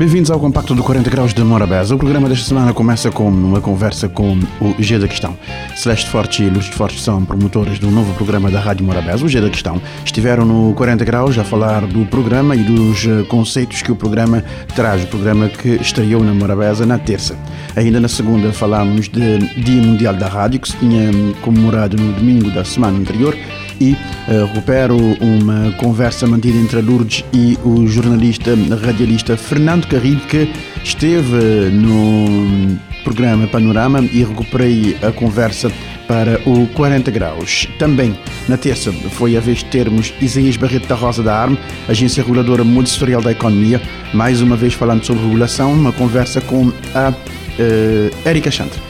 Bem-vindos 0.00 0.30
ao 0.30 0.40
compacto 0.40 0.74
do 0.74 0.82
40 0.82 1.10
Graus 1.10 1.34
de 1.34 1.44
Morabeza. 1.44 1.94
O 1.94 1.98
programa 1.98 2.26
desta 2.26 2.46
semana 2.46 2.72
começa 2.72 3.10
com 3.10 3.28
uma 3.28 3.60
conversa 3.60 4.08
com 4.08 4.32
o 4.58 4.74
G 4.82 4.98
da 4.98 5.06
Questão. 5.06 5.36
Celeste 5.76 6.08
Forte 6.08 6.42
e 6.42 6.48
Luz 6.48 6.68
Forte 6.68 6.98
são 6.98 7.22
promotores 7.22 7.78
do 7.78 7.90
novo 7.90 8.14
programa 8.14 8.50
da 8.50 8.58
Rádio 8.58 8.82
Morabeza, 8.82 9.22
o 9.26 9.28
G 9.28 9.42
da 9.42 9.50
Questão. 9.50 9.78
Estiveram 10.02 10.46
no 10.46 10.72
40 10.72 11.04
Graus 11.04 11.36
a 11.36 11.44
falar 11.44 11.86
do 11.86 12.06
programa 12.06 12.56
e 12.56 12.62
dos 12.62 13.06
eh, 13.06 13.24
conceitos 13.28 13.82
que 13.82 13.92
o 13.92 13.94
programa 13.94 14.42
traz, 14.74 15.04
o 15.04 15.06
programa 15.06 15.50
que 15.50 15.68
estreou 15.68 16.24
na 16.24 16.32
Morabeza 16.32 16.86
na 16.86 16.98
terça. 16.98 17.36
Ainda 17.76 18.00
na 18.00 18.08
segunda 18.08 18.54
falámos 18.54 19.06
de 19.06 19.36
Dia 19.62 19.82
Mundial 19.82 20.14
da 20.14 20.28
Rádio, 20.28 20.60
que 20.60 20.68
se 20.70 20.78
tinha 20.78 21.10
comemorado 21.42 21.98
no 21.98 22.14
domingo 22.14 22.50
da 22.50 22.64
semana 22.64 22.96
anterior 22.98 23.36
e 23.80 23.92
uh, 23.92 24.46
recupero 24.46 24.96
uma 25.20 25.72
conversa 25.72 26.26
mantida 26.26 26.58
entre 26.58 26.80
Lourdes 26.80 27.24
e 27.32 27.58
o 27.64 27.86
jornalista 27.86 28.50
radialista 28.84 29.36
Fernando 29.36 29.86
Carrilho, 29.86 30.20
que 30.26 30.52
esteve 30.84 31.70
no 31.70 32.78
programa 33.02 33.46
Panorama 33.46 34.00
e 34.00 34.22
recuperei 34.22 34.96
a 35.02 35.10
conversa 35.10 35.70
para 36.06 36.40
o 36.44 36.66
40 36.74 37.10
Graus. 37.10 37.68
Também 37.78 38.18
na 38.48 38.56
terça 38.56 38.92
foi 38.92 39.36
a 39.36 39.40
vez 39.40 39.58
de 39.58 39.66
termos 39.66 40.12
Isaías 40.20 40.56
Barreto 40.56 40.88
da 40.88 40.94
Rosa 40.94 41.22
da 41.22 41.34
Arme, 41.34 41.58
agência 41.88 42.22
reguladora 42.22 42.64
multissetorial 42.64 43.22
da 43.22 43.30
economia, 43.30 43.80
mais 44.12 44.42
uma 44.42 44.56
vez 44.56 44.74
falando 44.74 45.04
sobre 45.04 45.22
regulação, 45.22 45.72
uma 45.72 45.92
conversa 45.92 46.40
com 46.40 46.72
a 46.94 47.10
uh, 47.10 48.28
Erika 48.28 48.50
Chantre. 48.50 48.89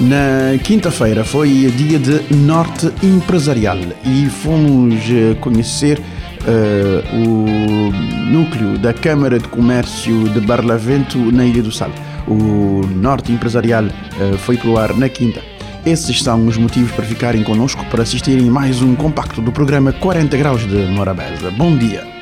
Na 0.00 0.58
quinta-feira 0.62 1.24
foi 1.24 1.72
dia 1.74 1.98
de 1.98 2.34
Norte 2.34 2.92
Empresarial 3.02 3.78
e 4.04 4.26
fomos 4.28 4.94
eh, 5.10 5.34
conhecer 5.40 5.98
uh, 5.98 7.16
o 7.16 7.90
núcleo 8.30 8.76
da 8.76 8.92
Câmara 8.92 9.38
de 9.38 9.48
Comércio 9.48 10.28
de 10.28 10.40
Barlavento 10.40 11.18
na 11.32 11.46
Ilha 11.46 11.62
do 11.62 11.72
Sal. 11.72 11.90
O 12.28 12.86
Norte 12.94 13.32
Empresarial 13.32 13.84
uh, 13.84 14.36
foi 14.38 14.58
para 14.58 14.68
o 14.68 14.78
ar 14.78 14.94
na 14.94 15.08
quinta. 15.08 15.40
Esses 15.86 16.22
são 16.22 16.46
os 16.46 16.58
motivos 16.58 16.92
para 16.92 17.04
ficarem 17.04 17.42
connosco 17.42 17.82
para 17.86 18.02
assistirem 18.02 18.50
mais 18.50 18.82
um 18.82 18.94
compacto 18.94 19.40
do 19.40 19.50
programa 19.50 19.94
40 19.94 20.36
Graus 20.36 20.66
de 20.68 20.76
Morabeza. 20.88 21.50
Bom 21.50 21.74
dia! 21.74 22.15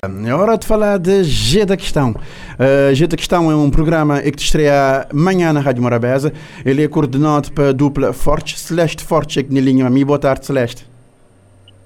É 0.00 0.32
hora 0.32 0.56
de 0.56 0.64
falar 0.64 0.96
de 0.96 1.24
G 1.24 1.64
da 1.64 1.76
Questão. 1.76 2.10
Uh, 2.12 2.94
G 2.94 3.08
da 3.08 3.16
Questão 3.16 3.50
é 3.50 3.56
um 3.56 3.68
programa 3.68 4.20
que 4.22 4.40
estreia 4.40 5.08
amanhã 5.10 5.52
na 5.52 5.58
Rádio 5.58 5.82
Morabeza. 5.82 6.32
Ele 6.64 6.84
é 6.84 6.88
coordenado 6.88 7.50
para 7.50 7.70
a 7.70 7.72
dupla 7.72 8.12
Forte, 8.12 8.56
Celeste 8.60 9.02
Forte, 9.02 9.40
aqui 9.40 9.52
na 9.52 9.60
linha. 9.60 9.84
A 9.84 9.90
mim, 9.90 10.06
boa 10.06 10.18
tarde, 10.18 10.46
Celeste. 10.46 10.86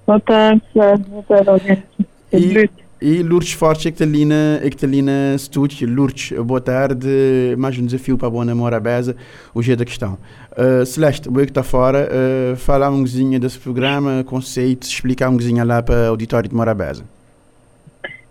Boa 0.06 0.20
tarde, 0.20 0.60
Celeste. 0.74 1.08
Boa 1.08 1.22
tarde, 1.22 1.82
e, 2.30 2.70
e 3.00 3.22
Lourdes 3.22 3.52
Forte, 3.52 3.90
que 3.90 3.94
está 3.94 4.04
ali 4.04 4.26
na, 4.26 4.58
que 4.60 4.68
está 4.68 4.86
ali 4.86 5.00
na 5.00 5.34
estúdio. 5.34 5.88
Lourdes, 5.88 6.38
boa 6.38 6.60
tarde. 6.60 7.08
Mais 7.56 7.78
um 7.78 7.86
desafio 7.86 8.18
para 8.18 8.28
a 8.28 8.30
boa 8.30 8.44
Morabeza, 8.54 9.16
o 9.54 9.62
G 9.62 9.74
da 9.74 9.86
Questão. 9.86 10.18
Uh, 10.52 10.84
Celeste, 10.84 11.30
o 11.30 11.32
que 11.32 11.40
está 11.44 11.62
fora, 11.62 12.10
uh, 12.12 12.56
falar 12.56 12.90
um 12.90 13.02
desse 13.40 13.58
programa, 13.58 14.22
conceitos, 14.22 14.90
explicar 14.90 15.30
um 15.30 15.38
lá 15.64 15.82
para 15.82 15.94
o 15.94 16.08
auditório 16.10 16.46
de 16.46 16.54
Morabeza. 16.54 17.04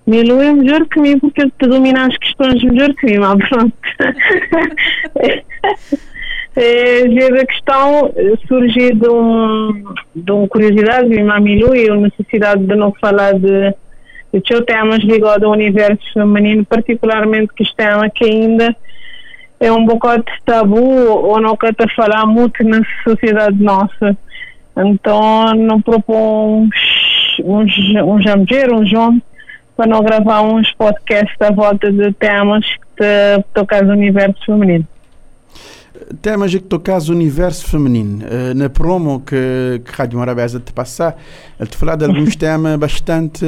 Milu 0.08 0.42
é 0.42 0.52
melhor 0.52 0.86
que 0.88 1.00
mim 1.00 1.20
porque 1.20 1.44
te 1.44 1.68
domina 1.68 2.08
as 2.08 2.18
questões 2.18 2.64
melhor 2.64 2.94
que 2.96 3.06
mim, 3.06 3.20
mas 3.20 3.50
pronto. 3.50 3.74
é, 6.56 7.02
a 7.40 7.46
questão 7.46 8.14
surge 8.48 8.94
de, 8.94 9.10
um, 9.10 9.94
de 10.16 10.32
uma 10.32 10.48
curiosidade 10.48 11.10
de 11.10 11.22
Milu 11.22 11.76
e 11.76 11.90
a 11.90 11.96
necessidade 11.96 12.66
de 12.66 12.76
não 12.76 12.92
falar 12.94 13.34
de, 13.34 13.76
de 14.34 14.48
seu 14.48 14.66
temas 14.66 15.04
ligados 15.04 15.44
ao 15.44 15.52
universo 15.52 16.02
feminino, 16.14 16.66
particularmente 16.66 17.54
que 17.56 17.64
estão 17.64 18.02
aqui 18.02 18.26
ainda 18.26 18.76
é 19.62 19.72
um 19.72 19.86
bocado 19.86 20.26
tabu 20.44 20.82
ou 20.82 21.40
não 21.40 21.56
quer 21.56 21.76
falar 21.96 22.26
muito 22.26 22.64
na 22.64 22.82
sociedade 23.04 23.62
nossa. 23.62 24.18
Então 24.76 25.54
não 25.54 25.80
propomos 25.80 26.72
um, 27.44 27.62
um 27.62 28.22
jamger, 28.22 28.74
um 28.74 28.84
jogo 28.86 29.22
para 29.76 29.88
não 29.88 30.04
gravar 30.04 30.42
uns 30.42 30.72
podcasts 30.74 31.36
à 31.42 31.52
volta 31.52 31.92
de 31.92 32.12
temas 32.14 32.66
que 32.96 33.44
tocam 33.54 33.88
o 33.88 33.92
universo 33.92 34.46
feminino. 34.46 34.86
Temas 36.22 36.52
que 36.52 36.60
tocam 36.60 36.98
o 36.98 37.12
universo 37.12 37.68
feminino. 37.68 38.26
Uh, 38.26 38.54
na 38.56 38.70
promo 38.70 39.22
que, 39.22 39.82
que 39.86 39.92
Rádio 39.92 40.20
Morabeza 40.20 40.60
te 40.60 40.74
passar, 40.74 41.16
ele 41.60 41.70
te 41.70 41.78
falar 41.78 41.96
de 41.96 42.06
alguns 42.06 42.36
temas 42.38 42.78
bastante, 42.78 43.46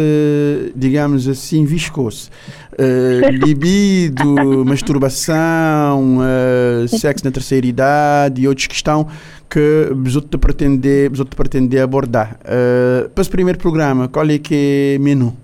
digamos 0.76 1.28
assim, 1.28 1.66
viscosos. 1.66 2.32
Uh, 2.74 3.30
libido, 3.30 4.64
masturbação, 4.66 6.18
uh, 6.20 6.88
sexo 6.88 7.26
na 7.26 7.32
terceira 7.32 7.68
idade 7.68 8.42
e 8.42 8.48
outros 8.48 8.68
que 8.68 8.76
estão 8.76 9.08
que 9.54 10.22
te 10.22 10.38
pretender, 10.40 11.12
te 11.12 11.36
pretender 11.36 11.84
abordar. 11.84 12.40
Uh, 12.42 13.08
para 13.10 13.22
esse 13.22 13.30
primeiro 13.30 13.60
programa, 13.60 14.08
qual 14.08 14.28
é 14.28 14.40
que 14.40 14.96
é 14.96 15.00
o 15.00 15.02
menu? 15.04 15.38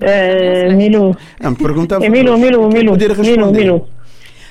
É, 0.00 0.72
Milu. 0.74 1.16
Não, 1.40 1.54
perguntava. 1.54 2.04
É 2.04 2.08
Milu, 2.08 2.36
Milu, 2.38 2.68
Milu. 2.68 2.96
Milu, 2.96 3.52
Milu. 3.52 3.88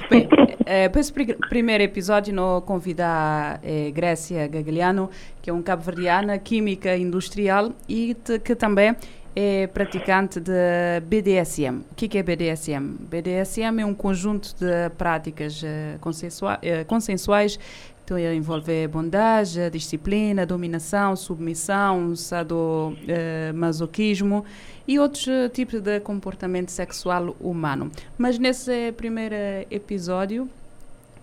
Bem, 0.09 0.27
é, 0.65 0.87
para 0.87 1.01
esse 1.01 1.11
primeiro 1.49 1.83
episódio, 1.83 2.33
nós 2.33 2.63
convidar 2.63 3.59
é, 3.61 3.91
Grécia 3.91 4.47
Gagliano, 4.47 5.09
que 5.41 5.49
é 5.49 5.53
um 5.53 5.61
cabo-verdiana, 5.61 6.37
química 6.37 6.95
industrial 6.95 7.71
e 7.89 8.13
te, 8.13 8.39
que 8.39 8.55
também 8.55 8.95
é 9.35 9.67
praticante 9.67 10.39
de 10.39 10.99
BDSM. 11.05 11.81
O 11.91 11.95
que 11.95 12.17
é 12.17 12.23
BDSM? 12.23 12.95
BDSM 12.99 13.81
é 13.81 13.85
um 13.85 13.93
conjunto 13.93 14.55
de 14.57 14.89
práticas 14.97 15.61
uh, 15.61 15.99
consensua 15.99 16.55
uh, 16.55 16.85
consensuais 16.85 17.59
então, 18.07 18.17
envolve 18.33 18.87
bondade, 18.87 19.69
disciplina, 19.69 20.45
dominação, 20.45 21.13
submissão, 21.13 22.15
sadomasoquismo 22.15 24.45
e 24.87 24.97
outros 24.97 25.27
eh, 25.27 25.49
tipos 25.49 25.81
de 25.81 25.99
comportamento 25.99 26.69
sexual 26.69 27.35
humano. 27.37 27.91
Mas 28.17 28.39
nesse 28.39 28.93
primeiro 28.93 29.35
episódio, 29.69 30.49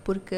porque 0.03 0.35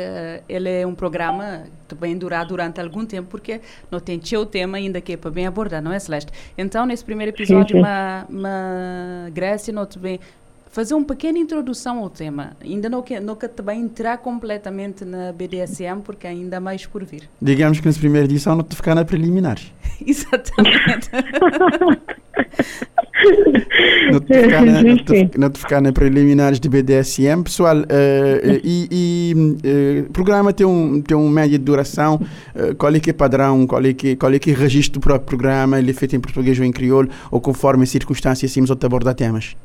ele 0.47 0.69
é 0.69 0.87
um 0.87 0.95
programa 0.95 1.65
que 1.85 1.95
vai 1.95 2.15
durar 2.15 2.45
durante 2.45 2.79
algum 2.79 3.05
tempo, 3.05 3.27
porque 3.29 3.59
não 3.91 3.99
tem 3.99 4.17
o 4.37 4.45
tema 4.45 4.77
ainda 4.77 5.01
que 5.01 5.11
é 5.11 5.17
para 5.17 5.29
bem 5.29 5.45
abordar, 5.45 5.81
não 5.81 5.91
é, 5.91 5.99
Celeste? 5.99 6.31
Então, 6.57 6.85
nesse 6.85 7.03
primeiro 7.03 7.33
episódio, 7.33 7.75
sim, 7.75 7.83
sim. 7.83 9.33
Grécia, 9.33 9.73
não 9.73 9.85
bem 9.99 10.17
fazer 10.77 10.93
uma 10.93 11.05
pequena 11.05 11.39
introdução 11.39 11.97
ao 11.97 12.07
tema. 12.07 12.51
Ainda 12.63 12.87
não 12.87 13.01
que 13.01 13.19
não 13.19 13.35
que 13.35 13.47
também 13.47 13.81
entrar 13.81 14.19
completamente 14.19 15.03
na 15.03 15.31
BDSM, 15.31 16.01
porque 16.03 16.27
ainda 16.27 16.57
há 16.57 16.59
mais 16.59 16.85
por 16.85 17.03
vir. 17.03 17.27
Digamos 17.41 17.79
que 17.79 17.87
nessa 17.87 17.97
primeira 17.97 18.25
edição 18.25 18.55
não 18.55 18.63
te 18.63 18.75
ficar 18.75 18.93
na 18.93 19.03
preliminares. 19.03 19.73
Exatamente. 20.05 21.09
não, 24.11 24.19
te 24.19 24.39
ficar 24.39 24.63
na, 24.63 24.83
não, 24.83 24.97
te, 24.97 25.31
não 25.35 25.49
te 25.49 25.59
ficar 25.59 25.81
na 25.81 25.91
preliminares 25.91 26.59
de 26.59 26.69
BDSM. 26.69 27.41
Pessoal, 27.43 27.77
uh, 27.77 27.85
e, 28.63 28.87
e 28.91 30.03
uh, 30.05 30.13
programa 30.13 30.53
tem 30.53 30.67
um, 30.67 31.01
tem 31.01 31.17
um 31.17 31.27
média 31.27 31.57
de 31.57 31.65
duração. 31.65 32.21
Uh, 32.55 32.75
qual 32.75 32.93
é 32.93 32.99
que 32.99 33.09
é 33.09 33.13
padrão? 33.13 33.65
Qual 33.65 33.83
é 33.83 33.93
que, 33.93 34.15
qual 34.15 34.31
é 34.31 34.37
que 34.37 34.51
é 34.51 34.53
registro 34.53 34.99
do 34.99 35.03
próprio 35.03 35.25
programa? 35.25 35.79
Ele 35.79 35.89
é 35.89 35.93
feito 35.95 36.15
em 36.15 36.19
português 36.19 36.59
ou 36.59 36.65
em 36.65 36.71
crioulo? 36.71 37.09
Ou 37.31 37.41
conforme 37.41 37.81
as 37.81 37.89
circunstâncias, 37.89 38.51
assim, 38.51 38.61
ou 38.61 38.77
abordar 38.79 39.15
temas? 39.15 39.55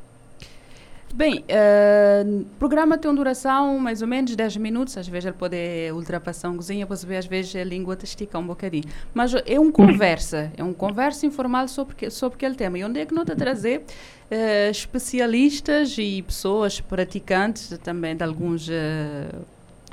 Bem, 1.15 1.45
uh, 1.45 2.41
o 2.41 2.59
programa 2.59 2.97
tem 2.97 3.11
uma 3.11 3.17
duração 3.17 3.79
mais 3.79 4.01
ou 4.01 4.09
menos 4.09 4.35
10 4.35 4.57
minutos, 4.57 4.97
às 4.97 5.07
vezes 5.07 5.27
ele 5.27 5.37
pode 5.37 5.57
ultrapassar 5.93 6.49
um 6.49 6.57
cozinha, 6.57 6.87
vê 7.07 7.17
às 7.19 7.27
vezes 7.27 7.55
a 7.55 7.63
língua 7.63 7.95
te 7.95 8.07
estica 8.07 8.39
um 8.39 8.47
bocadinho. 8.47 8.85
Mas 9.13 9.35
é 9.45 9.61
uma 9.61 9.71
conversa, 9.71 10.51
é 10.57 10.63
uma 10.63 10.73
conversa 10.73 11.27
informal 11.27 11.69
sobre, 11.69 12.09
sobre 12.11 12.37
aquele 12.37 12.55
tema. 12.55 12.79
E 12.79 12.85
onde 12.85 12.99
é 12.99 13.05
que 13.05 13.13
não 13.13 13.27
te 13.27 13.37
trazer 13.37 13.81
uh, 13.81 14.71
especialistas 14.71 15.99
e 15.99 16.23
pessoas 16.23 16.81
praticantes 16.81 17.79
também 17.85 18.17
de 18.17 18.25
alguns 18.25 18.67
uh, 18.69 18.73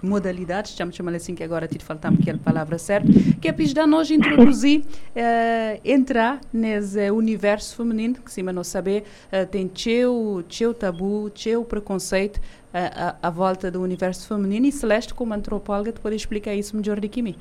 modalidades, 0.02 0.76
já 0.76 0.86
me 0.86 0.94
chamar 0.94 1.14
assim 1.16 1.36
que 1.36 1.44
agora 1.44 1.68
te 1.68 1.84
falta 1.84 2.08
aquela 2.08 2.38
palavra 2.38 2.78
certa, 2.78 3.08
que 3.42 3.48
é 3.48 3.52
para 3.52 3.88
nós 3.88 4.10
introduzir, 4.10 4.82
uh, 4.82 5.82
entrar 5.84 6.40
nesse 6.52 7.10
universo 7.12 7.76
feminino, 7.76 8.16
que 8.16 8.32
cima 8.32 8.52
não 8.52 8.64
saber, 8.64 9.04
uh, 9.32 9.46
tem 9.46 9.68
teu, 9.68 10.44
teu 10.50 10.74
tabu, 10.74 11.30
teu 11.30 11.64
preconceito 11.64 12.38
uh, 12.38 13.16
à, 13.22 13.30
volta 13.30 13.70
do 13.70 13.82
universo 13.82 14.28
feminino 14.28 14.66
e 14.66 14.72
Celeste, 14.72 15.14
como 15.14 15.34
antropóloga, 15.34 15.92
te 15.92 16.00
pode 16.00 16.16
explicar 16.16 16.56
isso 16.56 16.76
melhor 16.76 17.00
do 17.00 17.10
que 17.10 17.22
mim. 17.22 17.36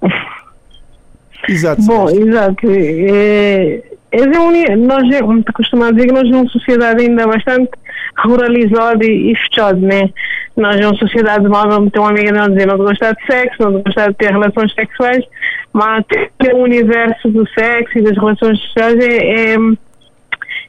Exato. 1.48 1.82
Bom, 1.82 2.08
exato. 2.08 2.66
É, 2.70 3.82
é 4.12 4.22
um, 4.38 4.86
nós 4.86 5.02
costumamos 5.54 5.94
dizer 5.94 6.08
que 6.08 6.12
nós 6.12 6.28
somos 6.28 6.42
uma 6.42 6.50
sociedade 6.50 7.02
ainda 7.02 7.26
bastante 7.26 7.70
ruralizada 8.18 9.04
e, 9.04 9.34
fechada, 9.36 9.78
né? 9.78 10.10
Nós 10.56 10.80
uma 10.80 10.94
sociedade 10.96 11.48
móvel, 11.48 11.90
tem 11.90 12.02
uma 12.02 12.10
amiga 12.10 12.32
não 12.32 12.48
dizer 12.48 12.66
não 12.66 12.76
gostar 12.78 13.12
de 13.12 13.26
sexo, 13.26 13.62
não 13.62 13.82
gostar 13.82 14.08
de 14.08 14.14
ter 14.14 14.30
relações 14.30 14.72
sexuais, 14.74 15.24
mas 15.72 16.04
o 16.54 16.58
universo 16.58 17.28
do 17.28 17.48
sexo 17.50 17.98
e 17.98 18.02
das 18.02 18.16
relações 18.16 18.60
sexuais 18.60 18.98
é, 18.98 19.54
é 19.54 19.56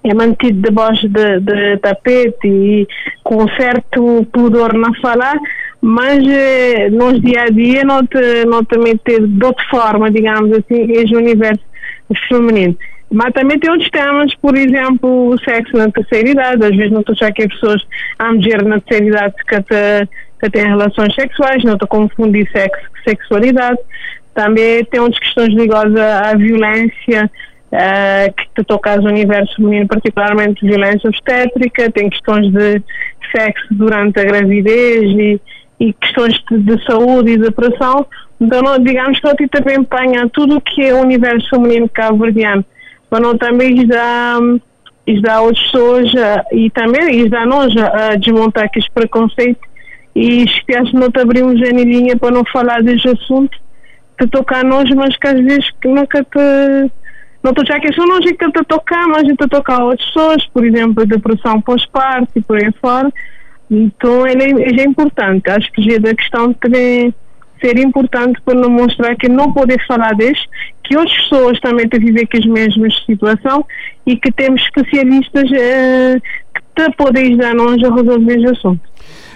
é 0.03 0.13
mantido 0.13 0.61
debaixo 0.61 1.07
de, 1.07 1.39
de 1.39 1.77
tapete 1.77 2.47
e 2.47 2.87
com 3.23 3.47
certo 3.49 4.25
pudor 4.31 4.73
na 4.73 4.93
falar, 4.99 5.37
mas 5.79 6.25
eh, 6.27 6.89
nos 6.89 7.21
dia 7.21 7.43
a 7.43 7.49
dia 7.49 7.83
não 7.83 8.05
te, 8.05 8.45
não 8.45 8.63
de 8.63 9.45
outra 9.45 9.63
forma, 9.69 10.09
digamos 10.09 10.51
assim, 10.51 10.91
esse 10.91 11.15
universo 11.15 11.63
feminino. 12.27 12.75
Mas 13.11 13.33
também 13.33 13.59
tem 13.59 13.69
outros 13.69 13.89
temas, 13.89 14.33
por 14.35 14.55
exemplo, 14.55 15.29
o 15.29 15.37
sexo 15.39 15.75
na 15.75 15.91
terceira 15.91 16.29
idade. 16.29 16.63
Às 16.63 16.75
vezes 16.75 16.91
não 16.91 17.01
estou 17.01 17.13
achar 17.13 17.33
que 17.33 17.43
as 17.43 17.49
pessoas, 17.49 17.85
a 18.17 18.31
mulher 18.31 18.63
na 18.63 18.79
terceira 18.79 19.17
idade 19.17 19.35
que, 19.45 19.61
te, 19.63 20.09
que 20.39 20.49
têm 20.49 20.63
relações 20.63 21.13
sexuais, 21.13 21.61
não 21.65 21.73
estou 21.73 21.85
a 21.85 21.89
confundir 21.89 22.49
sexo 22.51 22.89
com 22.89 23.09
sexualidade. 23.09 23.79
Também 24.33 24.85
tem 24.85 25.01
outras 25.01 25.19
questões 25.19 25.49
ligadas 25.49 25.93
à, 25.97 26.33
violência, 26.35 27.29
uh, 27.73 28.33
que 28.33 28.45
te 28.55 28.63
toca 28.65 28.93
ao 28.93 29.03
universo 29.03 29.57
feminino, 29.57 29.87
particularmente 29.87 30.65
violência 30.65 31.09
obstétrica, 31.09 31.91
tem 31.91 32.09
questões 32.09 32.49
de 32.49 32.81
sexo 33.35 33.67
durante 33.71 34.21
a 34.21 34.23
gravidez 34.23 35.03
e, 35.03 35.41
e 35.81 35.93
questões 35.93 36.41
de, 36.49 36.59
de, 36.59 36.85
saúde 36.85 37.31
e 37.31 37.37
depressão. 37.37 38.05
Então, 38.39 38.61
digamos 38.79 39.19
que 39.19 39.27
ele 39.27 39.49
também 39.49 39.79
empenha 39.79 40.29
tudo 40.29 40.57
o 40.57 40.61
que 40.61 40.81
é 40.81 40.93
o 40.93 41.01
universo 41.01 41.49
feminino 41.49 41.89
cabo-verdiano. 41.89 42.63
Mas 43.11 43.37
também 43.37 43.85
dá, 43.85 44.39
dá 45.21 45.41
outras 45.41 45.63
pessoas 45.65 46.11
e 46.53 46.69
também 46.69 47.27
dá 47.29 47.45
nós 47.45 47.75
a, 47.77 48.11
a 48.11 48.15
desmontar 48.15 48.63
aqueles 48.63 48.87
preconceitos 48.89 49.69
e 50.15 50.43
esquece 50.43 50.93
não 50.93 51.11
te 51.11 51.19
abrir 51.19 51.43
um 51.43 51.57
janelinha 51.57 52.17
para 52.17 52.31
não 52.31 52.43
falar 52.45 52.81
desse 52.81 53.07
assunto 53.09 53.57
que 54.17 54.27
toca 54.27 54.57
a 54.57 54.63
nós, 54.63 54.89
mas 54.91 55.15
que 55.17 55.27
às 55.27 55.39
vezes 55.39 55.65
nunca 55.83 56.23
te 56.23 56.91
não 57.43 57.51
estou 57.51 57.65
já 57.65 57.79
que 57.79 57.91
são 57.93 58.05
nós 58.05 58.23
que 58.23 58.33
te 58.33 58.63
tocar, 58.65 59.07
mas 59.07 59.27
a 59.27 59.47
tocar 59.47 59.83
outras 59.83 60.07
pessoas, 60.07 60.45
por 60.47 60.63
exemplo, 60.63 61.05
depressão 61.05 61.59
pós-parto 61.59 62.29
e 62.35 62.41
por 62.41 62.57
aí 62.57 62.71
fora. 62.79 63.11
Então, 63.69 64.27
ele 64.27 64.43
é, 64.43 64.81
é 64.81 64.83
importante. 64.83 65.49
Acho 65.49 65.71
que 65.71 65.95
a 65.95 66.15
questão 66.15 66.53
também 66.53 67.11
ser 67.59 67.79
importante 67.79 68.39
para 68.41 68.55
não 68.55 68.69
mostrar 68.69 69.15
que 69.15 69.27
não 69.27 69.53
poder 69.53 69.83
falar 69.87 70.13
deste, 70.15 70.47
que 70.91 70.97
outras 70.97 71.17
pessoas 71.21 71.59
também 71.61 71.85
estão 71.85 71.99
a 72.01 72.03
viver 72.03 72.27
com 72.27 72.37
as 72.37 72.45
mesmas 72.45 73.05
situações 73.05 73.63
e 74.05 74.17
que 74.17 74.29
temos 74.33 74.61
especialistas 74.61 75.49
eh, 75.53 76.19
que 76.75 76.91
podem 76.97 77.27
ajudar-nos 77.27 77.81
a 77.81 77.95
resolver 77.95 78.37
esse 78.37 78.47
assunto. 78.47 78.90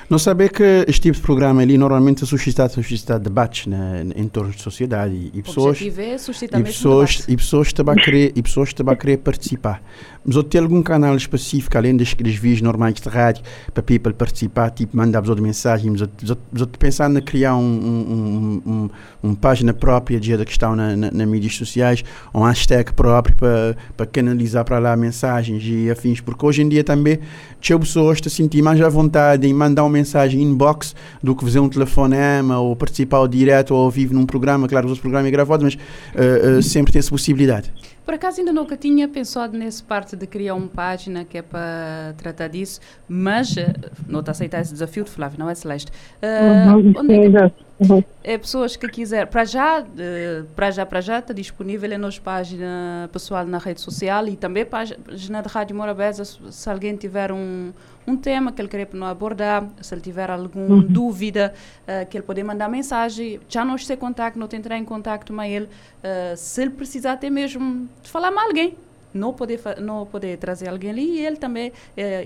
Não 0.10 0.20
saber 0.20 0.52
que 0.52 0.86
este 0.88 1.02
tipo 1.02 1.16
de 1.16 1.22
programa 1.22 1.62
ali 1.62 1.78
normalmente 1.78 2.26
suscita, 2.26 2.70
suscita 2.70 3.18
debates 3.18 3.66
né, 3.66 4.06
em 4.16 4.28
torno 4.28 4.52
de 4.52 4.62
sociedade 4.62 5.32
e, 5.34 5.42
pessoas 5.42 5.82
é 5.82 6.18
suscitar 6.18 6.62
e 6.62 6.64
pessoas 6.64 7.26
e 7.28 7.36
pessoas 7.36 7.74
também 7.74 7.96
querer 7.96 8.32
e 8.36 8.42
pessoas 8.42 8.72
também 8.74 8.96
querer 8.96 9.18
participar. 9.18 9.82
Mas 10.24 10.36
ou 10.36 10.44
tem 10.44 10.60
algum 10.60 10.82
canal 10.82 11.16
específico 11.16 11.78
além 11.78 11.96
dos 11.96 12.14
vídeos 12.14 12.62
normais 12.62 12.96
de 12.96 13.08
rádio 13.08 13.44
para 13.74 13.84
people 13.84 14.14
participar, 14.14 14.72
tipo 14.72 14.98
mandar 14.98 15.22
vos 15.22 15.40
mensagem, 15.40 15.92
mas 15.92 16.02
eu 16.02 16.68
pensando 16.80 17.20
em 17.20 17.22
criar 17.22 17.56
um, 17.56 17.62
um, 17.62 18.62
um, 18.66 18.90
um, 19.24 19.36
página 19.36 19.72
própria 19.72 20.20
de 20.20 20.36
da 20.36 20.44
questão 20.44 20.76
na, 20.76 20.96
na, 20.96 21.26
mídias 21.26 21.56
sociais, 21.56 22.04
um 22.34 22.42
hashtag 22.42 22.92
próprio 22.94 23.36
para 23.36 23.76
para 23.96 24.06
canalizar 24.06 24.66
para 24.66 24.80
lá 24.80 24.96
mensagens 24.96 25.64
e 25.64 25.92
afins, 25.92 26.22
porque 26.22 26.44
hoje 26.44 26.64
em 26.64 26.70
dia 26.70 26.84
também 26.84 27.20
tinha 27.62 27.78
pessoas 27.78 28.20
se 28.22 28.30
sentir 28.30 28.62
mais 28.62 28.82
à 28.82 28.90
vontade 28.90 29.48
em 29.48 29.54
mandar 29.54 29.84
uma 29.84 29.95
mensagem 29.96 30.42
inbox 30.42 30.96
do 31.22 31.36
que 31.36 31.44
fazer 31.44 31.60
um 31.60 31.70
telefonema 31.70 32.60
ou 32.60 32.76
participar 32.76 33.18
ao 33.18 33.28
direto 33.28 33.74
ou 33.74 33.84
ao 33.84 33.90
vivo 33.90 34.14
num 34.14 34.26
programa. 34.26 34.68
Claro, 34.68 34.88
os 34.90 35.00
programas 35.00 35.28
é 35.28 35.32
gravado, 35.32 35.64
mas 35.64 35.76
uh, 35.76 36.60
uh, 36.60 36.62
sempre 36.62 36.92
tem 36.92 37.00
essa 37.00 37.10
possibilidade. 37.10 37.72
Por 38.06 38.14
acaso 38.14 38.40
ainda 38.40 38.54
nunca 38.54 38.78
tinha 38.78 39.08
pensado 39.08 39.58
nessa 39.58 39.84
parte 39.84 40.16
de 40.16 40.28
criar 40.28 40.54
uma 40.54 40.68
página 40.68 41.26
que 41.26 41.40
é 41.40 41.42
para 41.42 42.14
tratar 42.16 42.48
disso, 42.50 42.80
mas 43.10 43.52
uh, 43.54 43.62
não 44.08 44.20
está 44.20 44.30
a 44.30 44.34
aceitar 44.34 44.62
esse 44.62 44.72
desafio 44.72 45.04
de 45.04 45.10
Flávio, 45.10 45.40
não 45.40 45.50
é 45.50 45.56
Celeste? 45.56 45.92
Uh, 46.22 46.78
uhum, 46.78 46.94
onde 46.98 47.14
é, 47.16 47.50
que, 47.50 47.92
uhum. 47.92 48.04
é 48.24 48.38
pessoas 48.38 48.76
que 48.76 48.88
quiser, 48.90 49.26
para 49.26 49.44
já, 49.44 49.82
uh, 49.82 50.46
para 50.56 50.70
já, 50.70 50.86
para 50.86 51.02
já 51.02 51.18
está 51.18 51.34
disponível 51.34 51.92
é 51.92 51.98
nossa 51.98 52.22
página 52.22 53.10
pessoal 53.12 53.44
na 53.44 53.58
rede 53.58 53.82
social 53.82 54.28
e 54.28 54.36
também 54.36 54.66
página 54.66 55.42
de 55.42 55.50
Rádio 55.50 55.76
Morabeza, 55.76 56.24
se 56.24 56.70
alguém 56.70 56.96
tiver 56.96 57.32
um 57.32 57.74
um 58.08 58.16
tema 58.16 58.52
que 58.52 58.62
ele 58.62 58.68
queria 58.68 58.88
não 58.94 59.08
abordar, 59.08 59.68
se 59.82 59.94
ele 59.94 60.02
tiver 60.02 60.30
alguma 60.30 60.76
uhum. 60.76 60.82
dúvida, 60.82 61.54
uh, 61.82 62.08
que 62.08 62.18
ele 62.18 62.26
pode 62.26 62.44
mandar 62.44 62.70
mensagem, 62.70 63.40
já 63.50 63.66
não 63.66 63.78
sei 63.78 63.98
contato, 63.98 64.38
não 64.38 64.48
entrar 64.52 64.78
em 64.78 64.86
contato 64.86 65.34
com 65.34 65.42
ele, 65.42 65.66
uh, 65.66 66.38
se 66.38 66.62
ele 66.62 66.72
precisar 66.72 67.14
até 67.14 67.30
mesmo 67.30 67.90
de 68.04 68.10
falar 68.10 68.32
com 68.32 68.40
alguém, 68.40 68.76
não 69.14 69.34
poder 69.34 69.60
não 69.82 70.06
poder 70.06 70.38
trazer 70.38 70.68
alguém 70.68 70.90
ali 70.90 71.20
e 71.20 71.26
ele 71.26 71.38
também 71.38 71.70
uh, 71.70 71.74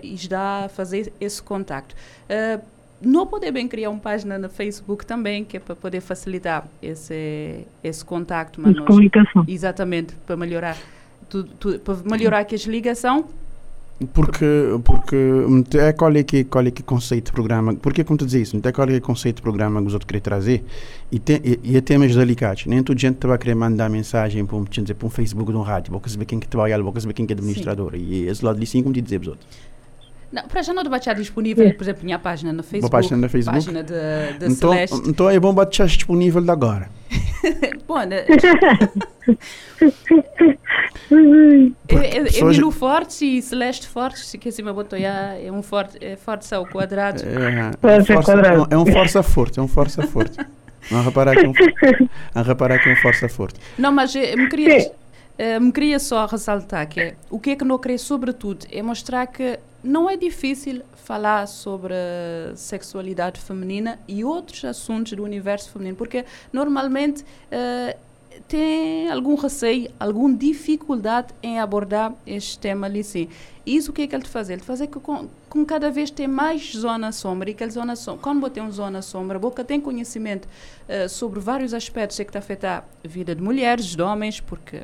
está 0.03 0.65
a 0.65 0.69
fazer 0.69 1.13
esse 1.21 1.41
contato. 1.41 1.93
Uh, 2.25 2.61
não 3.01 3.25
poder 3.25 3.51
bem 3.51 3.65
criar 3.67 3.89
uma 3.91 3.99
página 3.99 4.37
no 4.37 4.49
Facebook 4.49 5.05
também, 5.05 5.45
que 5.45 5.55
é 5.55 5.59
para 5.59 5.75
poder 5.75 6.01
facilitar 6.01 6.67
esse, 6.81 7.65
esse 7.81 8.03
contacto. 8.03 8.59
Mas 8.59 8.77
comunicação. 8.79 9.45
Exatamente, 9.47 10.13
para 10.25 10.35
melhorar, 10.35 10.77
tu, 11.29 11.43
tu, 11.43 11.79
para 11.79 11.95
melhorar 12.03 12.39
aqui 12.39 12.55
a 12.55 12.69
ligação 12.69 13.29
porque, 14.07 14.45
porque 14.83 15.17
é 15.77 15.91
qual 15.91 16.15
é 16.15 16.23
que 16.23 16.45
qual 16.45 16.65
é 16.65 16.71
que 16.71 16.81
conceito 16.81 17.25
de 17.25 17.31
programa, 17.33 17.75
porque 17.75 18.03
como 18.03 18.17
tu 18.17 18.25
dizes 18.25 18.47
isso, 18.47 18.61
é 18.63 18.71
qual 18.71 18.87
é 18.87 18.93
que 18.93 19.01
conceito 19.01 19.37
de 19.37 19.41
programa 19.41 19.81
que 19.81 19.87
os 19.87 19.93
outros 19.93 20.07
querem 20.07 20.21
trazer 20.21 20.63
e, 21.11 21.19
tem, 21.19 21.41
e, 21.43 21.59
e 21.63 21.77
é 21.77 21.81
temas 21.81 22.15
delicados, 22.15 22.65
nem 22.65 22.81
toda 22.81 22.97
gente 22.97 23.25
vai 23.27 23.37
querer 23.37 23.55
mandar 23.55 23.89
mensagem 23.89 24.45
para 24.45 24.55
um, 24.55 24.63
dizer, 24.63 24.93
para 24.93 25.05
um 25.05 25.09
Facebook 25.09 25.51
de 25.51 25.57
um 25.57 25.61
rádio, 25.61 25.91
vou 25.91 26.01
saber 26.05 26.25
quem 26.25 26.39
que 26.39 26.47
trabalha, 26.47 26.81
vou 26.81 26.97
saber 26.99 27.13
quem 27.13 27.25
que 27.25 27.33
é 27.33 27.35
administrador 27.35 27.91
Sim. 27.91 27.97
e 27.97 28.27
esse 28.27 28.43
lado 28.43 28.57
de 28.57 28.65
sim 28.65 28.81
como 28.81 28.93
te 28.93 29.01
dizer 29.01 29.19
os 29.19 29.27
outros. 29.27 29.47
Não, 30.31 30.43
para 30.43 30.61
já 30.61 30.71
não 30.73 30.83
debate 30.83 31.13
disponível, 31.15 31.73
por 31.73 31.83
exemplo, 31.83 32.05
minha 32.05 32.19
página 32.19 32.53
no 32.53 32.61
Facebook. 32.61 32.85
Uma 32.85 33.01
página 33.01 33.17
no 33.17 33.29
Facebook. 33.29 33.65
Página 33.65 33.83
de, 33.83 34.37
de 34.37 34.45
então, 34.45 34.71
Celeste. 34.71 35.09
Então 35.09 35.29
é 35.29 35.39
bom 35.39 35.53
bater 35.53 35.87
disponível 35.87 36.39
de 36.39 36.51
agora. 36.51 36.87
bom, 37.87 38.03
né? 38.05 38.25
Emilu 42.39 42.71
Forte 42.71 43.25
e 43.25 43.41
Celeste 43.41 43.87
Forte, 43.87 44.37
que 44.37 44.49
acima 44.49 44.73
botou 44.73 44.97
é 44.97 45.51
um 45.51 45.61
forte, 45.61 45.97
é 46.03 46.15
forte 46.15 46.53
ao 46.53 46.65
quadrado. 46.65 47.21
É, 47.23 47.97
é, 47.97 48.03
força, 48.03 48.33
é 48.69 48.77
um 48.77 48.85
força 48.85 49.23
forte, 49.23 49.59
é 49.59 49.61
um 49.61 49.67
força 49.67 50.07
forte. 50.07 50.37
Não 50.91 51.03
reparar 51.03 51.35
que 51.35 51.45
é 51.45 51.49
um, 51.49 51.53
a 52.33 52.41
reparar 52.41 52.79
que 52.79 52.89
é 52.89 52.93
um 52.93 52.95
força 52.97 53.29
forte. 53.29 53.59
Não, 53.77 53.91
mas 53.91 54.15
eu 54.15 54.37
me 54.37 54.49
queria, 54.49 54.91
me 55.59 55.71
queria 55.71 55.99
só 55.99 56.25
ressaltar 56.25 56.87
que 56.87 56.99
é, 56.99 57.15
o 57.29 57.39
que 57.39 57.51
é 57.51 57.55
que 57.55 57.63
não 57.65 57.77
queria 57.77 57.97
sobretudo 57.97 58.65
é 58.71 58.81
mostrar 58.81 59.27
que 59.27 59.59
não 59.83 60.09
é 60.09 60.17
difícil 60.17 60.81
falar 60.95 61.47
sobre 61.47 61.93
sexualidade 62.55 63.39
feminina 63.39 63.97
e 64.07 64.23
outros 64.23 64.63
assuntos 64.65 65.13
do 65.13 65.23
universo 65.23 65.71
feminino, 65.71 65.95
porque 65.95 66.25
normalmente 66.51 67.23
uh, 67.23 67.97
tem 68.49 69.09
algum 69.09 69.35
receio, 69.35 69.91
alguma 69.99 70.35
dificuldade 70.35 71.27
em 71.41 71.59
abordar 71.59 72.13
este 72.25 72.57
tema 72.57 72.87
ali 72.87 73.03
sim. 73.03 73.29
Isso 73.65 73.91
o 73.91 73.93
que 73.93 74.01
é 74.01 74.07
que 74.07 74.15
ele 74.15 74.25
faz? 74.25 74.49
Ele 74.49 74.61
faz 74.61 74.81
que 74.81 74.87
com, 74.87 75.27
com, 75.47 75.63
cada 75.63 75.91
vez 75.91 76.09
tem 76.09 76.27
mais 76.27 76.73
zona 76.73 77.11
sombra 77.11 77.51
e 77.51 77.53
que 77.53 77.69
zona 77.69 77.95
sombra, 77.95 78.23
quando 78.23 78.41
você 78.41 78.49
tem 78.55 78.63
uma 78.63 78.71
zona 78.71 79.01
sombra, 79.03 79.37
a 79.37 79.39
boca 79.39 79.63
tem 79.63 79.79
conhecimento 79.79 80.47
uh, 80.47 81.07
sobre 81.07 81.39
vários 81.39 81.73
aspectos 81.73 82.17
que 82.17 82.23
está 82.23 82.39
afetar 82.39 82.83
a 83.05 83.07
vida 83.07 83.35
de 83.35 83.41
mulheres, 83.41 83.95
de 83.95 84.01
homens, 84.01 84.39
porque 84.39 84.81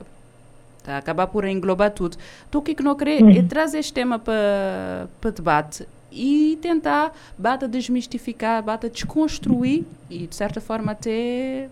Tá? 0.84 1.00
Acabar 1.00 1.26
por 1.26 1.46
englobar 1.46 1.90
tudo. 1.90 2.16
Então, 2.48 2.62
o 2.62 2.64
que, 2.64 2.72
é 2.72 2.76
que 2.76 2.84
não 2.84 2.94
querer 2.94 3.24
uhum. 3.24 3.32
é 3.32 3.42
trazer 3.42 3.80
este 3.80 3.92
tema 3.92 4.20
para 4.20 5.32
debate 5.32 5.88
e 6.12 6.60
tentar 6.62 7.12
bata 7.36 7.68
desmistificar, 7.68 8.62
bata 8.62 8.88
desconstruir 8.88 9.84
e, 10.12 10.28
de 10.28 10.36
certa 10.36 10.62
forma, 10.62 10.92
até 10.92 11.70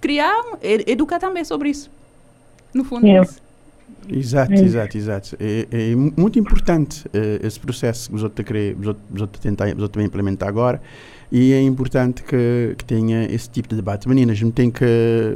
criar, 0.00 0.34
educar 0.62 1.18
também 1.18 1.44
sobre 1.44 1.70
isso. 1.70 1.90
No 2.72 2.84
fundo, 2.84 3.06
é 3.06 3.22
isso. 3.22 3.46
Exato, 4.08 4.52
é. 4.52 4.60
exato, 4.60 4.96
exato. 4.96 5.36
É, 5.40 5.66
é, 5.70 5.94
muito 5.94 6.38
importante 6.38 7.06
uh, 7.08 7.46
esse 7.46 7.58
processo 7.58 8.08
que 8.08 8.16
os 8.16 8.22
outros 8.22 8.46
querem, 8.46 8.76
os 8.80 9.20
outros 9.20 9.40
tentar, 9.40 9.68
outros 9.80 10.04
implementar 10.04 10.48
agora 10.48 10.80
e 11.30 11.52
é 11.52 11.60
importante 11.60 12.22
que, 12.22 12.74
que 12.78 12.84
tenha 12.84 13.24
esse 13.24 13.50
tipo 13.50 13.68
de 13.68 13.76
debate. 13.76 14.08
Meninas, 14.08 14.40
não 14.40 14.50
tem 14.50 14.70
que, 14.70 14.84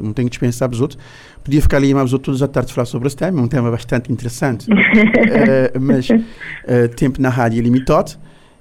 não 0.02 0.12
tem 0.12 0.26
que 0.26 0.30
dispensar 0.30 0.70
os 0.70 0.80
outros. 0.80 1.00
Podia 1.42 1.60
ficar 1.60 1.78
ali 1.78 1.92
mais 1.92 2.10
todos 2.10 2.42
a 2.42 2.48
tarde 2.48 2.72
falar 2.72 2.84
sobre 2.84 3.08
esse 3.08 3.16
tema, 3.16 3.40
é 3.40 3.42
um 3.42 3.48
tema 3.48 3.70
bastante 3.70 4.12
interessante, 4.12 4.70
uh, 4.70 5.80
mas 5.80 6.08
uh, 6.08 6.88
tempo 6.96 7.20
na 7.20 7.28
rádio 7.28 7.58
é 7.58 7.62
limitado 7.62 8.12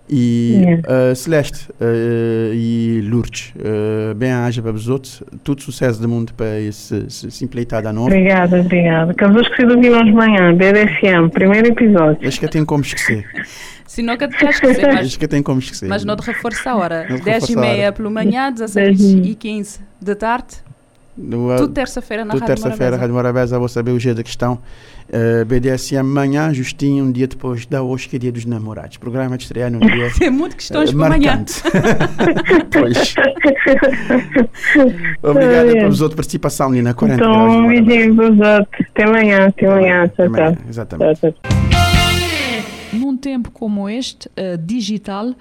E 0.09 0.61
yeah. 0.63 1.11
uh, 1.11 1.15
Celeste 1.15 1.69
uh, 1.79 2.53
e 2.53 3.01
Lourdes, 3.07 3.53
uh, 3.57 4.15
bem-aja 4.15 4.59
para 4.61 4.71
os 4.71 4.89
outros, 4.89 5.21
todo 5.43 5.61
sucesso 5.61 6.01
do 6.01 6.09
mundo 6.09 6.33
para 6.33 6.59
esse, 6.59 7.05
esse 7.07 7.45
empleitado 7.45 7.93
novo. 7.93 8.07
Obrigada, 8.07 8.59
obrigada. 8.59 9.11
Acabou 9.11 9.41
de 9.41 9.47
esquecer 9.49 9.79
de 9.79 9.89
hoje 9.89 10.05
de 10.05 10.13
manhã, 10.13 10.55
BDFM, 10.55 11.29
primeiro 11.31 11.67
episódio. 11.67 12.27
Acho 12.27 12.39
que 12.39 12.45
eu 12.45 12.49
tenho 12.49 12.65
como 12.65 12.83
esquecer. 12.83 13.25
Se 13.85 14.03
nunca 14.03 14.27
te 14.27 14.37
quer 14.37 14.49
esquecer, 14.49 14.87
mas, 14.87 15.07
Acho 15.07 15.17
que 15.17 15.25
eu 15.25 15.29
tenho 15.29 15.43
como 15.43 15.59
esquecer. 15.59 15.89
mas 15.89 16.05
não 16.05 16.15
te 16.15 16.23
reforça 16.23 16.71
a 16.71 16.75
hora. 16.75 17.07
10 17.23 17.49
e 17.49 17.55
meia 17.55 17.91
pela 17.91 18.09
manhã, 18.09 18.51
16 18.51 19.01
e 19.01 19.33
15 19.33 19.79
da 19.99 20.15
tarde. 20.15 20.57
No, 21.21 21.53
Tudo 21.57 21.73
terça-feira 21.73 22.23
na 22.23 22.31
Tudo 22.31 22.39
Rádio 22.41 22.55
terça-feira. 22.55 22.95
Rádio 22.95 23.13
Morabeza, 23.13 23.59
vou 23.59 23.67
saber 23.67 23.91
o 23.91 23.97
dia 23.99 24.15
da 24.15 24.23
questão. 24.23 24.57
Uh, 25.09 25.43
BDSM 25.45 25.97
amanhã, 25.99 26.53
justinho, 26.53 27.03
um 27.03 27.11
dia 27.11 27.27
depois 27.27 27.65
da 27.65 27.81
hoje, 27.83 28.07
que 28.07 28.15
é 28.15 28.19
dia 28.19 28.31
dos 28.31 28.45
namorados. 28.45 28.95
Programa 28.97 29.35
de 29.37 29.43
estreia 29.43 29.69
num 29.69 29.79
dia 29.79 30.09
Tem 30.17 30.29
muitas 30.29 30.55
questões 30.55 30.91
uh, 30.93 30.97
para 30.97 31.15
amanhã. 31.15 31.43
pois. 32.71 33.15
Obrigado 35.21 35.69
É. 35.69 35.73
pela 35.73 35.91
sua 35.91 36.09
participação 36.09 36.69
ali 36.69 36.81
na 36.81 36.93
40 36.93 37.21
Então, 37.21 37.49
um 37.49 37.67
beijinho 37.67 38.15
para 38.15 38.31
os 38.31 38.39
outros. 38.39 38.87
Até 38.91 39.03
amanhã, 39.03 39.47
até 39.47 39.65
amanhã. 39.67 40.07
Tchau, 40.15 40.25
Amanhã, 40.25 40.53
tchau. 40.53 40.63
Exatamente. 40.69 41.19
tchau. 41.19 41.33
Num 42.93 43.17
tempo 43.17 43.51
como 43.51 43.89
este, 43.89 44.29
eh, 44.35 44.57
digital, 44.57 45.33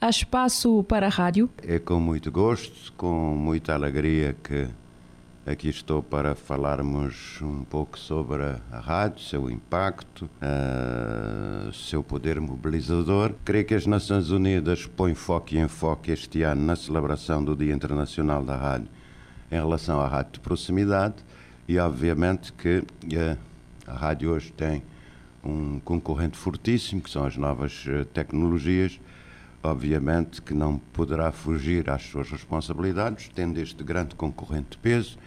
há 0.00 0.08
espaço 0.10 0.82
para 0.84 1.06
a 1.06 1.08
rádio? 1.08 1.48
É 1.66 1.78
com 1.78 1.98
muito 2.00 2.30
gosto, 2.32 2.92
com 2.96 3.34
muita 3.36 3.74
alegria 3.74 4.34
que 4.42 4.66
aqui 5.46 5.68
estou 5.68 6.02
para 6.02 6.34
falarmos 6.34 7.40
um 7.42 7.64
pouco 7.64 7.98
sobre 7.98 8.42
a 8.70 8.78
rádio, 8.78 9.20
seu 9.20 9.50
impacto, 9.50 10.28
ah, 10.40 11.70
seu 11.72 12.02
poder 12.02 12.40
mobilizador. 12.40 13.34
Creio 13.44 13.64
que 13.64 13.74
as 13.74 13.86
Nações 13.86 14.30
Unidas 14.30 14.86
põem 14.86 15.14
foco 15.14 15.54
e 15.54 15.58
enfoque 15.58 16.10
este 16.10 16.42
ano 16.42 16.62
na 16.62 16.76
celebração 16.76 17.42
do 17.42 17.56
Dia 17.56 17.74
Internacional 17.74 18.44
da 18.44 18.56
Rádio 18.56 18.88
em 19.50 19.56
relação 19.56 20.00
à 20.00 20.06
rádio 20.06 20.34
de 20.34 20.40
proximidade 20.40 21.16
e, 21.66 21.78
obviamente, 21.78 22.52
que 22.52 22.84
eh, 23.12 23.36
a 23.86 23.94
rádio 23.94 24.30
hoje 24.30 24.52
tem 24.52 24.82
um 25.42 25.80
concorrente 25.80 26.36
fortíssimo, 26.36 27.00
que 27.00 27.10
são 27.10 27.24
as 27.24 27.36
novas 27.36 27.84
eh, 27.88 28.04
tecnologias, 28.12 29.00
obviamente 29.62 30.40
que 30.40 30.54
não 30.54 30.78
poderá 30.92 31.30
fugir 31.32 31.90
às 31.90 32.02
suas 32.02 32.30
responsabilidades, 32.30 33.30
tendo 33.34 33.58
este 33.58 33.82
grande 33.84 34.14
concorrente 34.14 34.70
de 34.70 34.78
peso, 34.78 35.18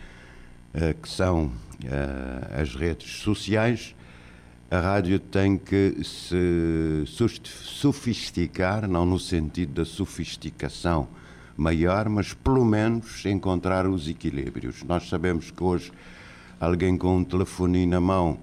eh, 0.74 0.96
que 1.00 1.08
são 1.08 1.52
eh, 1.84 2.62
as 2.62 2.75
redes 2.75 3.18
sociais. 3.18 3.96
A 4.72 4.80
rádio 4.80 5.20
tem 5.20 5.58
que 5.58 6.04
se 6.04 7.04
sofisticar, 7.06 8.88
não 8.88 9.06
no 9.06 9.20
sentido 9.20 9.74
da 9.74 9.86
sofisticação 9.86 11.08
maior, 11.56 12.10
mas 12.10 12.34
pelo 12.34 12.66
menos 12.66 13.24
encontrar 13.25 13.88
os 13.88 14.08
equilíbrios. 14.08 14.84
Nós 14.84 15.08
sabemos 15.08 15.52
que 15.52 15.63
hoje 15.63 15.92
alguém 16.60 16.98
com 16.98 17.18
um 17.18 17.24
telefone 17.24 17.86
na 17.86 18.00
mão 18.00 18.40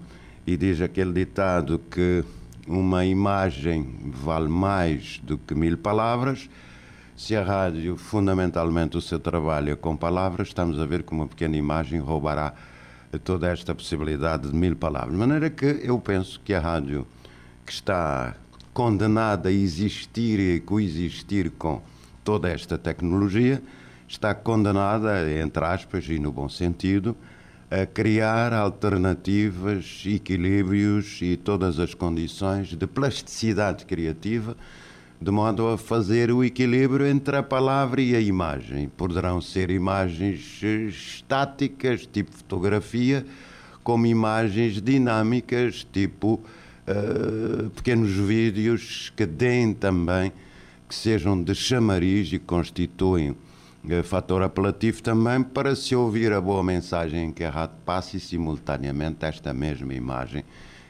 e 0.47 0.57
diz 0.57 0.81
aquele 0.81 1.13
ditado 1.13 1.81
que 1.91 2.25
uma 2.71 3.05
imagem 3.05 3.85
vale 4.05 4.49
mais 4.49 5.21
do 5.25 5.37
que 5.37 5.57
mil 5.57 5.77
palavras. 5.77 6.49
Se 7.17 7.35
a 7.35 7.43
rádio, 7.43 7.97
fundamentalmente, 7.97 8.97
o 8.97 9.01
seu 9.01 9.19
trabalho 9.19 9.73
é 9.73 9.77
com 9.77 9.97
palavras, 9.97 10.49
estamos 10.49 10.79
a 10.79 10.87
ver 10.87 11.03
que 11.03 11.13
uma 11.13 11.27
pequena 11.27 11.57
imagem 11.57 11.99
roubará 11.99 12.55
toda 13.25 13.49
esta 13.49 13.75
possibilidade 13.75 14.49
de 14.49 14.55
mil 14.55 14.77
palavras. 14.77 15.11
De 15.11 15.19
maneira 15.19 15.51
que 15.51 15.81
eu 15.83 15.99
penso 15.99 16.41
que 16.45 16.55
a 16.55 16.61
rádio, 16.61 17.05
que 17.67 17.73
está 17.73 18.37
condenada 18.73 19.49
a 19.49 19.53
existir 19.53 20.39
e 20.39 20.61
coexistir 20.61 21.51
com 21.51 21.83
toda 22.23 22.49
esta 22.49 22.79
tecnologia, 22.79 23.61
está 24.07 24.33
condenada, 24.33 25.29
entre 25.33 25.65
aspas, 25.65 26.09
e 26.09 26.21
no 26.21 26.31
bom 26.31 26.49
sentido, 26.49 27.17
a 27.71 27.87
criar 27.87 28.53
alternativas, 28.53 30.03
equilíbrios 30.05 31.21
e 31.23 31.37
todas 31.37 31.79
as 31.79 31.95
condições 31.95 32.75
de 32.75 32.85
plasticidade 32.85 33.87
criativa, 33.87 34.57
de 35.21 35.31
modo 35.31 35.69
a 35.69 35.79
fazer 35.79 36.33
o 36.33 36.43
equilíbrio 36.43 37.07
entre 37.07 37.37
a 37.37 37.43
palavra 37.45 38.01
e 38.01 38.17
a 38.17 38.21
imagem. 38.21 38.89
Poderão 38.89 39.41
ser 39.41 39.71
imagens 39.71 40.61
estáticas, 40.63 42.09
tipo 42.13 42.35
fotografia, 42.35 43.25
como 43.85 44.05
imagens 44.05 44.83
dinâmicas, 44.83 45.87
tipo 45.93 46.41
eh, 46.89 47.69
pequenos 47.77 48.11
vídeos 48.11 49.13
que 49.15 49.27
deem 49.27 49.73
também, 49.73 50.33
que 50.89 50.95
sejam 50.95 51.41
de 51.41 51.55
chamariz 51.55 52.33
e 52.33 52.39
constituem 52.41 53.37
fator 54.05 54.43
apelativo 54.43 55.03
também 55.03 55.43
para 55.43 55.75
se 55.75 55.97
ouvir 55.97 56.33
a 56.33 56.41
boa 56.41 56.63
mensagem 56.63 57.33
que 57.33 57.45
a 57.45 57.51
rádio 57.51 57.77
passa 57.85 58.17
e 58.17 58.21
simultaneamente 58.21 59.25
esta 59.25 59.53
mesma 59.55 59.95
imagem 59.95 60.45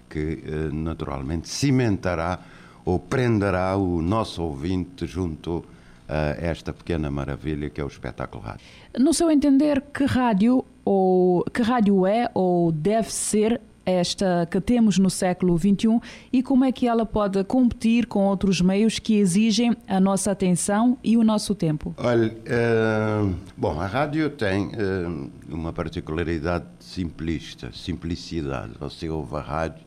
que 0.09 0.42
eh, 0.44 0.70
naturalmente 0.73 1.49
cimentará 1.49 2.40
ou 2.85 2.99
prenderá 2.99 3.76
o 3.76 4.02
nosso 4.02 4.42
ouvinte 4.42 5.06
junto 5.06 5.64
a 6.09 6.44
esta 6.44 6.73
pequena 6.73 7.11
maravilha 7.11 7.70
que 7.70 7.80
é 7.80 7.85
o 7.85 7.87
espetáculo 7.87 8.42
rádio. 8.42 8.66
No 8.99 9.14
seu 9.14 9.30
entender, 9.30 9.80
que 9.94 10.04
rádio 10.04 10.64
ou 10.85 11.44
que 11.44 11.62
rádio 11.62 12.04
é 12.04 12.28
ou 12.35 12.73
deve 12.73 13.12
ser 13.12 13.61
esta 13.90 14.47
que 14.50 14.61
temos 14.61 14.99
no 14.99 15.11
século 15.11 15.59
XXI 15.59 16.00
e 16.32 16.42
como 16.42 16.64
é 16.64 16.73
que 16.73 16.87
ela 16.87 17.04
pode 17.04 17.42
competir 17.44 18.06
com 18.06 18.25
outros 18.25 18.61
meios 18.61 18.99
que 18.99 19.16
exigem 19.16 19.76
a 19.87 20.00
nossa 20.00 20.30
atenção 20.30 20.99
e 21.02 21.16
o 21.16 21.25
nosso 21.25 21.54
tempo? 21.54 21.94
Olha, 21.99 22.35
eh, 22.44 23.32
bom, 23.56 23.80
a 23.80 23.87
rádio 23.87 24.30
tem 24.30 24.70
eh, 24.73 25.28
uma 25.49 25.73
particularidade 25.73 26.64
simplista, 26.78 27.70
simplicidade. 27.73 28.73
Você 28.78 29.09
ouve 29.09 29.37
a 29.37 29.40
rádio 29.40 29.85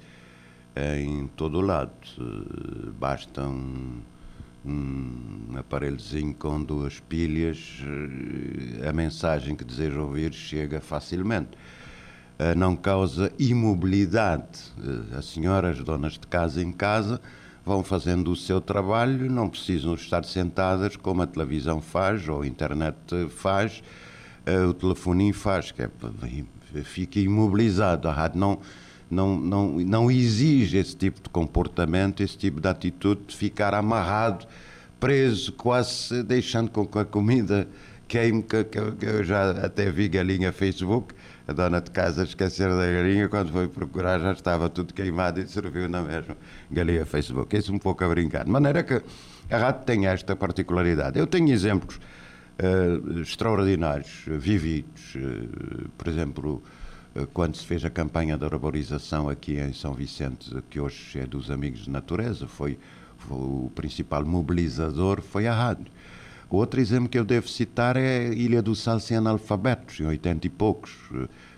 eh, 0.75 1.01
em 1.01 1.27
todo 1.27 1.57
o 1.57 1.61
lado. 1.61 1.91
Basta 2.99 3.43
um, 3.43 4.01
um 4.65 5.57
aparelhozinho 5.57 6.33
com 6.33 6.63
duas 6.63 6.99
pilhas, 6.99 7.81
a 8.87 8.93
mensagem 8.93 9.55
que 9.55 9.63
deseja 9.63 9.99
ouvir 9.99 10.33
chega 10.33 10.79
facilmente. 10.79 11.51
Eh, 12.39 12.55
não 12.55 12.75
causa 12.75 13.31
imobilidade. 13.37 14.73
Eh, 14.83 15.17
As 15.17 15.25
senhoras, 15.25 15.79
donas 15.79 16.13
de 16.13 16.27
casa 16.27 16.61
em 16.61 16.71
casa, 16.71 17.21
vão 17.65 17.83
fazendo 17.83 18.31
o 18.31 18.35
seu 18.35 18.59
trabalho, 18.59 19.31
não 19.31 19.47
precisam 19.47 19.93
estar 19.93 20.25
sentadas 20.25 20.95
como 20.95 21.21
a 21.21 21.27
televisão 21.27 21.79
faz 21.79 22.27
ou 22.27 22.41
a 22.41 22.47
internet 22.47 22.95
faz, 23.29 23.83
eh, 24.45 24.59
o 24.65 24.73
telefoninho 24.73 25.33
faz, 25.33 25.71
que 25.71 25.83
é, 25.83 25.89
fica 26.83 27.19
imobilizado. 27.19 28.09
A 28.09 28.13
rádio 28.13 28.39
não, 28.39 28.59
não, 29.09 29.37
não, 29.39 29.69
não 29.79 30.11
exige 30.11 30.77
esse 30.77 30.95
tipo 30.95 31.21
de 31.21 31.29
comportamento, 31.29 32.23
esse 32.23 32.37
tipo 32.37 32.59
de 32.59 32.67
atitude 32.67 33.21
de 33.27 33.35
ficar 33.37 33.73
amarrado, 33.73 34.45
preso, 34.99 35.51
quase 35.53 36.23
deixando 36.23 36.71
com 36.71 36.85
que 36.85 36.97
a 36.97 37.05
comida 37.05 37.67
queime, 38.07 38.43
que, 38.43 38.63
que, 38.63 38.79
eu 39.05 39.23
já 39.23 39.51
até 39.51 39.91
vi 39.91 40.07
galinha 40.09 40.51
Facebook, 40.51 41.13
a 41.47 41.53
dona 41.53 41.81
de 41.81 41.91
casa 41.91 42.23
esquecer 42.23 42.69
da 42.69 42.85
galinha, 42.85 43.27
quando 43.27 43.51
foi 43.51 43.67
procurar 43.67 44.19
já 44.19 44.31
estava 44.31 44.69
tudo 44.69 44.93
queimado 44.93 45.41
e 45.41 45.47
serviu 45.47 45.89
na 45.89 46.01
mesma 46.01 46.37
galinha 46.71 47.05
Facebook. 47.05 47.55
Isso 47.55 47.73
um 47.73 47.79
pouco 47.79 48.03
a 48.03 48.07
brincar. 48.07 48.45
De 48.45 48.51
maneira 48.51 48.83
que 48.83 49.01
a 49.49 49.57
rádio 49.57 49.81
tem 49.85 50.07
esta 50.07 50.35
particularidade. 50.35 51.19
Eu 51.19 51.27
tenho 51.27 51.51
exemplos 51.51 51.99
eh, 52.57 53.21
extraordinários, 53.21 54.23
vividos. 54.27 55.15
eh, 55.15 55.87
por 55.97 56.07
exemplo, 56.07 56.63
eh, 57.15 57.27
quando 57.33 57.57
se 57.57 57.65
fez 57.65 57.83
a 57.83 57.89
campanha 57.89 58.37
da 58.37 58.45
arborização 58.45 59.27
aqui 59.27 59.59
em 59.59 59.73
São 59.73 59.93
Vicente, 59.93 60.49
que 60.69 60.79
hoje 60.79 61.19
é 61.19 61.25
dos 61.25 61.51
Amigos 61.51 61.81
de 61.85 61.89
Natureza, 61.89 62.47
foi, 62.47 62.77
foi 63.17 63.37
o 63.37 63.71
principal 63.75 64.23
mobilizador 64.25 65.21
foi 65.21 65.47
a 65.47 65.53
rádio. 65.53 65.91
Outro 66.53 66.79
exemplo 66.79 67.09
que 67.09 67.17
eu 67.17 67.25
devo 67.25 67.49
citar 67.49 67.97
é 67.97 68.27
Ilha 68.27 68.61
do 68.61 68.75
Sal 68.75 68.99
sem 68.99 69.17
analfabetos, 69.17 69.99
em 69.99 70.05
80 70.05 70.45
e 70.45 70.49
poucos, 70.51 70.91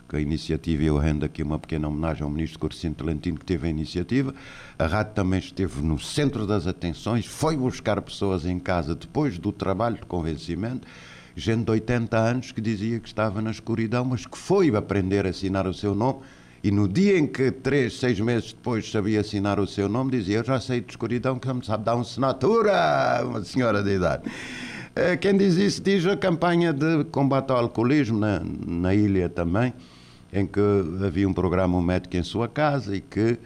que 0.07 0.15
a 0.15 0.21
iniciativa, 0.21 0.83
eu 0.83 0.97
rendo 0.97 1.25
aqui 1.25 1.43
uma 1.43 1.59
pequena 1.59 1.89
homenagem 1.89 2.23
ao 2.23 2.29
ministro 2.29 2.59
Corcino 2.59 2.95
Tolentino, 2.95 3.37
que 3.37 3.43
teve 3.43 3.67
a 3.67 3.69
iniciativa. 3.69 4.33
A 4.79 4.87
rádio 4.87 5.13
também 5.13 5.39
esteve 5.39 5.81
no 5.81 5.99
centro 5.99 6.47
das 6.47 6.65
atenções, 6.65 7.25
foi 7.25 7.57
buscar 7.57 8.01
pessoas 8.01 8.45
em 8.45 8.57
casa 8.57 8.95
depois 8.95 9.37
do 9.37 9.51
trabalho 9.51 9.97
de 9.97 10.05
convencimento, 10.05 10.87
gente 11.35 11.65
de 11.65 11.71
80 11.71 12.17
anos 12.17 12.51
que 12.53 12.61
dizia 12.61 12.97
que 12.97 13.09
estava 13.09 13.41
na 13.41 13.51
escuridão, 13.51 14.05
mas 14.05 14.25
que 14.25 14.37
foi 14.37 14.73
aprender 14.73 15.25
a 15.25 15.31
assinar 15.31 15.67
o 15.67 15.73
seu 15.73 15.93
nome. 15.93 16.19
E 16.63 16.71
no 16.71 16.87
dia 16.87 17.19
em 17.19 17.27
que, 17.27 17.51
três, 17.51 17.99
seis 17.99 18.17
meses 18.21 18.53
depois, 18.53 18.89
sabia 18.89 19.19
assinar 19.19 19.59
o 19.59 19.67
seu 19.67 19.89
nome, 19.89 20.11
dizia: 20.11 20.37
Eu 20.37 20.43
já 20.45 20.59
sei 20.61 20.79
de 20.79 20.89
escuridão 20.89 21.37
que 21.37 21.49
não 21.49 21.55
me 21.55 21.65
sabe 21.65 21.83
dar 21.83 21.95
uma 21.95 22.01
assinatura, 22.01 23.21
uma 23.25 23.43
senhora 23.43 23.83
de 23.83 23.93
idade. 23.93 24.23
Eh, 24.95 25.17
Quem 25.17 25.35
diz 25.35 25.55
isso 25.55 25.81
diz 25.83 26.05
a 26.05 26.15
campanha 26.15 26.71
de 26.71 27.03
combate 27.11 27.51
ao 27.51 27.57
alcoolismo 27.57 28.17
na, 28.17 28.41
na 28.65 28.95
ilha 28.95 29.27
também, 29.27 29.73
em 30.31 30.47
que 30.47 30.61
havia 31.05 31.27
um 31.27 31.33
programa 31.33 31.77
um 31.77 31.81
médico 31.81 32.15
em 32.15 32.23
sua 32.23 32.47
casa 32.47 32.95
e 32.95 33.01
que 33.01 33.37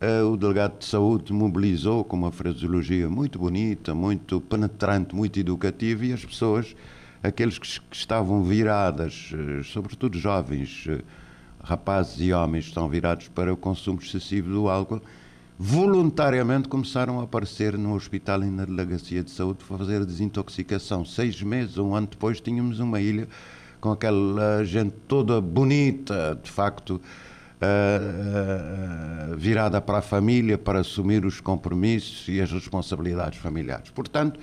uh, 0.00 0.26
o 0.32 0.34
delegado 0.34 0.78
de 0.78 0.86
saúde 0.86 1.30
mobilizou 1.30 2.04
com 2.04 2.16
uma 2.16 2.32
fraseologia 2.32 3.06
muito 3.10 3.38
bonita, 3.38 3.94
muito 3.94 4.40
penetrante, 4.40 5.14
muito 5.14 5.38
educativa 5.38 6.06
e 6.06 6.14
as 6.14 6.24
pessoas, 6.24 6.74
aqueles 7.22 7.58
que, 7.58 7.68
que 7.82 7.96
estavam 7.96 8.42
viradas, 8.42 9.30
uh, 9.34 9.62
sobretudo 9.62 10.18
jovens, 10.18 10.86
rapazes 11.62 12.18
e 12.18 12.32
homens, 12.32 12.64
estão 12.64 12.88
virados 12.88 13.28
para 13.28 13.52
o 13.52 13.58
consumo 13.58 14.00
excessivo 14.02 14.48
do 14.50 14.70
álcool, 14.70 15.02
voluntariamente 15.58 16.68
começaram 16.68 17.20
a 17.20 17.24
aparecer 17.24 17.78
no 17.78 17.94
hospital 17.94 18.42
e 18.42 18.50
na 18.50 18.64
delegacia 18.64 19.22
de 19.22 19.30
saúde 19.30 19.64
para 19.64 19.78
fazer 19.78 20.04
desintoxicação. 20.04 21.04
Seis 21.04 21.40
meses, 21.42 21.78
um 21.78 21.94
ano 21.94 22.08
depois, 22.08 22.40
tínhamos 22.40 22.80
uma 22.80 23.00
ilha 23.00 23.28
com 23.80 23.92
aquela 23.92 24.64
gente 24.64 24.94
toda 25.06 25.40
bonita, 25.40 26.38
de 26.42 26.50
facto, 26.50 26.92
uh, 26.92 27.00
uh, 29.32 29.36
virada 29.36 29.80
para 29.80 29.98
a 29.98 30.02
família, 30.02 30.58
para 30.58 30.80
assumir 30.80 31.24
os 31.24 31.40
compromissos 31.40 32.26
e 32.28 32.40
as 32.40 32.50
responsabilidades 32.50 33.38
familiares. 33.38 33.90
Portanto, 33.90 34.40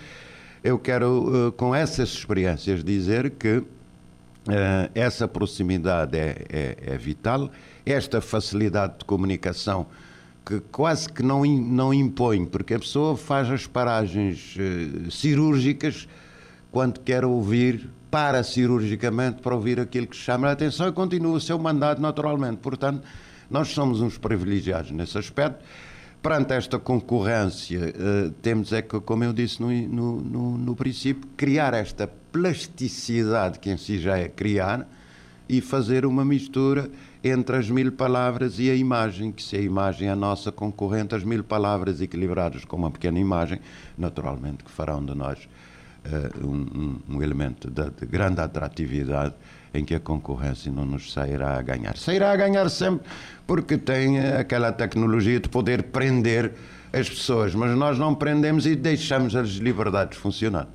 eu 0.64 0.78
quero, 0.80 1.48
uh, 1.48 1.52
com 1.54 1.74
essas 1.76 2.10
experiências, 2.10 2.84
dizer 2.84 3.32
que 3.32 3.64
essa 4.96 5.28
proximidade 5.28 6.18
é, 6.18 6.46
é, 6.50 6.78
é 6.82 6.98
vital, 6.98 7.52
esta 7.86 8.20
facilidade 8.20 8.98
de 8.98 9.06
comunicação 9.06 9.86
que 10.46 10.60
quase 10.72 11.08
que 11.08 11.24
não, 11.24 11.46
não 11.46 11.94
impõe, 11.94 12.46
porque 12.46 12.74
a 12.74 12.80
pessoa 12.80 13.16
faz 13.16 13.50
as 13.50 13.68
paragens 13.68 14.56
uh, 14.56 15.12
cirúrgicas 15.12 16.08
quando 16.72 17.00
quer 17.00 17.26
ouvir, 17.26 17.90
para 18.10 18.44
cirurgicamente 18.44 19.42
para 19.42 19.56
ouvir 19.56 19.80
aquilo 19.80 20.06
que 20.08 20.18
chama 20.18 20.50
a 20.50 20.52
atenção 20.52 20.88
e 20.88 20.92
continua 20.92 21.38
o 21.38 21.40
seu 21.40 21.58
mandato 21.58 22.02
naturalmente. 22.02 22.58
Portanto, 22.58 23.04
nós 23.50 23.70
somos 23.70 24.02
uns 24.02 24.18
privilegiados 24.18 24.92
nesse 24.92 25.18
aspecto. 25.18 25.64
Perante 26.22 26.54
esta 26.54 26.78
concorrência, 26.78 27.80
uh, 27.80 28.32
temos 28.42 28.74
é 28.74 28.82
que, 28.82 29.00
como 29.00 29.24
eu 29.24 29.34
disse 29.34 29.62
no, 29.62 29.72
no, 29.72 30.22
no, 30.22 30.58
no 30.58 30.76
princípio, 30.76 31.28
criar 31.36 31.74
esta 31.74 32.08
plasticidade 32.08 33.60
que 33.60 33.70
em 33.70 33.78
si 33.78 33.98
já 33.98 34.18
é 34.18 34.28
criar 34.28 34.88
e 35.50 35.62
fazer 35.62 36.06
uma 36.06 36.24
mistura 36.24 36.90
entre 37.24 37.58
as 37.58 37.70
mil 37.70 37.92
palavras 37.92 38.60
e 38.60 38.70
a 38.70 38.76
imagem, 38.76 39.32
que 39.32 39.44
se 39.44 39.56
a 39.56 39.62
imagem 39.62 40.08
é 40.08 40.12
a 40.12 40.16
nossa 40.16 40.52
concorrente, 40.52 41.14
as 41.14 41.24
mil 41.24 41.44
palavras 41.44 42.02
equilibradas 42.02 42.66
com 42.66 42.76
uma 42.78 42.90
pequena 42.90 43.20
imagem, 43.20 43.60
naturalmente 43.98 44.64
que 44.64 44.72
farão 44.72 45.06
de 45.06 45.14
nós 45.14 45.48
uh, 46.06 46.48
um, 46.48 47.00
um, 47.10 47.22
elemento 47.22 47.70
de, 47.70 47.90
de, 47.92 48.06
grande 48.06 48.42
atratividade 48.42 49.36
em 49.74 49.86
que 49.86 49.94
a 49.94 50.00
concorrência 50.00 50.72
não 50.72 50.84
nos 50.84 51.14
sairá 51.14 51.58
a 51.58 51.62
ganhar. 51.62 51.96
Sairá 51.96 52.32
a 52.32 52.36
ganhar 52.36 52.70
sempre 52.70 53.08
porque 53.46 53.78
tem 53.78 54.20
aquela 54.20 54.72
tecnologia 54.72 55.40
de 55.40 55.48
poder 55.48 55.84
prender 55.84 56.54
as 56.92 57.08
pessoas, 57.08 57.56
mas 57.56 57.78
nós 57.78 57.98
não 57.98 58.14
prendemos 58.14 58.66
e 58.66 58.76
deixamos 58.76 59.36
as 59.36 59.50
liberdades 59.50 60.18
funcionar. 60.18 60.68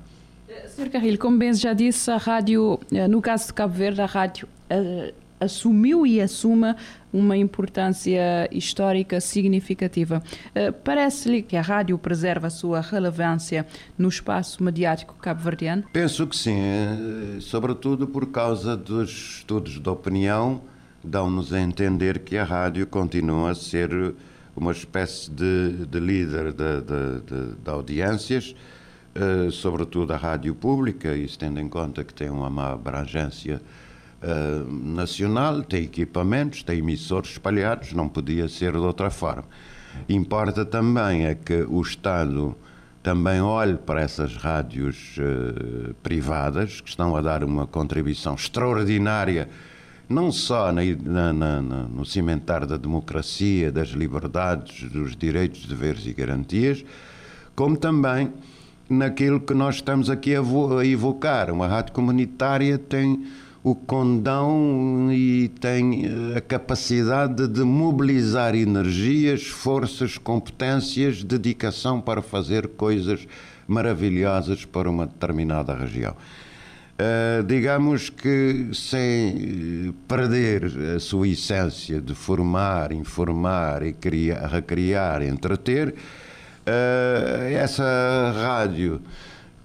Sr. 0.69 0.89
Carrilho, 0.89 1.19
como 1.19 1.37
bem 1.37 1.53
já 1.53 1.73
disse, 1.73 2.09
a 2.09 2.17
rádio, 2.17 2.79
eh, 2.91 3.07
no 3.07 3.21
caso 3.21 3.47
de 3.47 3.53
Cabo 3.53 3.73
Verde, 3.73 4.01
a 4.01 4.05
rádio 4.05 4.47
assumiu 5.39 6.05
e 6.05 6.21
assuma 6.21 6.75
uma 7.11 7.37
importância 7.37 8.47
histórica 8.51 9.19
significativa. 9.19 10.21
Uh, 10.49 10.73
Parece-lhe 10.83 11.41
que 11.41 11.55
a 11.55 11.61
rádio 11.61 11.97
preserva 11.97 12.47
a 12.47 12.49
sua 12.49 12.81
relevância 12.81 13.65
no 13.97 14.09
espaço 14.09 14.63
mediático 14.63 15.15
cabo-verdiano? 15.15 15.83
Penso 15.93 16.27
que 16.27 16.35
sim, 16.35 16.57
sobretudo 17.39 18.07
por 18.07 18.27
causa 18.27 18.75
dos 18.75 19.37
estudos 19.37 19.79
de 19.79 19.89
opinião, 19.89 20.61
dão-nos 21.03 21.53
a 21.53 21.59
entender 21.59 22.19
que 22.19 22.37
a 22.37 22.43
rádio 22.43 22.85
continua 22.87 23.51
a 23.51 23.55
ser 23.55 24.15
uma 24.55 24.71
espécie 24.71 25.29
de, 25.29 25.85
de 25.85 25.99
líder 25.99 26.51
de, 26.51 26.81
de, 26.81 27.55
de 27.63 27.69
audiências 27.69 28.55
uh, 29.17 29.51
sobretudo 29.51 30.13
a 30.13 30.17
rádio 30.17 30.53
pública, 30.55 31.15
isso 31.15 31.37
tendo 31.37 31.59
em 31.59 31.67
conta 31.67 32.03
que 32.03 32.13
tem 32.13 32.29
uma 32.29 32.73
abrangência 32.73 33.61
uh, 34.21 34.71
nacional, 34.71 35.61
tem 35.63 35.83
equipamentos, 35.83 36.63
tem 36.63 36.79
emissores 36.79 37.31
espalhados, 37.31 37.93
não 37.93 38.07
podia 38.07 38.47
ser 38.47 38.71
de 38.71 38.77
outra 38.77 39.09
forma. 39.09 39.45
Importa 40.07 40.65
também 40.65 41.25
é 41.25 41.35
que 41.35 41.65
o 41.67 41.81
Estado 41.81 42.55
também 43.01 43.41
olhe 43.41 43.77
para 43.77 44.01
essas 44.01 44.35
rádios 44.35 45.15
uh, 45.17 45.93
privadas 46.03 46.81
que 46.81 46.89
estão 46.89 47.15
a 47.15 47.21
dar 47.21 47.43
uma 47.43 47.65
contribuição 47.65 48.35
extraordinária, 48.35 49.49
não 50.09 50.31
só 50.31 50.71
na, 50.71 50.81
na, 50.83 51.33
na, 51.33 51.61
no 51.61 52.05
cimentar 52.05 52.65
da 52.65 52.77
democracia, 52.77 53.71
das 53.71 53.89
liberdades, 53.89 54.89
dos 54.89 55.15
direitos, 55.15 55.65
deveres 55.65 56.05
e 56.05 56.13
garantias, 56.13 56.83
como 57.55 57.75
também 57.75 58.31
naquilo 58.89 59.39
que 59.39 59.53
nós 59.53 59.75
estamos 59.75 60.09
aqui 60.09 60.35
a 60.35 60.41
evocar. 60.85 61.51
Uma 61.51 61.67
rádio 61.67 61.93
comunitária 61.93 62.77
tem 62.77 63.25
o 63.69 63.75
condão 63.75 65.09
e 65.11 65.49
tem 65.49 66.05
eh, 66.05 66.37
a 66.37 66.41
capacidade 66.41 67.47
de 67.47 67.61
mobilizar 67.63 68.55
energias, 68.55 69.45
forças, 69.47 70.17
competências, 70.17 71.21
dedicação 71.21 71.99
para 71.99 72.21
fazer 72.21 72.69
coisas 72.69 73.27
maravilhosas 73.67 74.63
para 74.63 74.89
uma 74.89 75.05
determinada 75.05 75.73
região. 75.73 76.15
Uh, 76.99 77.43
digamos 77.43 78.09
que 78.09 78.69
sem 78.73 79.93
perder 80.07 80.63
a 80.95 80.99
sua 80.99 81.27
essência 81.27 82.01
de 82.01 82.15
formar, 82.15 82.91
informar 82.91 83.83
e 83.83 83.93
criar, 83.93 84.47
recriar, 84.47 85.21
entreter, 85.21 85.93
Uh, 86.67 87.47
essa 87.53 88.33
rádio 88.35 88.99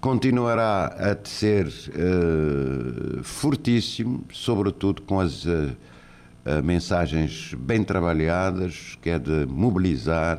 continuará 0.03 0.87
a 0.89 1.17
ser 1.27 1.67
uh, 1.69 3.23
fortíssimo, 3.23 4.25
sobretudo 4.31 5.01
com 5.01 5.19
as 5.19 5.47
uh, 5.47 5.75
mensagens 6.63 7.55
bem 7.55 7.83
trabalhadas, 7.83 8.99
que 9.01 9.09
é 9.09 9.19
de 9.19 9.47
mobilizar, 9.47 10.39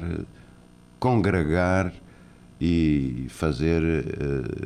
congregar 0.99 1.91
e 2.60 3.26
fazer 3.30 3.82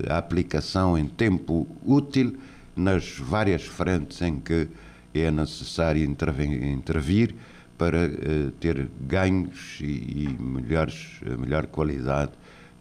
a 0.10 0.17
aplicação 0.17 0.97
em 0.97 1.07
tempo 1.07 1.67
útil 1.86 2.36
nas 2.75 3.17
várias 3.17 3.63
frentes 3.63 4.21
em 4.21 4.39
que 4.39 4.67
é 5.13 5.31
necessário 5.31 6.03
intervir 6.03 7.36
para 7.77 8.07
uh, 8.07 8.51
ter 8.60 8.89
ganhos 9.01 9.77
e, 9.79 9.86
e 9.86 10.38
melhores, 10.41 11.19
eh, 11.23 11.38
melhor 11.38 11.67
qualidade 11.67 12.31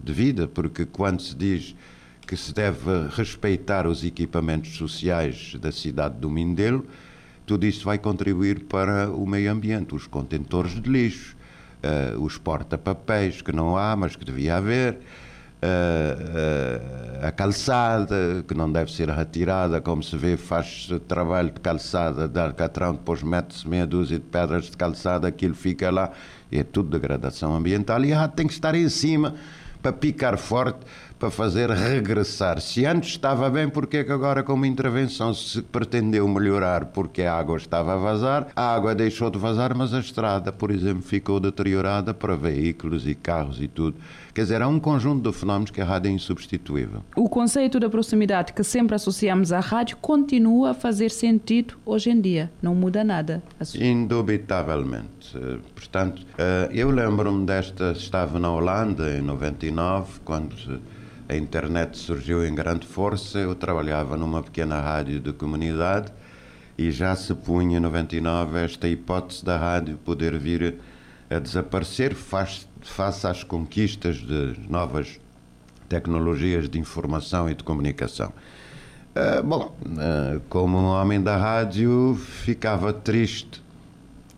de 0.03 0.13
vida, 0.13 0.49
porque 0.49 0.87
quando 0.87 1.21
se 1.21 1.35
diz 1.35 1.77
que 2.27 2.37
se 2.37 2.53
deve 2.53 3.09
respeitar 3.11 3.87
os 3.87 4.05
equipamentos 4.05 4.77
sociais 4.77 5.55
da 5.61 5.71
cidade 5.71 6.17
do 6.17 6.29
Mindelo, 6.29 6.87
tudo 7.47 7.65
isso 7.65 7.85
vai 7.85 7.99
contribuir 7.99 8.65
para 8.65 9.09
o 9.11 9.27
meio 9.27 9.51
ambiente, 9.53 9.95
os 9.95 10.07
contentores 10.07 10.73
de 10.81 10.91
lixo, 10.91 11.37
uh, 11.85 12.21
os 12.21 12.37
porta-papéis 12.37 13.41
que 13.41 13.53
não 13.53 13.77
há, 13.77 13.95
mas 13.95 14.17
que 14.17 14.25
devia 14.25 14.57
haver, 14.57 14.99
a, 17.23 17.29
a, 17.29 17.33
calçada, 17.33 18.45
que 18.47 18.55
não 18.55 18.71
deve 18.71 18.93
ser 18.93 19.09
retirada, 19.09 19.81
como 19.81 20.03
se 20.03 20.17
vê, 20.17 20.37
faz 20.37 20.89
trabalho 21.09 21.51
de 21.51 21.61
calçada 21.61 22.29
de 22.29 22.39
alcatrão, 22.39 22.93
depois 22.93 23.23
mete-se 23.23 23.67
meia 23.67 23.87
dúzia 23.87 24.19
de 24.19 24.25
pedras 24.25 24.67
de 24.67 24.77
calçada, 24.77 25.27
aquilo 25.29 25.55
fica 25.55 25.91
lá, 25.91 26.13
é 26.53 26.63
tudo 26.63 26.91
degradação 26.91 27.55
ambiental, 27.55 28.05
e 28.05 28.13
a 28.13 28.21
rádio 28.21 28.37
tem 28.37 28.47
que 28.47 28.53
estar 28.53 28.75
em 28.75 28.89
cima 28.89 29.35
para 29.83 29.93
picar 29.93 30.37
forte, 30.37 30.81
para 31.19 31.31
fazer 31.31 31.71
regressar. 31.71 32.61
Se 32.61 32.85
antes 32.85 33.11
estava 33.11 33.49
bem, 33.49 33.69
porque 33.69 33.99
é 33.99 34.05
que 34.05 34.13
agora, 34.13 34.43
com 34.43 34.55
uma 34.55 34.67
intervenção, 34.67 35.33
se 35.33 35.63
pretendeu 35.63 36.27
melhorar 36.29 36.87
porque 36.87 37.23
a 37.23 37.35
água 37.35 37.57
estava 37.57 37.95
a 37.95 37.97
vazar, 37.97 38.49
a 38.55 38.75
água 38.75 38.95
deixou 38.95 39.31
de 39.31 39.39
vazar, 39.39 39.75
mas 39.75 39.95
a 39.95 40.01
estrada, 40.01 40.53
por 40.53 40.71
exemplo, 40.71 41.03
ficou 41.03 41.41
deteriorada 41.41 42.13
para 42.13 42.37
veículos 42.37 43.07
e 43.07 43.15
carros 43.15 43.61
e 43.61 43.69
tudo. 43.69 43.97
Quer 44.35 44.43
dizer, 44.43 44.61
há 44.61 44.69
um 44.69 44.79
conjunto 44.79 45.31
de 45.31 45.35
fenómenos 45.35 45.71
que 45.71 45.81
a 45.81 45.85
rádio 45.85 46.11
é 46.11 46.13
insubstituível. 46.13 47.03
O 47.17 47.27
conceito 47.27 47.81
da 47.81 47.89
proximidade 47.89 48.53
que 48.53 48.63
sempre 48.63 48.95
associamos 48.95 49.51
à 49.51 49.61
rádio 49.61 49.97
continua 49.97 50.73
a 50.73 50.75
fazer 50.75 51.11
sentido 51.11 51.75
hoje 51.87 52.11
em 52.11 52.21
dia, 52.21 52.51
não 52.61 52.75
muda 52.75 53.03
nada. 53.03 53.43
Indubitavelmente. 53.75 55.33
Portanto, 55.75 56.23
eh, 56.37 56.69
eu 56.73 56.91
lembro-me 56.91 57.47
desta, 57.47 57.93
estava 57.93 58.39
na 58.39 58.53
Holanda 58.53 59.17
em 59.17 59.23
99, 59.23 60.21
quando 60.23 60.55
a 61.29 61.37
internet 61.37 61.99
surgiu 61.99 62.47
em 62.47 62.55
grande 62.55 62.87
força, 62.87 63.39
eu 63.39 63.55
trabalhava 63.55 64.17
numa 64.17 64.43
pequena 64.43 64.81
rádio 64.81 65.19
de 65.21 65.33
comunidade 65.33 66.13
e 66.79 66.91
já 66.91 67.17
se 67.17 67.35
punha 67.35 67.79
em 67.79 67.81
99 67.81 68.59
esta 68.59 68.89
hipótese 68.89 69.45
da 69.45 69.57
rádio 69.57 69.97
poder 69.99 70.39
vir 70.39 70.77
a 71.29 71.39
desaparecer 71.39 72.15
face, 72.15 72.67
face 72.81 73.27
às 73.27 73.43
conquistas 73.43 74.17
de 74.17 74.55
novas 74.69 75.19
tecnologias 75.89 76.69
de 76.69 76.79
informação 76.79 77.51
e 77.51 77.55
de 77.55 77.65
comunicação. 77.65 78.33
Uh, 79.17 79.43
bom, 79.43 79.75
uh, 79.87 80.41
como 80.49 80.79
um 80.79 80.85
homem 80.85 81.23
da 81.23 81.37
rádio, 81.37 82.15
ficava 82.15 82.93
triste 82.93 83.63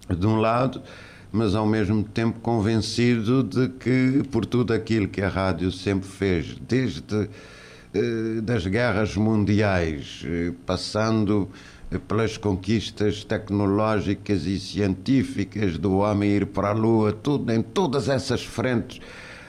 de 0.09 0.27
um 0.27 0.37
lado, 0.37 0.81
mas 1.31 1.55
ao 1.55 1.67
mesmo 1.67 2.03
tempo 2.03 2.41
convencido 2.41 3.43
de 3.43 3.69
que 3.69 4.23
por 4.31 4.47
tudo 4.47 4.73
aquilo 4.73 5.09
que 5.09 5.21
a 5.21 5.29
rádio 5.29 5.71
sempre 5.71 6.09
fez, 6.09 6.57
desde 6.67 7.29
eh, 7.95 8.41
das 8.43 8.67
guerras 8.67 9.17
mundiais, 9.17 10.23
eh, 10.25 10.53
passando 10.65 11.49
pelas 12.07 12.37
conquistas 12.37 13.25
tecnológicas 13.25 14.45
e 14.45 14.61
científicas 14.61 15.79
do 15.79 15.99
homem 15.99 16.31
ir 16.33 16.47
para 16.47 16.69
a 16.69 16.73
Lua, 16.73 17.13
tudo, 17.13 17.51
em 17.51 17.63
todas 17.63 18.09
essas 18.09 18.45
frentes, 18.45 19.01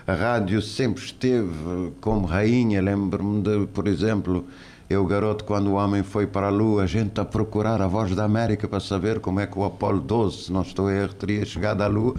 a 0.08 0.14
rádio 0.14 0.62
sempre 0.62 1.04
esteve 1.04 1.92
como 2.00 2.26
rainha. 2.26 2.82
Lembro-me 2.82 3.42
de, 3.42 3.68
por 3.68 3.88
exemplo, 3.88 4.48
eu, 4.90 5.06
garoto, 5.06 5.44
quando 5.44 5.68
o 5.68 5.74
homem 5.74 6.02
foi 6.02 6.26
para 6.26 6.48
a 6.48 6.50
Lua, 6.50 6.84
a 6.84 6.88
gente 6.88 7.22
a 7.22 7.26
procurar 7.26 7.80
a 7.80 7.86
voz 7.88 8.16
da 8.16 8.24
América 8.24 8.68
para 8.68 8.80
saber 8.80 9.20
como 9.20 9.40
é 9.40 9.46
que 9.46 9.58
o 9.58 9.64
Apolo 9.64 10.00
12, 10.00 10.46
se 10.46 10.52
não 10.52 10.64
estou 10.64 10.88
a 10.88 10.94
erro, 10.94 11.14
teria 11.14 11.46
chegado 11.46 11.84
à 11.84 11.88
Lua. 11.88 12.16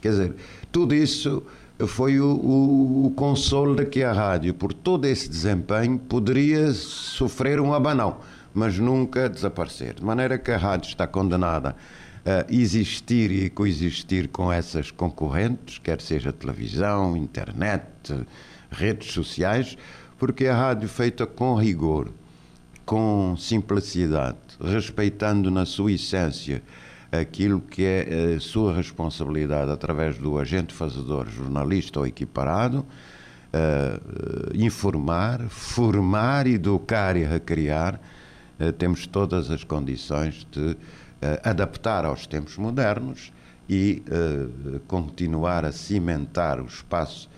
Quer 0.00 0.10
dizer, 0.10 0.34
tudo 0.70 0.94
isso 0.94 1.42
foi 1.84 2.20
o, 2.20 2.28
o, 2.28 3.06
o, 3.06 3.10
consolo 3.10 3.74
de 3.74 3.86
que 3.86 4.04
a 4.04 4.12
rádio, 4.12 4.54
por 4.54 4.72
todo 4.72 5.04
esse 5.06 5.28
desempenho, 5.28 5.98
poderia 5.98 6.72
sofrer 6.72 7.60
um 7.60 7.74
abanão, 7.74 8.18
mas 8.54 8.78
nunca 8.78 9.28
desaparecer. 9.28 9.94
De 9.94 10.04
maneira 10.04 10.38
que 10.38 10.52
a 10.52 10.56
rádio 10.56 10.90
está 10.90 11.08
condenada 11.08 11.74
a 12.24 12.46
existir 12.48 13.32
e 13.32 13.50
coexistir 13.50 14.28
com 14.28 14.52
essas 14.52 14.92
concorrentes, 14.92 15.78
quer 15.78 16.00
seja 16.00 16.32
televisão, 16.32 17.16
internet, 17.16 17.82
redes 18.70 19.12
sociais, 19.12 19.76
porque 20.22 20.46
a 20.46 20.54
rádio 20.54 20.88
feita 20.88 21.26
com 21.26 21.56
rigor, 21.56 22.08
com 22.86 23.34
simplicidade, 23.36 24.38
respeitando 24.60 25.50
na 25.50 25.66
sua 25.66 25.90
essência 25.90 26.62
aquilo 27.10 27.60
que 27.60 27.84
é 27.84 28.36
a 28.36 28.38
sua 28.40 28.72
responsabilidade 28.72 29.72
através 29.72 30.16
do 30.18 30.38
agente 30.38 30.72
fazedor, 30.72 31.28
jornalista 31.28 31.98
ou 31.98 32.06
equiparado, 32.06 32.86
uh, 33.52 34.54
informar, 34.54 35.40
formar, 35.48 36.46
educar 36.46 37.16
e 37.16 37.24
recriar, 37.24 38.00
uh, 38.60 38.72
temos 38.74 39.08
todas 39.08 39.50
as 39.50 39.64
condições 39.64 40.46
de 40.52 40.60
uh, 40.60 40.76
adaptar 41.42 42.04
aos 42.04 42.28
tempos 42.28 42.56
modernos 42.56 43.32
e 43.68 44.04
continuar 44.86 45.64
a 45.64 45.72
cimentar 45.72 46.60
o 46.60 46.66
espaço 46.66 47.28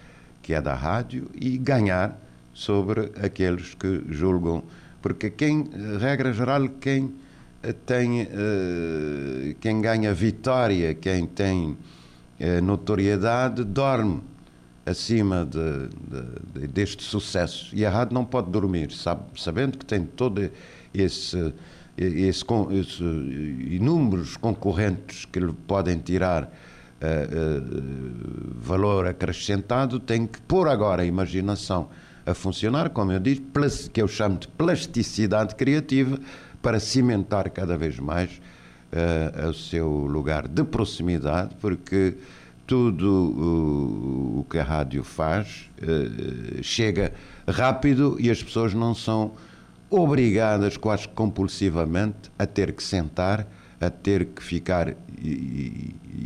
que 0.43 0.53
é 0.53 0.61
da 0.61 0.75
rádio 0.75 1.31
e 1.35 1.57
ganhar 1.57 2.24
sobre 2.55 3.11
aqueles 3.21 3.75
que 3.75 4.05
julgam. 4.09 4.63
Porque 5.03 5.29
quem, 5.29 5.69
regra 6.01 6.33
geral, 6.33 6.69
quem 6.81 7.13
eh, 7.63 7.75
tem, 7.85 8.23
uh, 8.23 9.55
quem 9.61 9.81
ganha 9.81 10.15
vitória, 10.15 10.95
quem 10.95 11.27
tem 11.27 11.71
uh, 11.71 12.63
notoriedade, 12.63 13.65
dorme 13.65 14.23
acima 14.87 15.45
de, 15.45 15.89
de, 15.89 16.61
de, 16.61 16.69
deste 16.69 17.03
sucesso. 17.03 17.75
E 17.75 17.85
rádio 17.85 18.15
não 18.15 18.25
pode 18.25 18.51
dormir, 18.51 18.93
sabe, 18.93 19.23
sabendo 19.37 19.77
que 19.77 19.85
tem 19.85 20.05
todo 20.05 20.51
esse, 20.93 21.55
esse, 21.97 22.45
esse 22.71 23.03
inúmeros 23.71 24.37
concorrentes 24.37 25.25
que 25.25 25.41
lhe 25.41 25.53
podem 25.67 25.99
tirar 25.99 26.45
uh, 26.45 26.49
valor 28.61 29.07
acrescentado, 29.07 29.99
tem 29.99 30.27
que 30.27 30.41
pôr 30.43 30.69
agora 30.69 31.03
a 31.03 31.07
imaginação 31.07 31.89
a 32.27 32.35
funcionar, 32.35 32.91
como 32.91 33.13
eu 33.13 33.21
disse, 33.21 33.91
que 33.93 34.01
eu 34.01 34.09
chamo 34.09 34.39
de 34.39 34.49
plasticidade 34.49 35.55
criativa, 35.55 36.19
para 36.63 36.81
cimentar 36.81 37.51
cada 37.51 37.77
vez 37.77 37.99
mais 37.99 38.41
uh, 38.91 39.51
o 39.51 39.53
seu 39.53 39.89
lugar 40.07 40.49
de 40.49 40.65
proximidade, 40.65 41.55
porque 41.61 42.15
tudo 42.67 43.07
uh, 43.07 44.41
o 44.41 44.47
que 44.49 44.59
a 44.59 44.65
rádio 44.65 45.05
faz 45.05 45.69
uh, 45.83 46.63
chega 46.63 47.13
rápido 47.47 48.17
e 48.19 48.31
as 48.31 48.43
pessoas 48.43 48.73
não 48.73 48.95
são 48.95 49.33
obrigadas, 49.91 50.79
quase 50.79 51.07
compulsivamente, 51.09 52.33
a 52.39 52.47
ter 52.47 52.73
que 52.73 52.83
sentar, 52.83 53.47
a 53.79 53.91
ter 53.91 54.25
que 54.25 54.43
ficar 54.43 54.97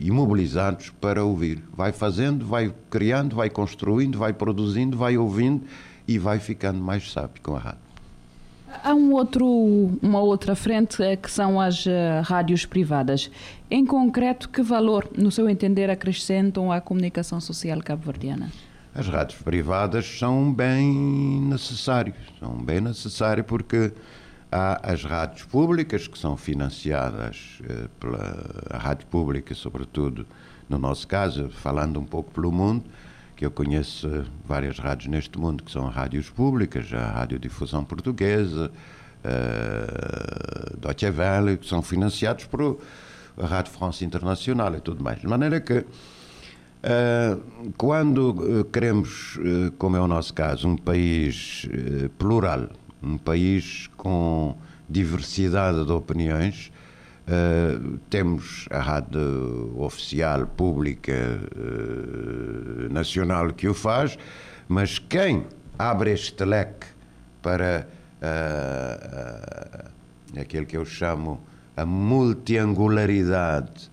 imobilizados 0.01 0.91
para 1.01 1.25
ouvir. 1.25 1.65
Vai 1.77 1.91
fazendo, 1.91 2.47
vai 2.47 2.73
criando, 2.89 3.35
vai 3.35 3.51
construindo, 3.51 4.17
vai 4.17 4.33
produzindo, 4.33 4.97
vai 4.97 5.19
ouvindo 5.19 5.65
e 6.09 6.19
vai 6.19 6.41
ficando 6.41 6.81
mais 6.81 7.13
sábio 7.13 7.41
com 7.43 7.55
a 7.55 7.59
rádio. 7.59 7.89
Há 8.83 8.95
um 8.95 9.13
outro, 9.13 9.47
uma 10.03 10.21
outra 10.21 10.55
frente 10.57 11.03
eh, 11.03 11.17
que 11.17 11.31
são 11.31 11.61
as 11.61 11.87
uh, 11.87 12.23
rádios 12.23 12.67
privadas. 12.67 13.31
Em 13.71 13.85
concreto, 13.85 14.49
que 14.49 14.63
valor, 14.63 15.09
no 15.17 15.31
seu 15.31 15.49
entender, 15.49 15.91
acrescentam 15.91 16.71
à 16.73 16.81
comunicação 16.81 17.41
social 17.41 17.81
cabo-verdiana? 17.83 18.51
As 18.95 19.09
rádios 19.09 19.41
privadas 19.41 20.07
são 20.19 20.53
bem 20.53 21.41
necessários, 21.43 22.17
são 22.39 22.53
bem 22.55 22.81
necessários 22.81 23.47
porque 23.47 23.93
há 24.51 24.93
as 24.93 25.03
rádios 25.03 25.45
públicas 25.45 26.07
que 26.07 26.19
são 26.19 26.37
financiadas 26.37 27.61
uh, 27.63 27.89
pela 28.01 28.79
rádio 28.79 29.07
pública, 29.07 29.55
sobretudo 29.55 30.27
no 30.69 30.79
nosso 30.79 31.09
caso, 31.09 31.49
falando 31.49 31.99
um 31.99 32.05
pouco 32.05 32.31
pelo 32.31 32.53
mundo, 32.53 32.85
que 33.39 33.47
eu 33.47 33.53
conheço 33.53 34.27
várias 34.45 34.81
rádios 34.81 35.09
neste 35.09 35.39
mundo 35.39 35.63
que 35.63 35.71
são 35.71 35.87
rádios 35.89 36.29
públicas, 36.29 36.93
a 36.93 37.07
Radiodifusão 37.07 37.85
Portuguesa, 37.85 38.69
a 39.23 40.77
Deutsche 40.77 41.09
Welle, 41.09 41.57
que 41.57 41.65
são 41.65 41.81
financiados 41.81 42.47
por 42.47 42.81
a 43.41 43.47
Rádio 43.47 43.73
France 43.73 44.05
Internacional 44.05 44.75
e 44.75 44.81
tudo 44.81 45.05
mais. 45.05 45.21
De 45.21 45.29
maneira 45.29 45.61
que, 45.61 45.79
uh, 45.79 45.87
quando 47.77 48.67
queremos, 48.73 49.37
uh, 49.37 49.71
como 49.79 49.97
é 49.97 50.01
o 50.01 50.09
nosso 50.09 50.35
caso, 50.35 50.67
um 50.67 50.77
país 50.77 51.65
uh, 51.67 52.09
plural, 52.19 52.69
um 53.01 53.17
país 53.17 53.89
com 53.97 54.59
diversidade 54.91 55.85
de 55.85 55.93
opiniões, 55.93 56.73
Uh, 57.29 57.99
temos 58.09 58.67
a 58.71 58.79
rádio 58.79 59.75
oficial, 59.77 60.47
pública, 60.47 61.13
uh, 61.13 62.91
nacional 62.91 63.53
que 63.53 63.69
o 63.69 63.75
faz, 63.75 64.17
mas 64.67 64.99
quem 64.99 65.45
abre 65.79 66.13
este 66.13 66.43
leque 66.47 66.87
para 67.43 67.87
uh, 68.23 69.91
aquilo 70.41 70.65
que 70.65 70.79
eu 70.79 70.87
chamo 70.87 71.39
a 71.77 71.85
multiangularidade 71.85 73.91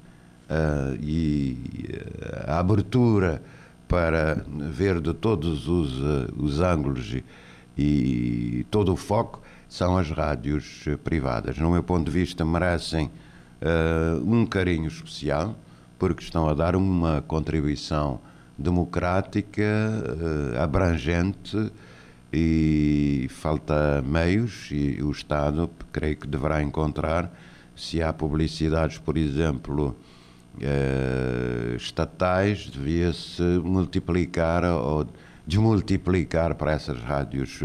e 1.01 1.57
a 2.47 2.59
abertura 2.59 3.41
para 3.85 4.45
ver 4.47 5.01
de 5.01 5.13
todos 5.13 5.67
os, 5.67 5.99
os 6.37 6.61
ângulos 6.61 7.13
e, 7.13 7.21
e 7.77 8.65
todo 8.71 8.93
o 8.93 8.95
foco 8.95 9.41
são 9.67 9.97
as 9.97 10.09
rádios 10.09 10.85
privadas. 11.03 11.57
No 11.57 11.71
meu 11.71 11.83
ponto 11.83 12.05
de 12.05 12.11
vista, 12.11 12.45
merecem 12.45 13.11
uh, 13.61 14.23
um 14.25 14.45
carinho 14.45 14.87
especial, 14.87 15.55
porque 15.97 16.23
estão 16.23 16.47
a 16.49 16.53
dar 16.53 16.75
uma 16.75 17.23
contribuição 17.27 18.19
democrática, 18.57 19.63
uh, 19.63 20.61
abrangente 20.61 21.71
e 22.31 23.27
falta 23.29 24.03
meios 24.05 24.69
e 24.71 25.01
o 25.01 25.11
Estado 25.11 25.69
creio 25.91 26.17
que 26.17 26.27
deverá 26.27 26.61
encontrar 26.61 27.31
se 27.75 28.01
há 28.01 28.11
publicidades, 28.13 28.97
por 28.97 29.17
exemplo, 29.17 29.95
uh, 30.55 31.75
estatais, 31.75 32.69
devia-se 32.69 33.41
multiplicar 33.63 34.63
ou 34.63 35.07
desmultiplicar 35.45 36.55
para 36.55 36.71
essas 36.71 36.99
rádios 37.01 37.59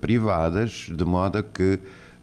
privadas, 0.00 0.88
de 0.94 1.04
modo 1.04 1.42
que 1.42 1.80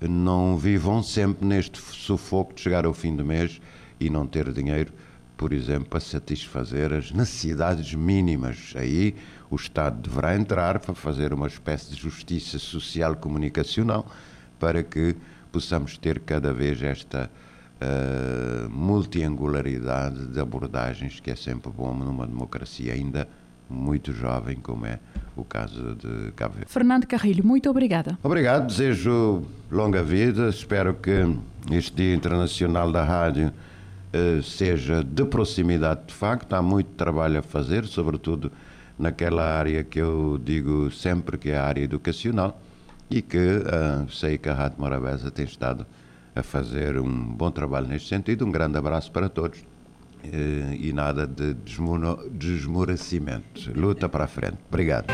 não 0.08 0.58
vivam 0.58 1.02
sempre 1.02 1.46
neste 1.46 1.80
sufoco 1.80 2.54
de 2.54 2.62
chegar 2.62 2.86
ao 2.86 2.94
fim 2.94 3.16
do 3.16 3.26
mês 3.26 3.62
e 4.00 4.10
não 4.10 4.28
ter 4.28 4.52
dinheiro, 4.52 4.92
por 5.38 5.54
exemplo, 5.54 5.86
para 5.86 6.00
satisfazer 6.00 6.94
as 6.94 7.12
necessidades 7.12 7.94
mínimas. 7.94 8.74
Aí 8.76 9.16
o 9.50 9.56
Estado 9.56 10.02
deverá 10.02 10.36
entrar 10.36 10.80
para 10.80 10.94
fazer 10.94 11.34
uma 11.34 11.48
espécie 11.48 11.92
de 11.92 12.02
justiça 12.02 12.60
social 12.60 13.16
comunicacional 13.16 14.06
para 14.60 14.84
que 14.84 15.16
possamos 15.52 15.98
ter 15.98 16.20
cada 16.20 16.54
vez 16.54 16.82
esta 16.82 17.30
uh, 17.80 18.70
multiangularidade 18.70 20.28
de 20.28 20.39
abordagens 20.39 21.20
que 21.20 21.30
é 21.30 21.36
sempre 21.36 21.72
bom 21.72 21.94
numa 21.94 22.26
democracia 22.26 22.94
ainda 22.94 23.28
muito 23.69 24.12
jovem 24.13 24.58
como 24.58 24.86
é 24.86 24.99
o 25.36 25.43
caso 25.43 25.95
de 25.95 26.32
Cabo 26.34 26.56
Verde. 26.56 26.71
Fernando 26.71 27.06
Carrilho, 27.08 27.45
muito 27.45 27.69
obrigada. 27.69 28.17
Obrigado, 28.21 28.67
desejo 28.67 29.43
longa 29.71 30.04
vida, 30.04 30.49
espero 30.49 30.93
que 30.93 31.36
este 31.71 31.95
Dia 31.95 32.15
Internacional 32.15 32.91
da 32.91 33.04
Rádio 33.04 33.52
eh, 34.12 34.41
seja 34.43 35.04
de 35.04 35.26
proximidade 35.26 36.08
de 36.08 36.13
facto, 36.13 36.54
há 36.54 36.62
muito 36.62 36.91
trabalho 36.91 37.39
a 37.39 37.41
fazer, 37.41 37.86
sobretudo 37.86 38.52
naquela 38.97 39.43
área 39.58 39.84
que 39.84 39.99
eu 39.99 40.39
digo 40.43 40.91
sempre 40.91 41.38
que 41.38 41.49
é 41.49 41.58
a 41.58 41.65
área 41.65 41.82
educacional 41.82 42.62
e 43.10 43.21
que 43.21 43.38
uh, 43.38 44.10
sei 44.12 44.38
que 44.38 44.49
a 44.49 44.54
Rádio 44.54 44.80
Morabeza 44.80 45.30
tem 45.30 45.45
estado 45.45 45.86
a 46.36 46.41
fazer 46.41 46.97
um 46.99 47.26
bom 47.34 47.52
trabalho 47.52 47.88
neste 47.88 48.10
sentido. 48.10 48.45
Um 48.45 48.52
grande 48.52 48.78
abraço 48.78 49.12
para 49.12 49.30
todos. 49.30 49.60
Eh, 50.24 50.78
e 50.80 50.94
nada 50.94 51.28
de 51.28 51.54
desmorecimento. 52.32 53.72
Luta 53.76 54.08
para 54.08 54.26
a 54.26 54.28
frente. 54.28 54.58
Obrigado. 54.68 55.08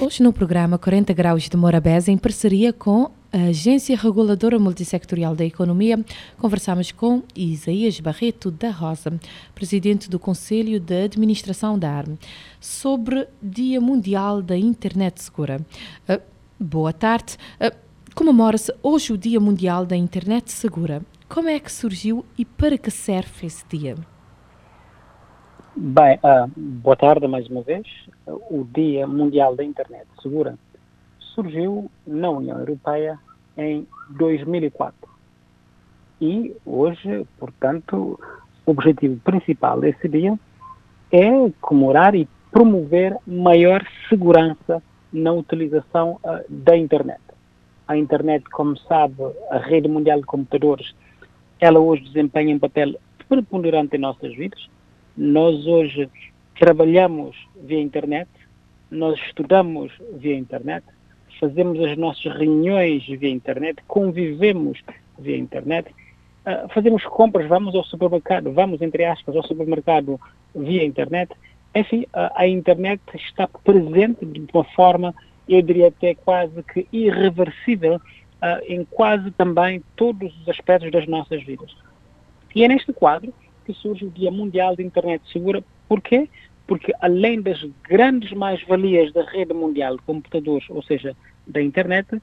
Hoje 0.00 0.22
no 0.22 0.32
programa 0.32 0.78
40 0.78 1.12
Graus 1.12 1.48
de 1.48 1.56
Morabeza, 1.56 2.10
em 2.10 2.16
parceria 2.16 2.72
com 2.72 3.10
a 3.32 3.48
Agência 3.48 3.96
Reguladora 3.96 4.58
Multissectorial 4.58 5.36
da 5.36 5.44
Economia, 5.44 6.02
conversamos 6.38 6.90
com 6.90 7.22
Isaías 7.36 8.00
Barreto 8.00 8.50
da 8.50 8.70
Rosa, 8.70 9.12
presidente 9.54 10.08
do 10.08 10.18
Conselho 10.18 10.80
de 10.80 11.04
Administração 11.04 11.78
da 11.78 11.92
ARM, 11.92 12.16
sobre 12.58 13.28
Dia 13.42 13.80
Mundial 13.80 14.40
da 14.42 14.56
Internet 14.56 15.22
Segura. 15.22 15.60
Uh, 16.08 16.20
boa 16.58 16.92
tarde. 16.92 17.36
Uh, 17.60 17.90
Comemora-se 18.14 18.74
hoje 18.82 19.12
o 19.12 19.18
Dia 19.18 19.38
Mundial 19.38 19.86
da 19.86 19.96
Internet 19.96 20.50
Segura. 20.50 21.02
Como 21.32 21.48
é 21.48 21.60
que 21.60 21.70
surgiu 21.70 22.24
e 22.36 22.44
para 22.44 22.76
que 22.76 22.90
serve 22.90 23.46
esse 23.46 23.64
dia? 23.68 23.94
Bem, 25.76 26.18
uh, 26.24 26.50
boa 26.56 26.96
tarde 26.96 27.28
mais 27.28 27.46
uma 27.46 27.62
vez. 27.62 27.86
O 28.26 28.64
Dia 28.64 29.06
Mundial 29.06 29.54
da 29.54 29.62
Internet 29.62 30.08
Segura 30.20 30.58
surgiu 31.20 31.88
na 32.04 32.30
União 32.30 32.58
Europeia 32.58 33.16
em 33.56 33.86
2004. 34.08 35.08
E 36.20 36.52
hoje, 36.66 37.24
portanto, 37.38 38.18
o 38.66 38.70
objetivo 38.72 39.16
principal 39.20 39.78
desse 39.78 40.08
dia 40.08 40.36
é 41.12 41.30
comemorar 41.60 42.12
e 42.16 42.28
promover 42.50 43.16
maior 43.24 43.86
segurança 44.08 44.82
na 45.12 45.32
utilização 45.32 46.18
uh, 46.24 46.42
da 46.48 46.76
internet. 46.76 47.20
A 47.86 47.96
internet, 47.96 48.44
como 48.50 48.76
sabe, 48.76 49.14
a 49.48 49.58
rede 49.58 49.86
mundial 49.86 50.18
de 50.18 50.26
computadores, 50.26 50.92
ela 51.60 51.78
hoje 51.78 52.02
desempenha 52.04 52.54
um 52.54 52.58
papel 52.58 52.94
preponderante 53.28 53.96
em 53.96 54.00
nossas 54.00 54.34
vidas 54.34 54.68
nós 55.20 55.66
hoje 55.66 56.08
trabalhamos 56.58 57.36
via 57.62 57.80
internet, 57.80 58.28
nós 58.90 59.18
estudamos 59.26 59.92
via 60.14 60.34
internet, 60.36 60.84
fazemos 61.38 61.78
as 61.80 61.96
nossas 61.96 62.32
reuniões 62.36 63.06
via 63.06 63.28
internet, 63.28 63.82
convivemos 63.86 64.78
via 65.18 65.36
internet, 65.36 65.90
uh, 66.46 66.68
fazemos 66.72 67.04
compras, 67.04 67.46
vamos 67.46 67.74
ao 67.74 67.84
supermercado, 67.84 68.52
vamos, 68.52 68.80
entre 68.80 69.04
aspas, 69.04 69.36
ao 69.36 69.42
supermercado 69.42 70.18
via 70.54 70.84
internet. 70.84 71.30
Enfim, 71.74 72.02
uh, 72.14 72.30
a 72.34 72.46
internet 72.46 73.02
está 73.14 73.46
presente 73.46 74.24
de 74.24 74.42
uma 74.52 74.64
forma, 74.64 75.14
eu 75.46 75.60
diria 75.60 75.88
até 75.88 76.14
quase 76.14 76.62
que 76.62 76.86
irreversível, 76.92 78.00
uh, 78.42 78.64
em 78.66 78.84
quase 78.84 79.30
também 79.32 79.82
todos 79.96 80.34
os 80.40 80.48
aspectos 80.48 80.90
das 80.90 81.06
nossas 81.06 81.42
vidas. 81.42 81.74
E 82.54 82.64
é 82.64 82.68
neste 82.68 82.92
quadro 82.92 83.32
que 83.64 83.72
surge 83.74 84.04
o 84.04 84.10
Dia 84.10 84.30
Mundial 84.30 84.74
de 84.74 84.82
Internet 84.82 85.22
Segura. 85.32 85.62
Porquê? 85.88 86.28
Porque 86.66 86.92
além 87.00 87.40
das 87.40 87.62
grandes 87.88 88.32
mais-valias 88.32 89.12
da 89.12 89.24
rede 89.24 89.52
mundial 89.52 89.96
de 89.96 90.02
computadores, 90.02 90.68
ou 90.70 90.82
seja, 90.82 91.16
da 91.46 91.60
internet, 91.60 92.20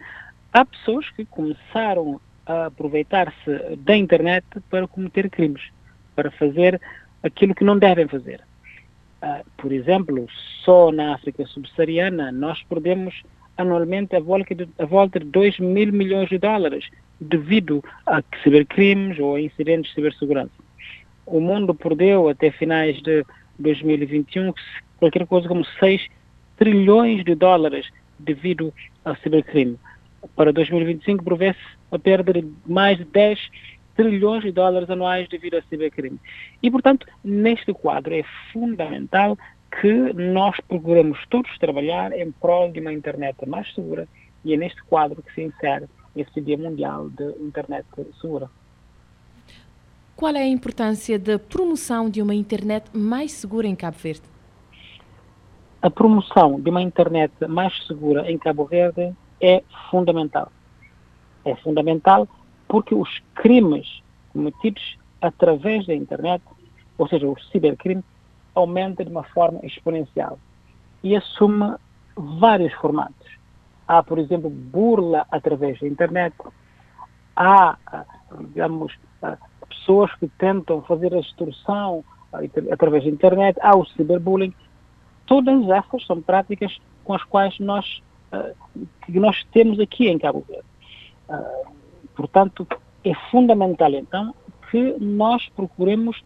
há 0.54 0.66
pessoas 0.66 1.10
que 1.12 1.26
começaram 1.26 2.20
a 2.46 2.68
aproveitar-se 2.68 3.76
da 3.78 3.96
internet 3.96 4.46
para 4.70 4.88
cometer 4.88 5.30
crimes, 5.30 5.64
para 6.16 6.32
fazer 6.32 6.80
aquilo 7.22 7.54
que 7.54 7.64
não 7.64 7.78
devem 7.78 8.08
fazer. 8.08 8.42
Uh, 9.22 9.44
por 9.58 9.72
exemplo, 9.72 10.28
só 10.64 10.92
na 10.92 11.16
África 11.16 11.46
subsaariana 11.46 12.32
nós 12.32 12.62
perdemos 12.64 13.24
anualmente 13.58 14.16
a 14.16 14.20
volta, 14.20 14.56
de, 14.56 14.68
a 14.78 14.86
volta 14.86 15.20
de 15.20 15.26
2 15.26 15.60
mil 15.60 15.92
milhões 15.92 16.30
de 16.30 16.38
dólares 16.38 16.86
devido 17.20 17.84
a 18.06 18.22
cibercrimes 18.44 19.20
ou 19.20 19.36
a 19.36 19.42
incidentes 19.42 19.90
de 19.90 19.96
cibersegurança 19.96 20.68
o 21.28 21.42
mundo 21.42 21.76
perdeu 21.76 22.30
até 22.30 22.50
finais 22.50 23.00
de 23.02 23.24
2021 23.60 24.54
qualquer 24.98 25.28
coisa 25.28 25.48
como 25.48 25.64
6 25.80 26.08
trilhões 26.56 27.24
de 27.24 27.36
dólares 27.36 27.88
devido 28.18 28.74
ao 29.06 29.16
cibercrime. 29.18 29.78
Para 30.36 30.52
2025 30.52 31.24
prevê-se 31.24 31.60
a 31.92 32.00
perda 32.00 32.34
de 32.34 32.48
mais 32.66 32.98
de 32.98 33.04
10 33.04 33.40
trilhões 33.96 34.44
de 34.44 34.52
dólares 34.52 34.90
anuais 34.90 35.28
devido 35.28 35.56
ao 35.56 35.64
cibercrime. 35.64 36.20
E, 36.64 36.72
portanto, 36.72 37.06
neste 37.24 37.74
quadro 37.74 38.14
é 38.14 38.24
fundamental 38.52 39.38
que 39.72 40.14
nós 40.14 40.56
procuremos 40.68 41.20
todos 41.30 41.58
trabalhar 41.60 42.12
em 42.12 42.32
prol 42.32 42.72
de 42.72 42.80
uma 42.80 42.94
internet 42.94 43.48
mais 43.48 43.74
segura 43.74 44.08
e 44.44 44.54
é 44.54 44.58
neste 44.58 44.82
quadro 44.84 45.22
que 45.22 45.34
se 45.34 45.42
insere 45.44 45.88
esse 46.16 46.42
Dia 46.42 46.58
Mundial 46.58 47.10
de 47.10 47.30
Internet 47.42 47.86
Segura. 48.20 48.50
Qual 50.16 50.34
é 50.34 50.42
a 50.42 50.48
importância 50.48 51.20
da 51.20 51.38
promoção 51.38 52.10
de 52.10 52.22
uma 52.22 52.34
internet 52.34 52.90
mais 52.92 53.34
segura 53.34 53.68
em 53.68 53.76
Cabo 53.76 53.98
Verde? 53.98 54.24
A 55.80 55.90
promoção 55.92 56.60
de 56.60 56.70
uma 56.72 56.82
internet 56.82 57.32
mais 57.48 57.86
segura 57.86 58.30
em 58.32 58.38
Cabo 58.38 58.66
Verde 58.66 59.14
é 59.40 59.62
fundamental. 59.92 60.52
É 61.46 61.56
fundamental 61.58 62.28
porque 62.68 62.96
os 62.96 63.22
crimes 63.36 64.02
cometidos 64.34 64.98
através 65.22 65.86
da 65.86 65.94
internet, 65.94 66.44
ou 66.98 67.08
seja, 67.08 67.28
o 67.28 67.40
cibercrime, 67.52 68.04
aumenta 68.58 69.06
de 69.06 69.12
uma 69.12 69.24
forma 69.24 69.60
exponencial 69.64 70.40
e 71.04 71.16
assume 71.16 71.76
vários 72.16 72.74
formatos. 72.74 73.28
Há, 73.88 74.02
por 74.02 74.18
exemplo, 74.20 74.50
burla 74.50 75.26
através 75.32 75.80
da 75.80 75.88
internet, 75.88 76.36
há, 77.36 77.78
digamos, 78.40 78.98
pessoas 79.70 80.14
que 80.16 80.28
tentam 80.28 80.82
fazer 80.82 81.14
a 81.14 81.20
extorsão 81.20 82.04
através 82.72 83.04
da 83.04 83.10
internet, 83.10 83.58
há 83.62 83.76
o 83.76 83.86
ciberbullying. 83.86 84.54
Todas 85.26 85.70
essas 85.70 86.06
são 86.06 86.22
práticas 86.22 86.78
com 87.04 87.14
as 87.14 87.24
quais 87.24 87.58
nós, 87.60 88.02
que 89.06 89.20
nós 89.20 89.44
temos 89.54 89.80
aqui 89.80 90.08
em 90.08 90.18
Cabo 90.18 90.44
Verde. 90.48 90.66
Portanto, 92.16 92.68
é 93.04 93.14
fundamental 93.30 93.92
então 93.92 94.34
que 94.70 94.96
nós 95.00 95.48
procuremos 95.50 96.22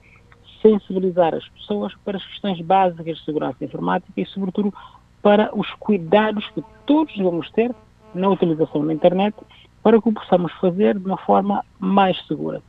sensibilizar 0.61 1.33
as 1.33 1.47
pessoas 1.49 1.93
para 2.03 2.17
as 2.17 2.25
questões 2.25 2.59
básicas 2.61 3.17
de 3.17 3.25
segurança 3.25 3.63
informática 3.63 4.13
e, 4.15 4.25
sobretudo, 4.25 4.73
para 5.21 5.49
os 5.57 5.69
cuidados 5.75 6.47
que 6.49 6.63
todos 6.85 7.15
devemos 7.15 7.49
ter 7.51 7.73
na 8.13 8.29
utilização 8.29 8.85
da 8.85 8.93
internet 8.93 9.35
para 9.83 10.01
que 10.01 10.09
o 10.09 10.13
possamos 10.13 10.51
fazer 10.53 10.97
de 10.97 11.05
uma 11.05 11.17
forma 11.17 11.63
mais 11.79 12.17
segura. 12.27 12.61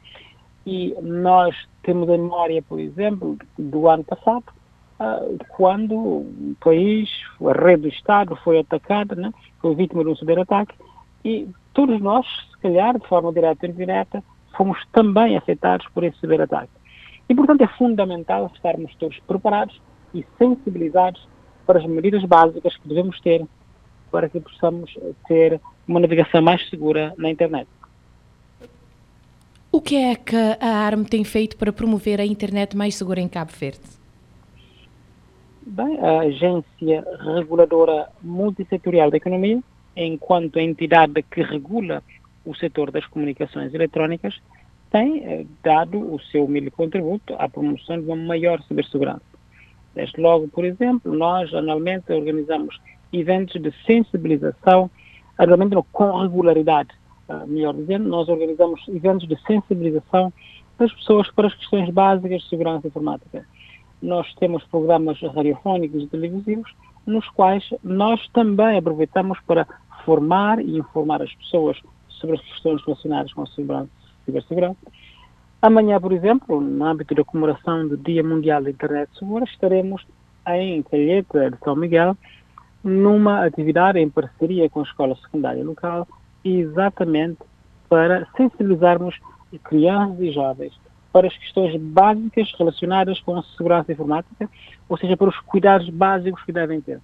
E 0.64 0.94
nós 1.02 1.54
temos 1.82 2.08
a 2.08 2.12
memória, 2.12 2.62
por 2.62 2.78
exemplo, 2.78 3.36
do 3.58 3.88
ano 3.88 4.04
passado, 4.04 4.44
uh, 5.00 5.38
quando 5.48 5.94
o 5.94 6.56
país, 6.60 7.10
a 7.40 7.52
rede 7.52 7.82
do 7.82 7.88
Estado 7.88 8.36
foi 8.36 8.60
atacada, 8.60 9.14
né, 9.14 9.32
foi 9.60 9.74
vítima 9.74 10.04
de 10.04 10.10
um 10.10 10.16
ciberataque, 10.16 10.74
e 11.24 11.48
todos 11.74 12.00
nós, 12.00 12.26
se 12.52 12.58
calhar, 12.60 12.98
de 12.98 13.06
forma 13.06 13.32
direta 13.32 13.66
ou 13.66 13.72
indireta, 13.72 14.24
fomos 14.56 14.78
também 14.92 15.36
afetados 15.36 15.86
por 15.88 16.04
esse 16.04 16.18
ciberataque. 16.18 16.81
E, 17.28 17.34
portanto, 17.34 17.62
é 17.62 17.66
fundamental 17.66 18.50
estarmos 18.54 18.94
todos 18.96 19.18
preparados 19.20 19.80
e 20.14 20.24
sensibilizados 20.38 21.26
para 21.66 21.78
as 21.78 21.86
medidas 21.86 22.24
básicas 22.24 22.76
que 22.76 22.88
devemos 22.88 23.20
ter 23.20 23.46
para 24.10 24.28
que 24.28 24.38
possamos 24.38 24.94
ter 25.26 25.58
uma 25.88 25.98
navegação 25.98 26.42
mais 26.42 26.68
segura 26.68 27.14
na 27.16 27.30
internet. 27.30 27.66
O 29.72 29.80
que 29.80 29.96
é 29.96 30.14
que 30.14 30.36
a 30.36 30.84
ARM 30.84 31.02
tem 31.04 31.24
feito 31.24 31.56
para 31.56 31.72
promover 31.72 32.20
a 32.20 32.26
internet 32.26 32.76
mais 32.76 32.94
segura 32.94 33.20
em 33.20 33.28
Cabo 33.28 33.50
Verde? 33.58 33.80
Bem, 35.64 35.98
a 35.98 36.20
Agência 36.20 37.04
Reguladora 37.34 38.10
Multissetorial 38.20 39.10
da 39.10 39.16
Economia, 39.16 39.62
enquanto 39.96 40.58
entidade 40.58 41.22
que 41.22 41.40
regula 41.42 42.02
o 42.44 42.54
setor 42.54 42.90
das 42.90 43.06
comunicações 43.06 43.72
eletrónicas, 43.72 44.38
tem 44.92 45.24
eh, 45.24 45.46
dado 45.62 45.98
o 45.98 46.20
seu 46.20 46.44
humilde 46.44 46.70
contributo 46.70 47.34
à 47.38 47.48
promoção 47.48 47.98
de 47.98 48.06
uma 48.06 48.14
maior 48.14 48.62
cibersegurança. 48.64 49.22
Desde 49.94 50.20
logo, 50.20 50.46
por 50.48 50.64
exemplo, 50.64 51.12
nós 51.12 51.52
anualmente 51.54 52.12
organizamos 52.12 52.78
eventos 53.12 53.60
de 53.60 53.72
sensibilização, 53.86 54.90
anualmente 55.38 55.76
com 55.92 56.18
regularidade, 56.20 56.90
ah, 57.28 57.44
melhor 57.46 57.74
dizendo, 57.74 58.08
nós 58.08 58.28
organizamos 58.28 58.86
eventos 58.88 59.26
de 59.26 59.36
sensibilização 59.46 60.32
das 60.78 60.92
pessoas 60.92 61.30
para 61.30 61.48
as 61.48 61.54
questões 61.54 61.88
básicas 61.90 62.42
de 62.42 62.48
segurança 62.48 62.86
informática. 62.86 63.46
Nós 64.02 64.32
temos 64.34 64.62
programas 64.64 65.20
radiofónicos 65.20 66.02
e 66.02 66.06
televisivos 66.08 66.70
nos 67.06 67.28
quais 67.30 67.64
nós 67.82 68.26
também 68.28 68.76
aproveitamos 68.76 69.38
para 69.46 69.66
formar 70.04 70.60
e 70.60 70.78
informar 70.78 71.22
as 71.22 71.32
pessoas 71.34 71.80
sobre 72.08 72.36
as 72.36 72.42
questões 72.42 72.82
relacionadas 72.84 73.32
com 73.32 73.42
a 73.42 73.46
cibersegurança. 74.24 74.78
Amanhã, 75.60 76.00
por 76.00 76.12
exemplo, 76.12 76.60
no 76.60 76.84
âmbito 76.84 77.14
da 77.14 77.24
comemoração 77.24 77.86
do 77.86 77.96
Dia 77.96 78.22
Mundial 78.22 78.62
da 78.62 78.70
Internet 78.70 79.10
Segura, 79.18 79.44
estaremos 79.44 80.04
em 80.48 80.82
Calheta 80.82 81.50
de 81.50 81.58
São 81.58 81.76
Miguel, 81.76 82.16
numa 82.82 83.44
atividade 83.44 83.98
em 83.98 84.10
parceria 84.10 84.68
com 84.68 84.80
a 84.80 84.82
Escola 84.82 85.14
Secundária 85.16 85.64
Local, 85.64 86.08
exatamente 86.44 87.38
para 87.88 88.26
sensibilizarmos 88.36 89.18
crianças 89.62 90.18
e 90.18 90.32
jovens 90.32 90.72
para 91.12 91.28
as 91.28 91.36
questões 91.36 91.80
básicas 91.80 92.50
relacionadas 92.58 93.20
com 93.20 93.36
a 93.36 93.42
segurança 93.56 93.92
informática, 93.92 94.48
ou 94.88 94.96
seja, 94.96 95.16
para 95.16 95.28
os 95.28 95.38
cuidados 95.40 95.88
básicos 95.90 96.42
que 96.42 96.52
devem 96.52 96.80
ter. 96.80 97.00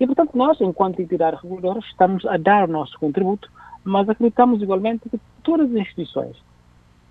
E, 0.00 0.06
portanto, 0.06 0.30
nós, 0.34 0.58
enquanto 0.60 1.00
entidade 1.00 1.36
reguladora, 1.42 1.78
estamos 1.80 2.24
a 2.24 2.38
dar 2.38 2.68
o 2.68 2.72
nosso 2.72 2.98
contributo, 2.98 3.50
mas 3.84 4.08
acreditamos 4.08 4.62
igualmente 4.62 5.08
que 5.10 5.20
todas 5.42 5.70
as 5.70 5.76
instituições, 5.76 6.36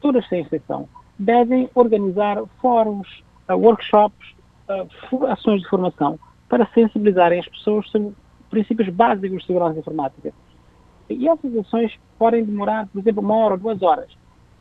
todas 0.01 0.27
sem 0.27 0.41
exceção, 0.41 0.87
devem 1.17 1.69
organizar 1.75 2.41
fóruns, 2.61 3.07
uh, 3.49 3.55
workshops, 3.55 4.33
uh, 4.69 5.25
ações 5.25 5.61
de 5.61 5.69
formação 5.69 6.19
para 6.47 6.65
sensibilizarem 6.73 7.39
as 7.39 7.47
pessoas 7.47 7.87
sobre 7.89 8.13
princípios 8.49 8.89
básicos 8.89 9.41
de 9.41 9.47
segurança 9.47 9.79
informática. 9.79 10.33
E 11.09 11.27
essas 11.27 11.55
ações 11.55 11.97
podem 12.17 12.43
demorar, 12.43 12.87
por 12.87 12.99
exemplo, 12.99 13.21
uma 13.21 13.35
hora, 13.35 13.57
duas 13.57 13.81
horas, 13.81 14.09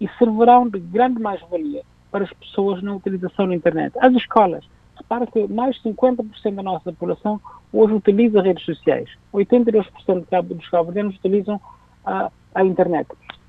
e 0.01 0.09
servirão 0.19 0.69
de 0.69 0.79
grande 0.79 1.21
mais-valia 1.21 1.83
para 2.11 2.25
as 2.25 2.33
pessoas 2.33 2.83
na 2.83 2.95
utilização 2.95 3.49
da 3.49 3.55
internet. 3.55 3.93
As 3.99 4.13
escolas, 4.15 4.65
repara 4.97 5.27
que 5.27 5.47
mais 5.49 5.77
de 5.77 5.83
50% 5.91 6.55
da 6.55 6.63
nossa 6.63 6.93
população 6.93 7.41
hoje 7.73 7.95
utiliza 7.95 8.41
redes 8.41 8.65
sociais. 8.65 9.11
82% 9.33 10.43
dos 10.43 10.69
cabo-verdianos 10.69 11.17
utilizam 11.17 11.61
a, 12.05 12.31
a 12.55 12.65
internet. 12.65 13.09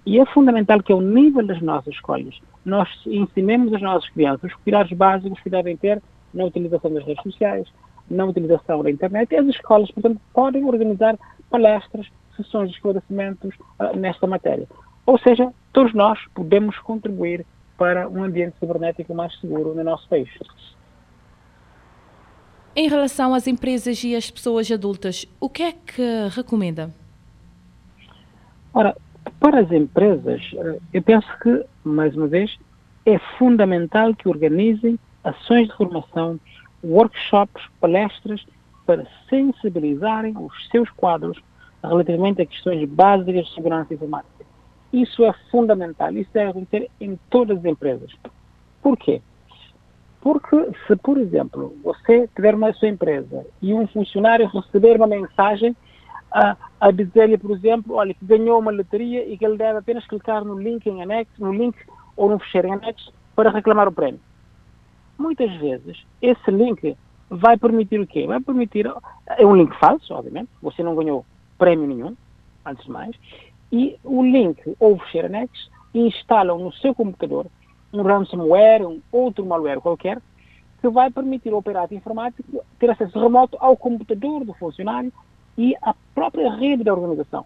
E 0.09 0.17
é 0.19 0.25
fundamental 0.25 0.81
que, 0.81 0.91
ao 0.91 0.99
nível 0.99 1.45
das 1.45 1.61
nossas 1.61 1.93
escolas, 1.93 2.41
nós 2.65 2.89
ensinemos 3.05 3.71
as 3.71 3.79
nossas 3.79 4.09
crianças 4.09 4.51
os 4.51 4.57
cuidados 4.63 4.91
básicos 4.93 5.39
que 5.39 5.51
devem 5.51 5.77
ter 5.77 6.01
na 6.33 6.45
utilização 6.45 6.91
das 6.91 7.05
redes 7.05 7.21
sociais, 7.21 7.67
na 8.09 8.25
utilização 8.25 8.81
da 8.81 8.89
internet. 8.89 9.31
E 9.31 9.37
as 9.37 9.45
escolas, 9.45 9.91
portanto, 9.91 10.19
podem 10.33 10.65
organizar 10.65 11.15
palestras, 11.51 12.07
sessões 12.35 12.71
de 12.71 12.75
esclarecimentos 12.77 13.53
uh, 13.79 13.95
nesta 13.95 14.25
matéria. 14.25 14.67
Ou 15.05 15.19
seja, 15.19 15.53
todos 15.71 15.93
nós 15.93 16.17
podemos 16.33 16.75
contribuir 16.79 17.45
para 17.77 18.09
um 18.09 18.23
ambiente 18.23 18.55
cibernético 18.59 19.13
mais 19.13 19.39
seguro 19.39 19.75
no 19.75 19.83
nosso 19.83 20.09
país. 20.09 20.27
Em 22.75 22.89
relação 22.89 23.35
às 23.35 23.45
empresas 23.45 24.03
e 24.03 24.15
às 24.15 24.31
pessoas 24.31 24.71
adultas, 24.71 25.27
o 25.39 25.47
que 25.47 25.61
é 25.61 25.71
que 25.71 26.01
recomenda? 26.31 26.91
Ora, 28.73 28.95
para 29.39 29.61
as 29.61 29.71
empresas, 29.71 30.41
eh, 30.53 30.79
eu 30.93 31.01
penso 31.01 31.27
que, 31.41 31.63
mais 31.83 32.15
uma 32.15 32.27
vez, 32.27 32.57
é 33.05 33.17
fundamental 33.37 34.13
que 34.13 34.27
organizem 34.27 34.99
ações 35.23 35.67
de 35.67 35.75
formação, 35.75 36.39
workshops, 36.83 37.63
palestras, 37.79 38.45
para 38.85 39.05
sensibilizarem 39.29 40.35
os 40.37 40.67
seus 40.69 40.89
quadros 40.91 41.41
relativamente 41.83 42.41
a 42.41 42.45
questões 42.45 42.87
básicas 42.89 43.45
de 43.45 43.53
segurança 43.53 43.93
informática. 43.93 44.45
Isso 44.91 45.23
é 45.23 45.33
fundamental, 45.51 46.11
isso 46.13 46.29
deve 46.33 46.49
acontecer 46.49 46.89
em 46.99 47.17
todas 47.29 47.59
as 47.59 47.65
empresas. 47.65 48.11
Por 48.81 48.97
quê? 48.97 49.21
Porque 50.21 50.69
se, 50.85 50.95
por 50.97 51.17
exemplo, 51.17 51.75
você 51.83 52.27
tiver 52.35 52.55
uma 52.55 52.73
sua 52.73 52.89
empresa 52.89 53.45
e 53.61 53.73
um 53.73 53.87
funcionário 53.87 54.47
receber 54.47 54.97
uma 54.97 55.07
mensagem 55.07 55.75
a, 56.31 56.55
a 56.79 56.91
dizer-lhe, 56.91 57.37
por 57.37 57.51
exemplo, 57.51 57.95
olha, 57.95 58.13
que 58.13 58.25
ganhou 58.25 58.59
uma 58.59 58.71
loteria 58.71 59.25
e 59.27 59.37
que 59.37 59.45
ele 59.45 59.57
deve 59.57 59.79
apenas 59.79 60.05
clicar 60.07 60.43
no 60.43 60.59
link 60.59 60.85
em 60.87 61.01
anexo, 61.01 61.33
no 61.39 61.53
link 61.53 61.75
ou 62.15 62.29
no 62.29 62.39
fecheiro 62.39 62.67
em 62.67 62.73
anexo 62.73 63.11
para 63.35 63.49
reclamar 63.49 63.87
o 63.87 63.91
prémio. 63.91 64.19
Muitas 65.17 65.51
vezes, 65.55 66.05
esse 66.21 66.51
link 66.51 66.95
vai 67.29 67.57
permitir 67.57 67.99
o 67.99 68.07
quê? 68.07 68.25
Vai 68.25 68.39
permitir, 68.39 68.91
é 69.27 69.45
um 69.45 69.55
link 69.55 69.75
falso, 69.77 70.13
obviamente, 70.13 70.49
você 70.61 70.81
não 70.83 70.95
ganhou 70.95 71.25
prémio 71.57 71.87
nenhum, 71.87 72.15
antes 72.65 72.85
de 72.85 72.91
mais, 72.91 73.15
e 73.71 73.97
o 74.03 74.23
link 74.23 74.61
ou 74.79 74.93
o 74.93 74.99
fecheiro 74.99 75.27
anexo 75.27 75.69
instalam 75.93 76.59
no 76.59 76.71
seu 76.73 76.93
computador 76.93 77.47
um 77.91 78.03
ransomware, 78.03 78.87
um 78.87 79.01
outro 79.11 79.45
malware 79.45 79.81
qualquer, 79.81 80.21
que 80.79 80.89
vai 80.89 81.11
permitir 81.11 81.51
ao 81.51 81.59
operador 81.59 81.97
informático 81.97 82.63
ter 82.77 82.89
acesso 82.89 83.19
remoto 83.19 83.57
ao 83.59 83.75
computador 83.75 84.45
do 84.45 84.53
funcionário 84.53 85.11
e 85.59 85.75
à 85.81 85.93
própria 86.15 86.49
rede 86.55 86.85
da 86.85 86.93
organização. 86.93 87.45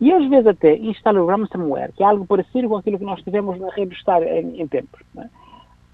E 0.00 0.12
às 0.12 0.28
vezes 0.28 0.48
até 0.48 0.76
instala 0.76 1.22
o 1.22 1.26
ransomware, 1.26 1.92
que 1.92 2.02
é 2.02 2.06
algo 2.06 2.26
parecido 2.26 2.68
com 2.68 2.76
aquilo 2.76 2.98
que 2.98 3.04
nós 3.04 3.22
tivemos 3.22 3.58
na 3.60 3.70
rede 3.70 3.90
do 3.90 3.94
Estado 3.94 4.24
em, 4.24 4.60
em 4.60 4.66
tempos, 4.66 5.00
é? 5.16 5.28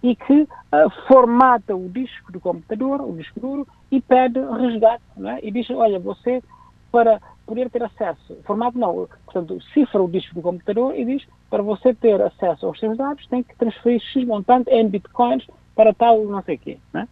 e 0.02 0.16
que 0.16 0.42
uh, 0.42 0.90
formata 1.06 1.76
o 1.76 1.90
disco 1.90 2.32
do 2.32 2.40
computador, 2.40 3.02
o 3.02 3.12
disco 3.12 3.38
duro, 3.38 3.68
e 3.90 4.00
pede 4.00 4.40
resgate. 4.40 5.04
É? 5.24 5.46
E 5.46 5.50
diz, 5.52 5.68
olha, 5.70 6.00
você, 6.00 6.42
para 6.90 7.20
poder 7.46 7.68
ter 7.68 7.82
acesso, 7.82 8.38
formato 8.44 8.78
não, 8.78 9.06
portanto, 9.26 9.60
cifra 9.74 10.02
o 10.02 10.08
disco 10.08 10.34
do 10.34 10.40
computador 10.40 10.98
e 10.98 11.04
diz, 11.04 11.22
para 11.50 11.62
você 11.62 11.92
ter 11.92 12.20
acesso 12.22 12.66
aos 12.66 12.80
seus 12.80 12.96
dados, 12.96 13.26
tem 13.26 13.42
que 13.42 13.54
transferir 13.56 14.00
X 14.00 14.24
montante 14.24 14.70
em 14.70 14.88
bitcoins 14.88 15.46
para 15.76 15.92
tal 15.92 16.24
não 16.24 16.42
sei 16.42 16.54
o 16.54 16.58
quê. 16.58 16.78
É? 16.94 17.06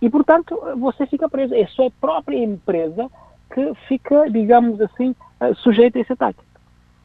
E, 0.00 0.08
portanto, 0.08 0.56
você 0.78 1.06
fica 1.06 1.28
preso. 1.28 1.54
É 1.54 1.64
a 1.64 1.68
sua 1.68 1.90
própria 1.90 2.38
empresa 2.38 3.10
que 3.52 3.74
fica, 3.88 4.28
digamos 4.30 4.80
assim, 4.80 5.14
eh, 5.40 5.54
sujeito 5.54 5.98
a 5.98 6.00
esse 6.00 6.12
ataque. 6.12 6.40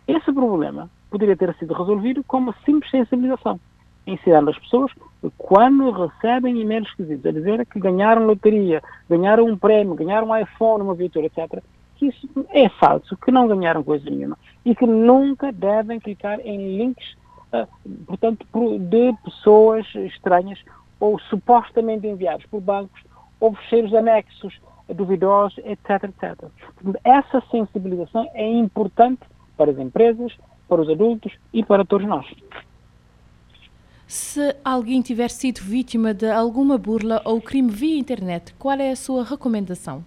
Esse 0.08 0.32
problema 0.32 0.90
poderia 1.10 1.36
ter 1.36 1.54
sido 1.56 1.74
resolvido 1.74 2.24
com 2.24 2.38
uma 2.38 2.56
simples 2.66 2.92
sensibilização, 2.92 3.60
ensinando 4.06 4.52
as 4.52 4.60
pessoas 4.60 4.92
quando 5.38 5.90
recebem 5.92 6.60
e-mails 6.60 6.88
esquisitos 6.90 7.26
a 7.26 7.32
dizer 7.32 7.66
que 7.66 7.80
ganharam 7.80 8.26
loteria, 8.26 8.82
ganharam 9.10 9.46
um 9.46 9.58
prémio, 9.58 9.96
ganharam 9.96 10.30
um 10.30 10.38
iPhone, 10.38 10.84
uma 10.84 10.94
viatura, 10.94 11.26
etc., 11.26 11.64
que 11.96 12.08
isso 12.08 12.28
é 12.50 12.68
falso, 12.70 13.16
que 13.18 13.32
não 13.32 13.48
ganharam 13.48 13.84
coisa 13.84 14.10
nenhuma 14.10 14.38
e 14.66 14.76
que 14.76 14.86
nunca 14.86 15.52
devem 15.52 16.00
clicar 16.00 16.40
em 16.42 16.78
links, 16.78 17.16
uh, 17.54 17.68
portanto, 18.06 18.46
de 18.80 19.14
pessoas 19.24 19.86
estranhas 19.96 20.60
ou 21.00 21.18
supostamente 21.20 22.06
enviados 22.06 22.46
por 22.48 22.60
bancos 22.60 23.02
ou 23.40 23.54
fecheiros 23.56 23.94
anexos 23.94 24.60
duvidosos, 24.94 25.58
etc, 25.60 26.04
etc. 26.04 26.50
Essa 27.04 27.42
sensibilização 27.50 28.30
é 28.34 28.48
importante 28.48 29.22
para 29.58 29.72
as 29.72 29.80
empresas, 29.80 30.34
para 30.68 30.82
os 30.82 30.90
adultos 30.90 31.34
e 31.54 31.64
para 31.64 31.86
todos 31.86 32.08
nós. 32.08 32.26
Se 34.08 34.56
alguém 34.64 35.02
tiver 35.02 35.30
sido 35.30 35.62
vítima 35.62 36.14
de 36.14 36.30
alguma 36.30 36.78
burla 36.78 37.22
ou 37.26 37.42
crime 37.42 37.72
via 37.72 37.98
internet, 37.98 38.54
qual 38.60 38.78
é 38.78 38.92
a 38.92 38.96
sua 38.96 39.24
recomendação? 39.24 40.04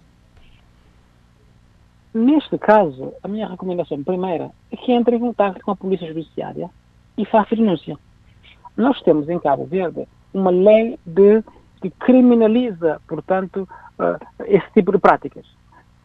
Neste 2.14 2.56
caso, 2.58 3.12
a 3.22 3.28
minha 3.28 3.48
recomendação 3.48 4.02
primeira 4.02 4.50
é 4.70 4.76
que 4.76 4.92
entre 4.92 5.16
em 5.16 5.20
contato 5.20 5.60
com 5.62 5.72
a 5.72 5.76
Polícia 5.76 6.06
Judiciária 6.06 6.70
e 7.16 7.24
faça 7.24 7.56
denúncia. 7.56 7.98
Nós 8.76 9.00
temos 9.02 9.28
em 9.28 9.38
Cabo 9.38 9.66
Verde 9.66 10.06
uma 10.32 10.50
lei 10.50 10.98
de, 11.04 11.42
que 11.82 11.90
criminaliza, 11.90 13.00
portanto, 13.08 13.68
esse 14.46 14.70
tipo 14.72 14.92
de 14.92 14.98
práticas. 14.98 15.46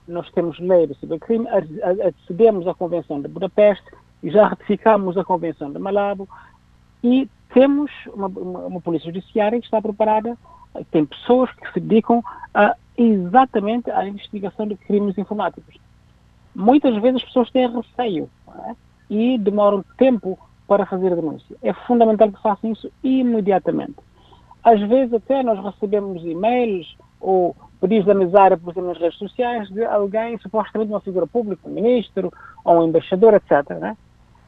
Nós 0.08 0.30
temos 0.32 0.60
lei 0.60 0.88
do 0.88 0.96
cibercrime, 0.96 1.48
acedemos 1.50 2.68
à 2.68 2.74
Convenção 2.74 3.22
de 3.22 3.28
Budapeste 3.28 3.90
já 4.24 4.48
ratificamos 4.48 5.18
a 5.18 5.24
Convenção 5.24 5.72
de 5.72 5.80
Malabo 5.80 6.28
e 7.04 7.28
temos 7.54 7.92
uma, 8.14 8.28
uma, 8.28 8.60
uma 8.62 8.82
polícia 8.82 9.12
judiciária 9.12 9.60
que 9.60 9.66
está 9.66 9.82
preparada, 9.82 10.38
tem 10.92 11.06
pessoas 11.06 11.52
que 11.52 11.72
se 11.74 11.80
dedicam 11.80 12.24
a, 12.54 12.76
exatamente 12.98 13.92
à 13.92 14.08
investigação 14.08 14.68
de 14.68 14.76
crimes 14.76 15.18
informáticos. 15.18 15.76
Muitas 16.56 16.96
vezes 17.02 17.18
as 17.18 17.28
pessoas 17.28 17.52
têm 17.52 17.70
receio 17.70 18.30
é? 18.70 18.76
e 19.10 19.38
demoram 19.38 19.84
tempo 19.98 20.40
para 20.68 20.86
fazer 20.86 21.12
a 21.12 21.16
denúncia. 21.16 21.56
É 21.62 21.74
fundamental 21.74 22.32
que 22.32 22.42
façam 22.42 22.72
isso 22.72 22.92
imediatamente. 23.04 23.98
Às 24.64 24.80
vezes 24.82 25.14
até 25.14 25.44
nós 25.44 25.64
recebemos 25.64 26.24
e-mails 26.24 26.96
ou 27.24 27.56
amizade, 28.12 28.58
por 28.58 28.72
exemplo, 28.72 28.90
nas 28.90 29.00
redes 29.00 29.18
sociais, 29.18 29.70
de 29.70 29.84
alguém, 29.86 30.38
supostamente 30.40 30.92
uma 30.92 31.02
figura 31.02 31.26
pública, 31.26 31.68
um 31.68 31.74
ministro 31.74 32.32
ou 32.64 32.80
um 32.80 32.88
embaixador, 32.88 33.34
etc., 33.34 33.70
né? 33.80 33.98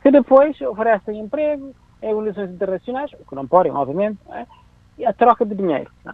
que 0.01 0.11
depois 0.11 0.59
oferecem 0.61 1.19
emprego 1.19 1.73
em 2.01 2.13
organizações 2.13 2.51
internacionais, 2.51 3.11
o 3.13 3.25
que 3.27 3.35
não 3.35 3.47
podem, 3.47 3.71
obviamente, 3.71 4.19
né? 4.27 4.45
e 4.97 5.05
a 5.05 5.13
troca 5.13 5.45
de 5.45 5.55
dinheiro. 5.55 5.91
Né? 6.03 6.13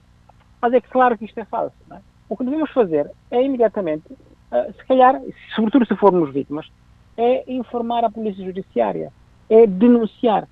Mas 0.62 0.74
é 0.74 0.82
claro 0.82 1.18
que 1.18 1.26
isto 1.26 1.40
é 1.40 1.46
falso. 1.46 1.76
Né? 1.88 2.02
O 2.30 2.38
que 2.38 2.44
devemos 2.44 2.72
fazer 2.72 3.12
é 3.30 3.44
imediatamente, 3.44 4.12
uh, 4.12 4.74
se 4.78 4.86
calhar, 4.86 5.20
sobretudo 5.56 5.86
se 5.86 5.96
formos 5.96 6.32
vítimas, 6.32 6.72
é 7.18 7.44
informar 7.52 8.04
a 8.04 8.10
polícia 8.10 8.44
judiciária, 8.44 9.12
é 9.50 9.68
denunciar. 9.68 10.48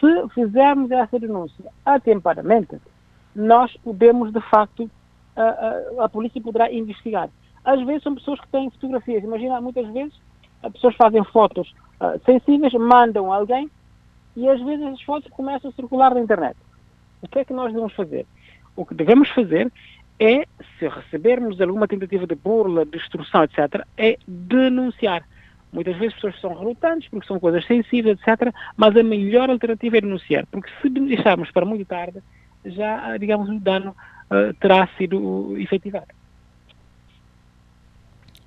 Se 0.00 0.28
fizermos 0.34 0.90
essa 0.90 1.18
denúncia 1.18 1.64
atempadamente, 1.84 2.78
nós 3.34 3.76
podemos, 3.78 4.32
de 4.32 4.40
facto, 4.40 4.90
a, 5.36 5.42
a, 6.00 6.04
a, 6.04 6.08
polícia 6.08 6.40
poderá 6.40 6.72
investigar. 6.72 7.28
Às 7.64 7.84
vezes 7.84 8.02
são 8.02 8.14
pessoas 8.14 8.40
que 8.40 8.48
têm 8.48 8.70
fotografias. 8.70 9.22
Imagina, 9.22 9.60
muitas 9.60 9.86
vezes 9.92 10.14
as 10.62 10.72
pessoas 10.72 10.94
fazem 10.96 11.22
fotos 11.24 11.72
uh, 12.00 12.20
sensíveis, 12.24 12.72
mandam 12.74 13.32
a 13.32 13.36
alguém 13.36 13.70
e 14.36 14.48
às 14.48 14.60
vezes 14.62 14.84
as 14.86 15.02
fotos 15.02 15.30
começam 15.32 15.70
a 15.70 15.72
circular 15.74 16.14
na 16.14 16.20
internet. 16.20 16.56
O 17.22 17.28
que 17.28 17.38
é 17.38 17.44
que 17.44 17.52
nós 17.52 17.72
devemos 17.72 17.92
fazer? 17.94 18.26
O 18.74 18.84
que 18.84 18.94
devemos 18.94 19.28
fazer 19.30 19.72
é, 20.18 20.46
se 20.78 20.88
recebermos 20.88 21.60
alguma 21.60 21.88
tentativa 21.88 22.26
de 22.26 22.34
burla, 22.34 22.84
destruição, 22.84 23.44
etc., 23.44 23.84
é 23.96 24.18
denunciar. 24.26 25.24
Muitas 25.72 25.96
vezes 25.96 26.14
as 26.14 26.14
pessoas 26.14 26.40
são 26.40 26.54
relutantes 26.54 27.08
porque 27.08 27.26
são 27.26 27.38
coisas 27.38 27.66
sensíveis, 27.66 28.18
etc. 28.18 28.54
Mas 28.76 28.96
a 28.96 29.02
melhor 29.02 29.50
alternativa 29.50 29.98
é 29.98 30.00
denunciar, 30.00 30.46
porque 30.46 30.70
se 30.80 30.88
deixarmos 30.88 31.50
para 31.50 31.66
muito 31.66 31.84
tarde, 31.84 32.22
já, 32.64 33.16
digamos, 33.18 33.48
o 33.48 33.58
dano 33.58 33.94
uh, 34.30 34.54
terá 34.60 34.88
sido 34.96 35.56
efetivado. 35.58 36.06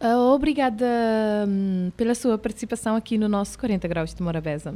Uh, 0.02 0.34
obrigada 0.34 0.86
um, 1.46 1.92
pela 1.98 2.16
sua 2.16 2.38
participação 2.38 2.96
aqui 2.96 3.18
no 3.18 3.28
nosso 3.28 3.60
40 3.60 3.88
Graus 3.88 4.14
de 4.14 4.24
Morabeza. 4.24 4.74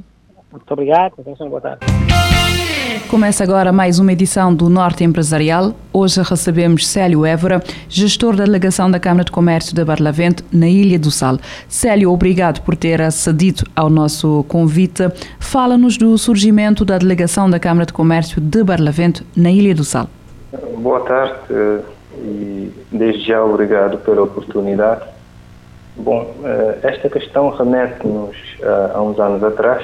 Muito 0.51 0.72
obrigado, 0.72 1.14
atenção, 1.18 1.49
boa 1.49 1.62
tarde. 1.62 1.86
Começa 3.10 3.43
agora 3.43 3.72
mais 3.72 3.99
uma 3.99 4.12
edição 4.12 4.54
do 4.54 4.70
Norte 4.70 5.04
Empresarial. 5.04 5.74
Hoje 5.91 6.22
recebemos 6.22 6.86
Célio 6.86 7.26
Évora, 7.26 7.64
gestor 7.88 8.36
da 8.36 8.43
delegação 8.43 8.91
da 8.91 8.99
Câmara 8.99 9.24
de 9.24 9.32
Comércio 9.32 9.74
de 9.74 9.84
Barlavento, 9.84 10.43
na 10.51 10.68
Ilha 10.68 10.99
do 10.99 11.10
Sal. 11.10 11.38
Célio, 11.68 12.12
obrigado 12.12 12.62
por 12.62 12.76
ter 12.76 13.01
acedido 13.01 13.64
ao 13.76 13.89
nosso 13.89 14.43
convite. 14.47 15.04
Fala-nos 15.39 15.97
do 15.97 16.18
surgimento 16.18 16.84
da 16.84 16.97
delegação 16.97 17.49
da 17.49 17.60
Câmara 17.60 17.86
de 17.86 17.93
Comércio 17.93 18.41
de 18.41 18.64
Barlavento, 18.64 19.26
na 19.36 19.51
Ilha 19.51 19.74
do 19.74 19.84
Sal. 19.84 20.10
Boa 20.54 20.99
tarde 20.99 21.84
e 22.16 22.72
desde 22.91 23.26
já 23.26 23.43
obrigado 23.43 23.97
pela 23.99 24.22
oportunidade. 24.22 25.01
Bom, 25.95 26.32
eh, 26.43 26.78
esta 26.84 27.10
questão 27.10 27.49
remete-nos 27.49 28.38
a 28.93 29.01
uns 29.01 29.20
anos 29.20 29.43
atrás. 29.43 29.84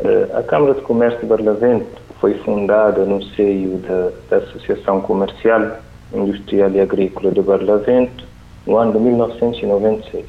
Eh, 0.00 0.28
a 0.32 0.42
Câmara 0.42 0.72
de 0.72 0.80
Comércio 0.80 1.20
de 1.20 1.26
Barlavento 1.26 2.00
foi 2.18 2.32
fundada 2.38 3.04
no 3.04 3.22
seio 3.34 3.76
da, 3.76 4.10
da 4.30 4.36
Associação 4.42 5.02
Comercial, 5.02 5.76
Industrial 6.14 6.70
e 6.70 6.80
Agrícola 6.80 7.30
de 7.30 7.42
Barlavento 7.42 8.24
no 8.66 8.78
ano 8.78 8.92
de 8.92 9.00
1996, 9.00 10.24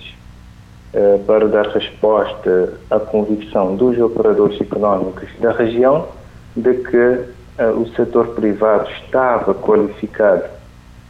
eh, 0.94 1.20
para 1.26 1.48
dar 1.48 1.68
resposta 1.68 2.74
à 2.92 3.00
convicção 3.00 3.78
dos 3.78 3.98
operadores 4.02 4.60
económicos 4.60 5.30
da 5.40 5.54
região 5.54 6.10
de 6.58 6.74
que 6.74 7.43
o 7.60 7.86
setor 7.96 8.30
privado 8.30 8.90
estava 8.90 9.54
qualificado 9.54 10.44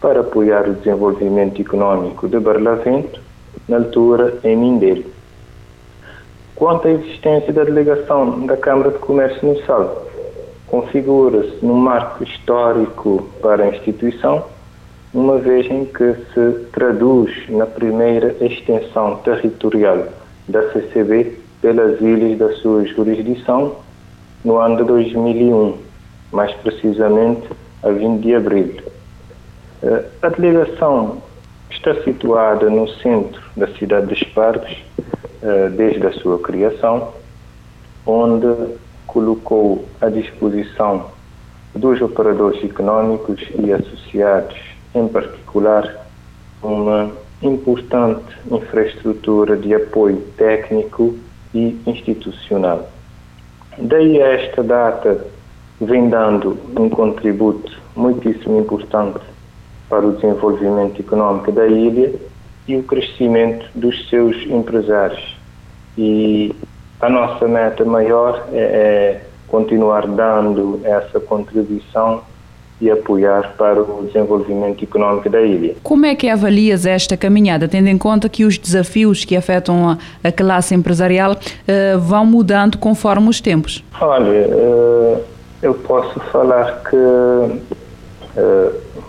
para 0.02 0.20
apoiar 0.20 0.68
o 0.68 0.74
desenvolvimento 0.74 1.62
económico 1.62 2.28
de 2.28 2.38
Barlavento, 2.39 3.22
na 3.68 3.78
altura 3.78 4.38
em 4.44 4.58
Mindelo. 4.58 5.06
Quanto 6.56 6.88
à 6.88 6.91
existência 6.91 7.54
da 7.54 7.64
delegação 7.64 8.46
da 8.46 8.58
Câmara 8.58 8.91
de 8.91 9.00
Comércio 9.00 9.48
no 9.48 9.66
Sal, 9.66 10.06
configura-se 10.68 11.66
num 11.66 11.76
marco 11.76 12.24
histórico 12.24 13.30
para 13.41 13.64
a 13.64 13.68
instituição, 13.70 14.44
uma 15.14 15.38
vez 15.38 15.70
em 15.70 15.86
que 15.86 16.16
se 16.34 16.66
traduz 16.72 17.32
na 17.50 17.66
primeira 17.66 18.36
extensão 18.41 19.18
territorial 19.18 20.08
da 20.48 20.72
CCB 20.72 21.38
pelas 21.62 22.02
ilhas 22.02 22.38
da 22.38 22.52
sua 22.56 22.84
jurisdição 22.86 23.76
no 24.44 24.58
ano 24.58 24.78
de 24.78 24.84
2001, 24.84 25.78
mais 26.34 26.53
precisamente 26.55 27.47
a 27.84 27.89
20 27.89 28.21
de 28.21 28.36
abril. 28.36 28.81
Eh, 29.84 30.05
a 30.21 30.29
delegação 30.29 31.21
está 31.69 31.95
situada 32.03 32.69
no 32.69 32.88
centro 32.88 33.41
da 33.55 33.67
cidade 33.75 34.07
de 34.07 34.13
Espartos, 34.13 34.84
eh, 35.41 35.69
desde 35.69 36.05
a 36.07 36.13
sua 36.13 36.39
criação, 36.39 37.13
onde 38.05 38.75
colocou 39.07 39.86
à 40.01 40.09
disposição 40.09 41.11
dos 41.75 42.01
operadores 42.01 42.63
económicos 42.63 43.41
e 43.59 43.71
associados, 43.71 44.57
em 44.93 45.07
particular, 45.07 46.07
uma 46.61 47.11
importante 47.41 48.23
infraestrutura 48.49 49.57
de 49.57 49.73
apoio 49.73 50.21
técnico 50.38 51.15
e 51.53 51.77
institucional. 51.86 52.89
Daí 53.77 54.21
a 54.21 54.27
esta 54.34 54.63
data 54.63 55.25
vem 55.86 56.09
dando 56.09 56.57
um 56.77 56.89
contributo 56.89 57.71
muitíssimo 57.95 58.59
importante 58.59 59.19
para 59.89 60.05
o 60.05 60.13
desenvolvimento 60.13 60.99
económico 60.99 61.51
da 61.51 61.67
ilha 61.67 62.13
e 62.67 62.75
o 62.75 62.84
crescimento 62.84 63.65
dos 63.75 64.09
seus 64.09 64.36
empresários. 64.47 65.36
E 65.97 66.53
a 66.99 67.09
nossa 67.09 67.47
meta 67.47 67.84
maior 67.86 68.47
é, 68.51 68.57
é 68.57 69.21
continuar 69.47 70.07
dando 70.07 70.79
essa 70.84 71.19
contribuição 71.19 72.21
e 72.81 72.89
apoiar 72.89 73.53
para 73.57 73.81
o 73.81 74.03
desenvolvimento 74.05 74.84
económico 74.84 75.29
da 75.29 75.41
ilha. 75.41 75.75
Como 75.84 76.05
é 76.05 76.15
que 76.15 76.27
avalias 76.27 76.86
esta 76.86 77.15
caminhada, 77.15 77.67
tendo 77.67 77.88
em 77.88 77.97
conta 77.97 78.27
que 78.27 78.43
os 78.43 78.57
desafios 78.57 79.23
que 79.23 79.36
afetam 79.36 79.89
a, 79.89 79.97
a 80.23 80.31
classe 80.31 80.73
empresarial 80.75 81.34
uh, 81.34 81.99
vão 81.99 82.25
mudando 82.25 82.77
conforme 82.77 83.29
os 83.29 83.39
tempos? 83.39 83.84
Olha, 84.01 84.47
uh, 84.47 85.21
eu 85.64 85.74
posso 85.76 86.20
falar 86.32 86.84
que 86.84 86.95
uh, 86.97 87.61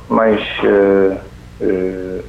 mais, 0.08 0.40
uh, 0.62 2.24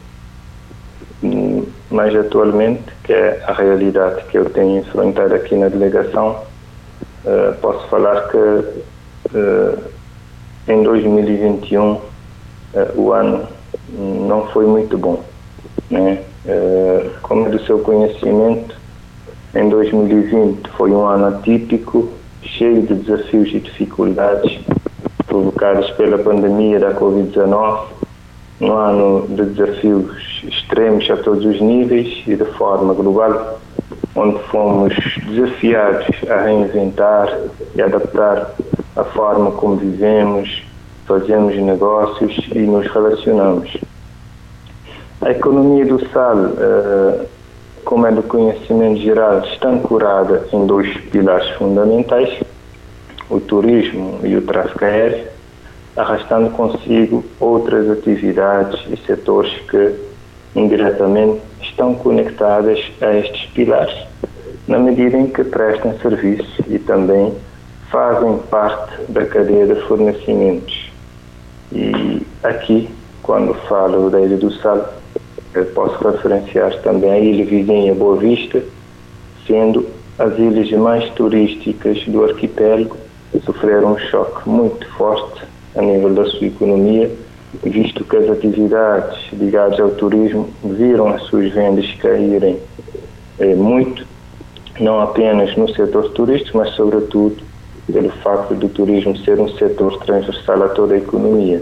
mais 1.91 2.15
atualmente, 2.15 2.83
que 3.03 3.13
é 3.13 3.43
a 3.45 3.53
realidade 3.53 4.23
que 4.25 4.37
eu 4.39 4.49
tenho 4.49 4.79
enfrentado 4.79 5.35
aqui 5.35 5.55
na 5.55 5.67
delegação, 5.69 6.43
uh, 7.23 7.55
posso 7.61 7.87
falar 7.87 8.27
que 8.29 8.83
em 10.67 10.81
2021 10.83 11.99
o 12.95 13.11
ano 13.11 13.47
não 13.89 14.47
foi 14.47 14.65
muito 14.65 14.97
bom. 14.97 15.23
Né? 15.89 16.23
como 17.21 17.47
é 17.47 17.49
do 17.49 17.59
seu 17.65 17.79
conhecimento, 17.79 18.75
em 19.53 19.69
2020 19.69 20.69
foi 20.71 20.91
um 20.91 21.05
ano 21.05 21.27
atípico, 21.27 22.09
cheio 22.45 22.81
de 22.83 22.95
desafios 22.95 23.49
e 23.53 23.59
dificuldades 23.59 24.59
provocadas 25.27 25.89
pela 25.91 26.17
pandemia 26.17 26.79
da 26.79 26.93
Covid-19, 26.93 27.87
um 28.61 28.71
ano 28.71 29.27
de 29.27 29.43
desafios 29.45 30.43
extremos 30.47 31.09
a 31.09 31.17
todos 31.17 31.45
os 31.45 31.59
níveis 31.59 32.23
e 32.25 32.35
de 32.35 32.45
forma 32.53 32.93
global, 32.93 33.59
onde 34.15 34.39
fomos 34.43 34.93
desafiados 35.25 36.07
a 36.29 36.41
reinventar 36.41 37.37
e 37.75 37.81
adaptar 37.81 38.55
a 38.95 39.03
forma 39.03 39.51
como 39.51 39.75
vivemos, 39.75 40.63
fazemos 41.05 41.55
negócios 41.55 42.37
e 42.53 42.59
nos 42.59 42.87
relacionamos. 42.87 43.77
A 45.21 45.31
economia 45.31 45.85
do 45.85 45.99
sal, 46.09 46.37
eh, 46.57 47.25
como 47.85 48.07
é 48.07 48.11
do 48.11 48.23
conhecimento 48.23 48.99
geral, 48.99 49.41
está 49.45 49.69
ancorada 49.69 50.47
em 50.51 50.65
dois 50.65 50.91
pilares 51.11 51.47
fundamentais, 51.51 52.41
o 53.29 53.39
turismo 53.39 54.19
e 54.23 54.35
o 54.35 54.41
tráfego 54.41 54.83
aéreo, 54.83 55.27
arrastando 55.95 56.49
consigo 56.49 57.23
outras 57.39 57.89
atividades 57.89 58.81
e 58.89 58.97
setores 59.05 59.53
que 59.69 59.95
indiretamente 60.55 61.41
estão 61.61 61.93
conectadas 61.93 62.79
a 63.01 63.13
estes 63.13 63.45
pilares, 63.51 63.95
na 64.67 64.79
medida 64.79 65.15
em 65.15 65.27
que 65.27 65.43
prestam 65.43 65.97
serviço 65.99 66.63
e 66.67 66.79
também 66.79 67.33
fazem 67.91 68.39
parte 68.49 68.99
da 69.09 69.25
cadeia 69.25 69.67
de 69.67 69.75
fornecimentos. 69.81 70.91
E 71.71 72.25
aqui, 72.43 72.89
quando 73.21 73.53
falo 73.67 74.09
da 74.09 74.19
Ilha 74.21 74.37
do 74.37 74.51
Sal, 74.51 74.93
posso 75.63 76.03
referenciar 76.07 76.81
também 76.81 77.11
a 77.11 77.19
ilha 77.19 77.45
vizinha 77.45 77.93
Boa 77.93 78.17
Vista, 78.17 78.63
sendo 79.47 79.87
as 80.17 80.37
ilhas 80.37 80.71
mais 80.71 81.09
turísticas 81.11 82.03
do 82.07 82.23
arquipélago 82.23 82.97
sofreram 83.43 83.93
um 83.93 83.97
choque 83.97 84.47
muito 84.47 84.87
forte 84.95 85.43
a 85.75 85.81
nível 85.81 86.13
da 86.13 86.25
sua 86.25 86.47
economia, 86.47 87.11
visto 87.63 88.03
que 88.03 88.17
as 88.17 88.29
atividades 88.29 89.17
ligadas 89.33 89.79
ao 89.79 89.89
turismo 89.91 90.49
viram 90.63 91.09
as 91.09 91.23
suas 91.23 91.51
vendas 91.53 91.91
caírem 91.95 92.57
eh, 93.39 93.55
muito, 93.55 94.05
não 94.79 95.01
apenas 95.01 95.55
no 95.57 95.69
setor 95.73 96.09
turístico, 96.11 96.57
mas 96.57 96.69
sobretudo 96.75 97.37
pelo 97.91 98.09
facto 98.09 98.55
do 98.55 98.67
turismo 98.69 99.15
ser 99.17 99.39
um 99.39 99.49
setor 99.49 99.99
transversal 100.05 100.63
a 100.63 100.69
toda 100.69 100.95
a 100.95 100.97
economia. 100.97 101.61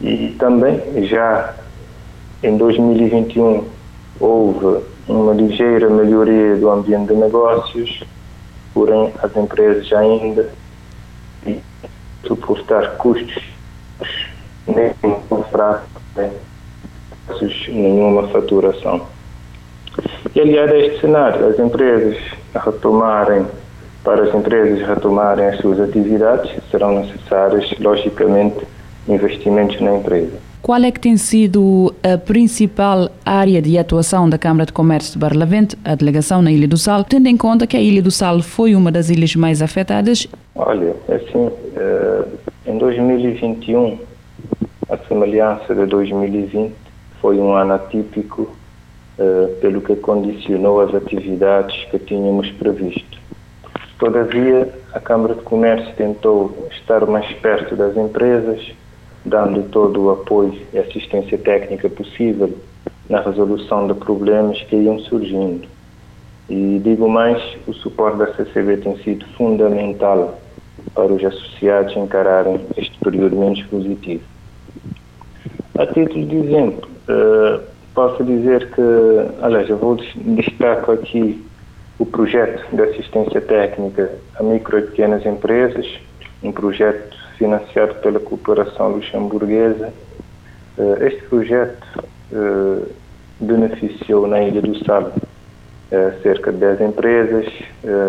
E 0.00 0.34
também 0.38 0.80
já 1.06 1.54
em 2.46 2.56
2021 2.56 3.64
houve 4.20 4.84
uma 5.08 5.34
ligeira 5.34 5.90
melhoria 5.90 6.56
do 6.56 6.70
ambiente 6.70 7.08
de 7.08 7.14
negócios, 7.14 8.04
porém 8.72 9.12
as 9.20 9.36
empresas 9.36 9.92
ainda 9.92 10.48
suportar 12.24 12.96
custos 12.98 13.42
nem 14.66 14.92
comprar 15.28 15.84
nenhuma 17.68 18.28
faturação. 18.28 19.06
E 20.34 20.40
aliado 20.40 20.72
a 20.72 20.78
este 20.78 21.00
cenário, 21.00 21.48
as 21.48 21.58
empresas 21.58 22.16
retomarem, 22.54 23.46
para 24.04 24.22
as 24.22 24.34
empresas 24.34 24.86
retomarem 24.86 25.46
as 25.46 25.58
suas 25.58 25.80
atividades, 25.80 26.52
serão 26.70 27.00
necessários, 27.00 27.74
logicamente, 27.80 28.64
investimentos 29.08 29.80
na 29.80 29.96
empresa. 29.96 30.45
Qual 30.62 30.82
é 30.82 30.90
que 30.90 30.98
tem 30.98 31.16
sido 31.16 31.94
a 32.02 32.18
principal 32.18 33.08
área 33.24 33.62
de 33.62 33.78
atuação 33.78 34.28
da 34.28 34.36
Câmara 34.36 34.66
de 34.66 34.72
Comércio 34.72 35.12
de 35.12 35.18
Barlavento, 35.18 35.76
a 35.84 35.94
delegação 35.94 36.42
na 36.42 36.50
Ilha 36.50 36.66
do 36.66 36.76
Sal, 36.76 37.04
tendo 37.04 37.28
em 37.28 37.36
conta 37.36 37.66
que 37.66 37.76
a 37.76 37.80
Ilha 37.80 38.02
do 38.02 38.10
Sal 38.10 38.42
foi 38.42 38.74
uma 38.74 38.90
das 38.90 39.08
ilhas 39.08 39.36
mais 39.36 39.62
afetadas? 39.62 40.26
Olha, 40.56 40.96
assim, 41.08 41.50
em 42.66 42.78
2021, 42.78 43.98
a 44.88 44.96
semelhança 45.06 45.72
de 45.74 45.86
2020, 45.86 46.72
foi 47.20 47.38
um 47.38 47.52
ano 47.52 47.74
atípico 47.74 48.50
pelo 49.60 49.80
que 49.80 49.94
condicionou 49.96 50.80
as 50.80 50.94
atividades 50.94 51.84
que 51.90 51.98
tínhamos 52.00 52.50
previsto. 52.50 53.18
Todavia, 53.98 54.68
a 54.92 55.00
Câmara 55.00 55.34
de 55.34 55.42
Comércio 55.42 55.94
tentou 55.96 56.68
estar 56.72 57.06
mais 57.06 57.32
perto 57.34 57.76
das 57.76 57.96
empresas, 57.96 58.60
dando 59.26 59.68
todo 59.70 60.04
o 60.04 60.10
apoio 60.10 60.54
e 60.72 60.78
assistência 60.78 61.36
técnica 61.36 61.90
possível 61.90 62.56
na 63.08 63.20
resolução 63.20 63.86
de 63.86 63.94
problemas 63.94 64.60
que 64.62 64.76
iam 64.76 64.98
surgindo. 65.00 65.68
E 66.48 66.80
digo 66.82 67.08
mais, 67.08 67.42
o 67.66 67.74
suporte 67.74 68.18
da 68.18 68.32
CCB 68.34 68.78
tem 68.78 68.96
sido 68.98 69.26
fundamental 69.36 70.38
para 70.94 71.12
os 71.12 71.24
associados 71.24 71.96
encararem 71.96 72.60
este 72.76 72.96
período 73.00 73.36
menos 73.36 73.62
positivo. 73.64 74.22
A 75.76 75.86
título 75.86 76.24
de 76.24 76.36
exemplo, 76.36 76.88
uh, 77.08 77.60
posso 77.94 78.22
dizer 78.24 78.70
que, 78.70 78.80
aliás, 79.42 79.68
eu 79.68 79.76
vou 79.76 79.96
destaco 79.96 80.92
aqui 80.92 81.44
o 81.98 82.06
projeto 82.06 82.64
de 82.74 82.82
assistência 82.82 83.40
técnica 83.40 84.10
a 84.38 84.42
micro 84.42 84.78
e 84.78 84.82
pequenas 84.82 85.26
empresas, 85.26 85.86
um 86.42 86.52
projeto 86.52 87.16
financiado 87.38 87.94
pela 87.96 88.20
cooperação 88.20 88.90
luxemburguesa. 88.90 89.92
Eh, 90.78 91.06
este 91.06 91.22
projeto 91.24 92.04
eh, 92.32 92.82
beneficiou 93.40 94.26
na 94.26 94.42
Ilha 94.42 94.62
do 94.62 94.84
Sal 94.84 95.12
eh, 95.90 96.12
cerca 96.22 96.52
de 96.52 96.58
10 96.58 96.80
empresas 96.80 97.46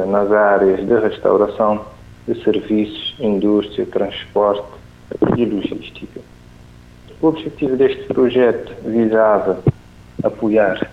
nas 0.07 0.31
áreas 0.31 0.85
de 0.85 0.99
restauração, 0.99 1.85
de 2.27 2.41
serviços, 2.43 3.15
indústria, 3.19 3.85
transporte 3.85 4.67
e 5.37 5.45
logística. 5.45 6.19
O 7.21 7.27
objetivo 7.27 7.75
deste 7.77 8.03
projeto 8.05 8.73
visava 8.83 9.59
apoiar 10.23 10.89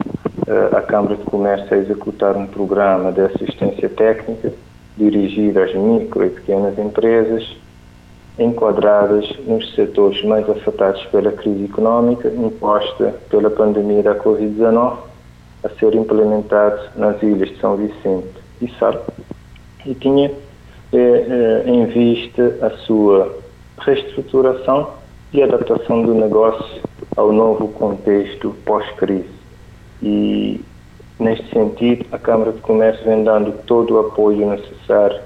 a 0.77 0.81
Câmara 0.83 1.17
de 1.17 1.25
Comércio 1.25 1.75
a 1.75 1.79
executar 1.79 2.37
um 2.37 2.47
programa 2.47 3.11
de 3.11 3.23
assistência 3.23 3.89
técnica 3.89 4.53
dirigido 4.97 5.61
às 5.61 5.75
micro 5.75 6.25
e 6.25 6.31
pequenas 6.31 6.79
empresas 6.79 7.57
enquadradas 8.39 9.31
nos 9.47 9.75
setores 9.75 10.23
mais 10.25 10.49
afetados 10.49 11.05
pela 11.07 11.31
crise 11.33 11.65
económica 11.65 12.29
imposta 12.29 13.15
pela 13.31 13.51
pandemia 13.51 14.03
da 14.03 14.15
Covid-19 14.17 14.97
a 15.63 15.69
ser 15.79 15.95
implementado 15.95 16.81
nas 16.97 17.23
ilhas 17.23 17.49
de 17.51 17.61
São 17.61 17.77
Vicente 17.77 18.35
e 18.61 18.69
Sal 18.79 19.05
e 19.87 19.95
tinha 19.95 20.31
eh, 20.93 20.97
eh, 20.97 21.63
em 21.67 21.87
vista 21.87 22.59
a 22.63 22.71
sua 22.79 23.37
reestruturação 23.79 24.91
e 25.33 25.43
adaptação 25.43 26.03
do 26.03 26.15
negócio 26.15 26.83
ao 27.17 27.33
novo 27.33 27.69
contexto 27.69 28.55
pós-crise. 28.65 29.29
E, 30.03 30.61
neste 31.19 31.49
sentido, 31.51 32.07
a 32.13 32.19
Câmara 32.19 32.53
de 32.53 32.61
Comércio 32.61 33.05
vem 33.05 33.25
dando 33.25 33.53
todo 33.67 33.95
o 33.95 34.01
apoio 34.01 34.49
necessário 34.49 35.21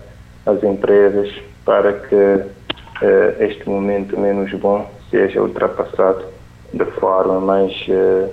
às 0.47 0.63
empresas 0.63 1.31
para 1.65 1.93
que 1.93 2.58
uh, 3.03 3.43
este 3.43 3.69
momento 3.69 4.19
menos 4.19 4.53
bom 4.55 4.89
seja 5.11 5.43
ultrapassado 5.43 6.25
de 6.73 6.85
forma 6.85 7.41
mais, 7.41 7.73
uh, 7.89 8.33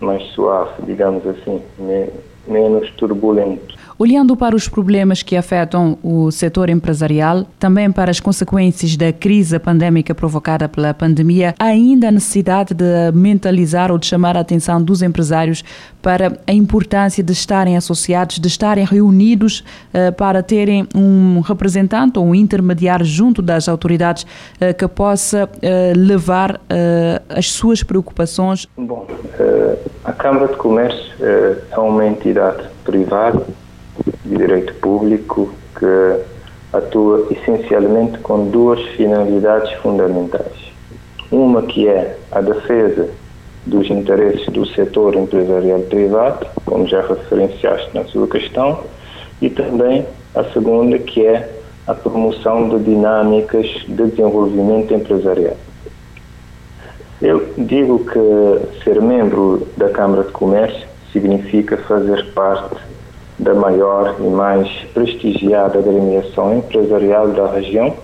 mais 0.00 0.22
suave, 0.32 0.82
digamos 0.84 1.26
assim, 1.26 1.62
me, 1.78 2.10
menos 2.46 2.90
turbulento. 2.92 3.77
Olhando 4.00 4.36
para 4.36 4.54
os 4.54 4.68
problemas 4.68 5.24
que 5.24 5.34
afetam 5.34 5.98
o 6.04 6.30
setor 6.30 6.70
empresarial, 6.70 7.44
também 7.58 7.90
para 7.90 8.12
as 8.12 8.20
consequências 8.20 8.96
da 8.96 9.12
crise 9.12 9.58
pandémica 9.58 10.14
provocada 10.14 10.68
pela 10.68 10.94
pandemia, 10.94 11.52
ainda 11.58 12.06
a 12.06 12.12
necessidade 12.12 12.74
de 12.74 13.10
mentalizar 13.12 13.90
ou 13.90 13.98
de 13.98 14.06
chamar 14.06 14.36
a 14.36 14.40
atenção 14.40 14.80
dos 14.80 15.02
empresários 15.02 15.64
para 16.00 16.38
a 16.46 16.52
importância 16.52 17.24
de 17.24 17.32
estarem 17.32 17.76
associados, 17.76 18.38
de 18.38 18.46
estarem 18.46 18.84
reunidos 18.84 19.64
uh, 19.92 20.12
para 20.12 20.44
terem 20.44 20.86
um 20.94 21.40
representante 21.40 22.20
ou 22.20 22.26
um 22.26 22.36
intermediário 22.36 23.04
junto 23.04 23.42
das 23.42 23.68
autoridades 23.68 24.22
uh, 24.22 24.72
que 24.78 24.86
possa 24.86 25.46
uh, 25.46 25.98
levar 25.98 26.60
as 27.28 27.50
suas 27.50 27.82
preocupações. 27.82 28.68
Bom, 28.76 29.06
a 30.04 30.12
Câmara 30.12 30.48
de 30.48 30.56
Comércio 30.56 31.12
é 31.20 31.78
uma 31.78 32.06
entidade 32.06 32.62
privada 32.84 33.44
de 34.24 34.36
direito 34.36 34.74
público 34.74 35.50
que 35.78 36.20
atua 36.72 37.26
essencialmente 37.30 38.18
com 38.18 38.48
duas 38.50 38.80
finalidades 38.96 39.72
fundamentais. 39.80 40.68
Uma 41.30 41.62
que 41.62 41.88
é 41.88 42.16
a 42.30 42.40
defesa 42.40 43.08
dos 43.66 43.90
interesses 43.90 44.46
do 44.48 44.66
setor 44.66 45.14
empresarial 45.14 45.80
privado, 45.80 46.46
como 46.64 46.86
já 46.86 47.02
referenciaste 47.02 47.90
na 47.94 48.04
sua 48.04 48.26
questão, 48.26 48.80
e 49.40 49.50
também 49.50 50.06
a 50.34 50.44
segunda 50.44 50.98
que 50.98 51.26
é 51.26 51.50
a 51.86 51.94
promoção 51.94 52.68
de 52.68 52.84
dinâmicas 52.84 53.66
de 53.86 54.06
desenvolvimento 54.06 54.92
empresarial. 54.94 55.56
Eu 57.20 57.52
digo 57.56 58.04
que 58.04 58.84
ser 58.84 59.00
membro 59.00 59.66
da 59.76 59.88
Câmara 59.88 60.22
de 60.22 60.30
Comércio 60.30 60.86
significa 61.12 61.76
fazer 61.78 62.32
parte 62.32 62.76
da 63.38 63.54
maior 63.54 64.16
e 64.18 64.22
mais 64.24 64.68
prestigiada 64.92 65.78
agremiação 65.78 66.58
empresarial 66.58 67.28
da 67.28 67.52
região, 67.52 67.94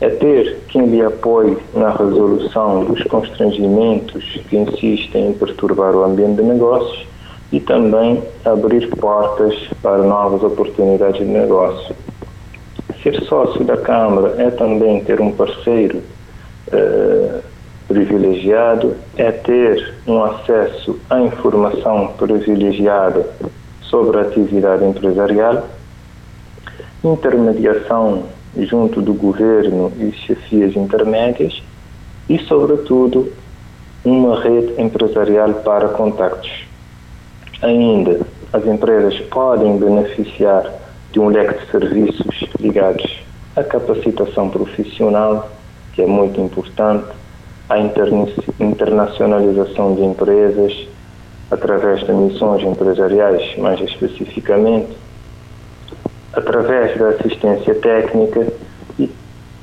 é 0.00 0.08
ter 0.08 0.60
quem 0.68 0.86
lhe 0.86 1.02
apoie 1.02 1.56
na 1.74 1.90
resolução 1.90 2.84
dos 2.84 3.02
constrangimentos 3.04 4.40
que 4.48 4.56
insistem 4.56 5.28
em 5.28 5.32
perturbar 5.32 5.94
o 5.94 6.04
ambiente 6.04 6.36
de 6.36 6.42
negócios 6.42 7.06
e 7.52 7.60
também 7.60 8.22
abrir 8.44 8.88
portas 8.96 9.54
para 9.82 9.98
novas 9.98 10.42
oportunidades 10.42 11.20
de 11.20 11.32
negócio. 11.32 11.94
Ser 13.02 13.22
sócio 13.24 13.64
da 13.64 13.76
Câmara 13.76 14.34
é 14.38 14.50
também 14.50 15.02
ter 15.04 15.20
um 15.20 15.30
parceiro 15.30 16.02
eh, 16.72 17.40
privilegiado, 17.86 18.94
é 19.16 19.30
ter 19.30 19.94
um 20.06 20.24
acesso 20.24 20.98
à 21.10 21.20
informação 21.20 22.08
privilegiada 22.18 23.26
sobre 23.94 24.18
a 24.18 24.22
atividade 24.22 24.84
empresarial, 24.84 25.68
intermediação 27.04 28.24
junto 28.56 29.00
do 29.00 29.14
governo 29.14 29.92
e 29.96 30.10
chefias 30.10 30.74
intermédias 30.74 31.62
e, 32.28 32.36
sobretudo, 32.40 33.32
uma 34.04 34.40
rede 34.40 34.82
empresarial 34.82 35.54
para 35.62 35.90
contactos. 35.90 36.66
Ainda, 37.62 38.22
as 38.52 38.66
empresas 38.66 39.20
podem 39.30 39.78
beneficiar 39.78 40.68
de 41.12 41.20
um 41.20 41.28
leque 41.28 41.64
de 41.64 41.70
serviços 41.70 42.48
ligados 42.58 43.22
à 43.54 43.62
capacitação 43.62 44.50
profissional, 44.50 45.48
que 45.92 46.02
é 46.02 46.06
muito 46.06 46.40
importante, 46.40 47.06
à 47.68 47.78
internacionalização 47.78 49.94
de 49.94 50.02
empresas, 50.02 50.88
através 51.50 52.04
de 52.04 52.12
missões 52.12 52.62
empresariais, 52.62 53.56
mais 53.58 53.80
especificamente, 53.80 54.96
através 56.32 56.98
da 56.98 57.10
assistência 57.10 57.74
técnica 57.74 58.52
e 58.98 59.10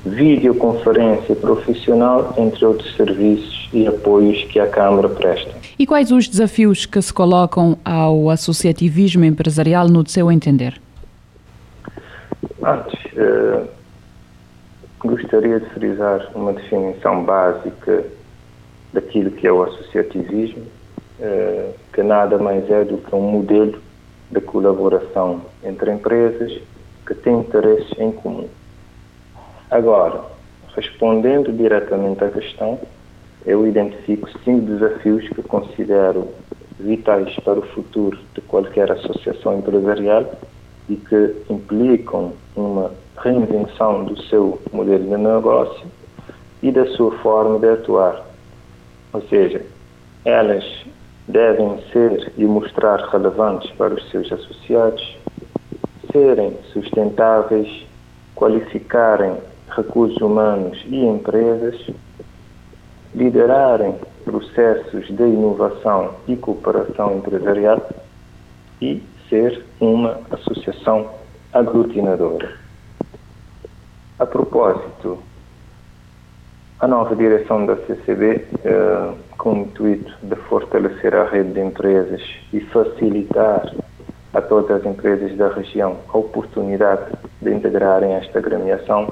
videoconferência 0.05 1.35
profissional, 1.35 2.33
entre 2.37 2.65
outros 2.65 2.95
serviços 2.95 3.69
e 3.73 3.87
apoios 3.87 4.43
que 4.45 4.59
a 4.59 4.67
Câmara 4.67 5.09
presta. 5.09 5.51
E 5.77 5.85
quais 5.85 6.11
os 6.11 6.27
desafios 6.27 6.85
que 6.85 7.01
se 7.01 7.13
colocam 7.13 7.77
ao 7.83 8.29
associativismo 8.29 9.25
empresarial 9.25 9.87
no 9.87 10.07
seu 10.07 10.31
entender? 10.31 10.79
Antes, 12.63 12.99
eh, 13.17 13.63
gostaria 14.99 15.59
de 15.59 15.65
frisar 15.71 16.29
uma 16.35 16.53
definição 16.53 17.23
básica 17.23 18.05
daquilo 18.93 19.31
que 19.31 19.47
é 19.47 19.51
o 19.51 19.63
associativismo 19.63 20.63
eh, 21.21 21.71
que 21.93 22.01
nada 22.01 22.37
mais 22.39 22.67
é 22.69 22.83
do 22.83 22.97
que 22.97 23.15
um 23.15 23.21
modelo 23.21 23.79
de 24.31 24.41
colaboração 24.41 25.41
entre 25.63 25.91
empresas 25.91 26.59
que 27.05 27.13
têm 27.13 27.39
interesses 27.39 27.91
em 27.99 28.11
comum. 28.11 28.47
Agora, 29.69 30.23
respondendo 30.75 31.51
diretamente 31.51 32.23
à 32.23 32.29
questão, 32.29 32.79
eu 33.45 33.67
identifico 33.67 34.29
cinco 34.43 34.65
desafios 34.65 35.27
que 35.29 35.43
considero 35.43 36.27
vitais 36.79 37.35
para 37.43 37.59
o 37.59 37.67
futuro 37.67 38.17
de 38.33 38.41
qualquer 38.41 38.91
associação 38.91 39.59
empresarial 39.59 40.25
e 40.89 40.95
que 40.95 41.35
implicam 41.49 42.33
uma 42.55 42.91
reinvenção 43.17 44.05
do 44.05 44.19
seu 44.23 44.59
modelo 44.73 45.03
de 45.03 45.17
negócio 45.17 45.85
e 46.63 46.71
da 46.71 46.85
sua 46.95 47.11
forma 47.19 47.59
de 47.59 47.69
atuar 47.69 48.25
Ou 49.13 49.21
seja, 49.23 49.63
elas 50.25 50.63
devem 51.27 51.81
ser 51.91 52.33
e 52.37 52.45
mostrar 52.45 52.99
relevantes 53.09 53.69
para 53.71 53.93
os 53.93 54.09
seus 54.09 54.31
associados, 54.31 55.17
serem 56.11 56.57
sustentáveis, 56.73 57.85
qualificarem 58.35 59.37
recursos 59.69 60.21
humanos 60.21 60.83
e 60.87 61.05
empresas, 61.05 61.89
liderarem 63.13 63.95
processos 64.23 65.07
de 65.07 65.23
inovação 65.23 66.15
e 66.27 66.35
cooperação 66.35 67.17
empresarial 67.17 67.89
e 68.81 69.03
ser 69.29 69.65
uma 69.79 70.19
associação 70.31 71.09
aglutinadora. 71.53 72.57
A 74.19 74.25
propósito, 74.25 75.17
a 76.79 76.87
nova 76.87 77.15
direção 77.15 77.65
da 77.65 77.75
CCB, 77.77 78.45
eh, 78.63 79.13
com 79.41 79.53
o 79.53 79.57
intuito 79.63 80.13
de 80.21 80.35
fortalecer 80.35 81.15
a 81.15 81.23
rede 81.25 81.53
de 81.53 81.61
empresas 81.61 82.21
e 82.53 82.59
facilitar 82.59 83.73
a 84.35 84.39
todas 84.39 84.69
as 84.69 84.85
empresas 84.85 85.35
da 85.35 85.51
região 85.51 85.97
a 86.13 86.17
oportunidade 86.19 87.11
de 87.41 87.51
integrarem 87.51 88.13
esta 88.13 88.37
agremiação, 88.37 89.11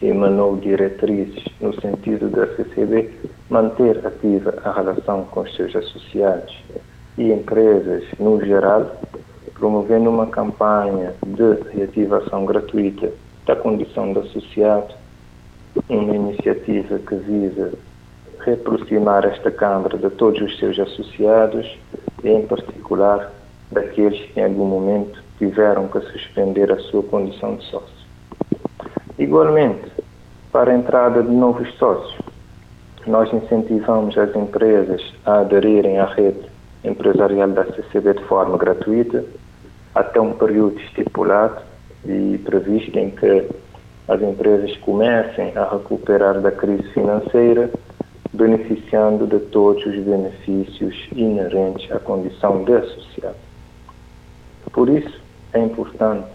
emanou 0.00 0.56
diretrizes 0.58 1.44
no 1.60 1.74
sentido 1.80 2.28
da 2.28 2.46
CCB 2.54 3.10
manter 3.50 4.06
ativa 4.06 4.54
a 4.62 4.70
relação 4.70 5.24
com 5.24 5.40
os 5.40 5.52
seus 5.56 5.74
associados 5.74 6.56
e 7.18 7.32
empresas 7.32 8.04
no 8.20 8.40
geral, 8.44 9.00
promovendo 9.54 10.08
uma 10.08 10.28
campanha 10.28 11.14
de 11.26 11.76
reativação 11.76 12.46
gratuita 12.46 13.10
da 13.44 13.56
condição 13.56 14.12
de 14.12 14.20
associado, 14.20 14.94
uma 15.88 16.14
iniciativa 16.14 16.96
que 17.00 17.16
visa 17.16 17.72
reaproximar 18.46 19.26
esta 19.26 19.50
Câmara 19.50 19.98
de 19.98 20.08
todos 20.10 20.40
os 20.40 20.56
seus 20.58 20.78
associados 20.78 21.66
e, 22.22 22.28
em 22.30 22.46
particular, 22.46 23.32
daqueles 23.72 24.20
que 24.30 24.38
em 24.40 24.44
algum 24.44 24.66
momento 24.66 25.20
tiveram 25.38 25.88
que 25.88 26.00
suspender 26.00 26.70
a 26.70 26.78
sua 26.78 27.02
condição 27.02 27.56
de 27.56 27.64
sócio. 27.64 28.06
Igualmente, 29.18 29.90
para 30.52 30.70
a 30.70 30.76
entrada 30.76 31.22
de 31.22 31.30
novos 31.30 31.68
sócios, 31.74 32.16
nós 33.06 33.32
incentivamos 33.32 34.16
as 34.16 34.34
empresas 34.34 35.02
a 35.24 35.40
aderirem 35.40 35.98
à 35.98 36.06
rede 36.06 36.46
empresarial 36.84 37.48
da 37.48 37.64
CCB 37.64 38.14
de 38.14 38.24
forma 38.24 38.56
gratuita, 38.56 39.24
até 39.94 40.20
um 40.20 40.32
período 40.32 40.78
estipulado 40.78 41.62
e 42.04 42.38
previsto 42.44 42.96
em 42.96 43.10
que 43.10 43.48
as 44.08 44.22
empresas 44.22 44.76
comecem 44.78 45.52
a 45.56 45.64
recuperar 45.64 46.40
da 46.40 46.52
crise 46.52 46.84
financeira, 46.92 47.70
beneficiando 48.36 49.26
de 49.26 49.38
todos 49.46 49.84
os 49.84 49.96
benefícios 49.96 50.94
inerentes 51.12 51.90
à 51.90 51.98
condição 51.98 52.64
de 52.64 52.74
associado. 52.74 53.36
Por 54.72 54.88
isso, 54.88 55.20
é 55.52 55.60
importante 55.60 56.28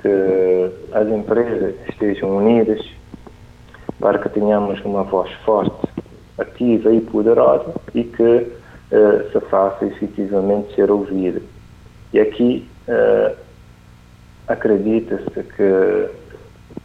que 0.00 0.70
as 0.92 1.08
empresas 1.08 1.74
estejam 1.88 2.36
unidas 2.36 2.84
para 3.98 4.18
que 4.18 4.28
tenhamos 4.28 4.78
uma 4.84 5.04
voz 5.04 5.30
forte, 5.44 5.88
ativa 6.38 6.92
e 6.92 7.00
poderosa 7.00 7.74
e 7.94 8.04
que 8.04 8.22
uh, 8.22 9.32
se 9.32 9.40
faça 9.48 9.86
efetivamente 9.86 10.74
ser 10.74 10.90
ouvida. 10.90 11.40
E 12.12 12.20
aqui 12.20 12.68
uh, 12.88 13.36
acredita-se 14.46 15.42
que 15.42 16.10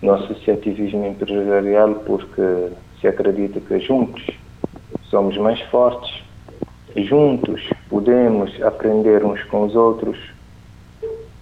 no 0.02 0.14
associativismo 0.14 1.06
empresarial, 1.06 1.96
porque 2.06 2.70
se 3.02 3.08
acredita 3.08 3.60
que 3.60 3.80
juntos 3.80 4.26
somos 5.10 5.36
mais 5.38 5.60
fortes, 5.64 6.24
juntos 6.96 7.68
podemos 7.90 8.62
aprender 8.62 9.26
uns 9.26 9.44
com 9.46 9.64
os 9.64 9.76
outros, 9.76 10.18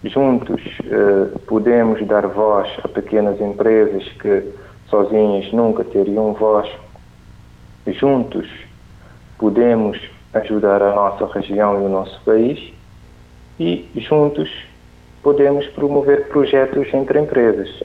juntos 0.04 0.62
uh, 0.86 1.38
podemos 1.40 2.06
dar 2.08 2.26
voz 2.28 2.70
a 2.84 2.88
pequenas 2.88 3.40
empresas 3.42 4.08
que 4.14 4.52
sozinhas 4.90 5.52
nunca 5.52 5.84
teriam 5.84 6.34
voz. 6.34 6.70
Juntos 7.86 8.48
podemos 9.38 10.00
ajudar 10.34 10.82
a 10.82 10.96
nossa 10.96 11.26
região 11.28 11.82
e 11.82 11.86
o 11.86 11.90
nosso 11.90 12.20
país 12.24 12.74
e 13.60 13.90
juntos 13.98 14.50
podemos 15.22 15.68
promover 15.68 16.28
projetos 16.30 16.94
entre 16.94 17.20
empresas. 17.20 17.84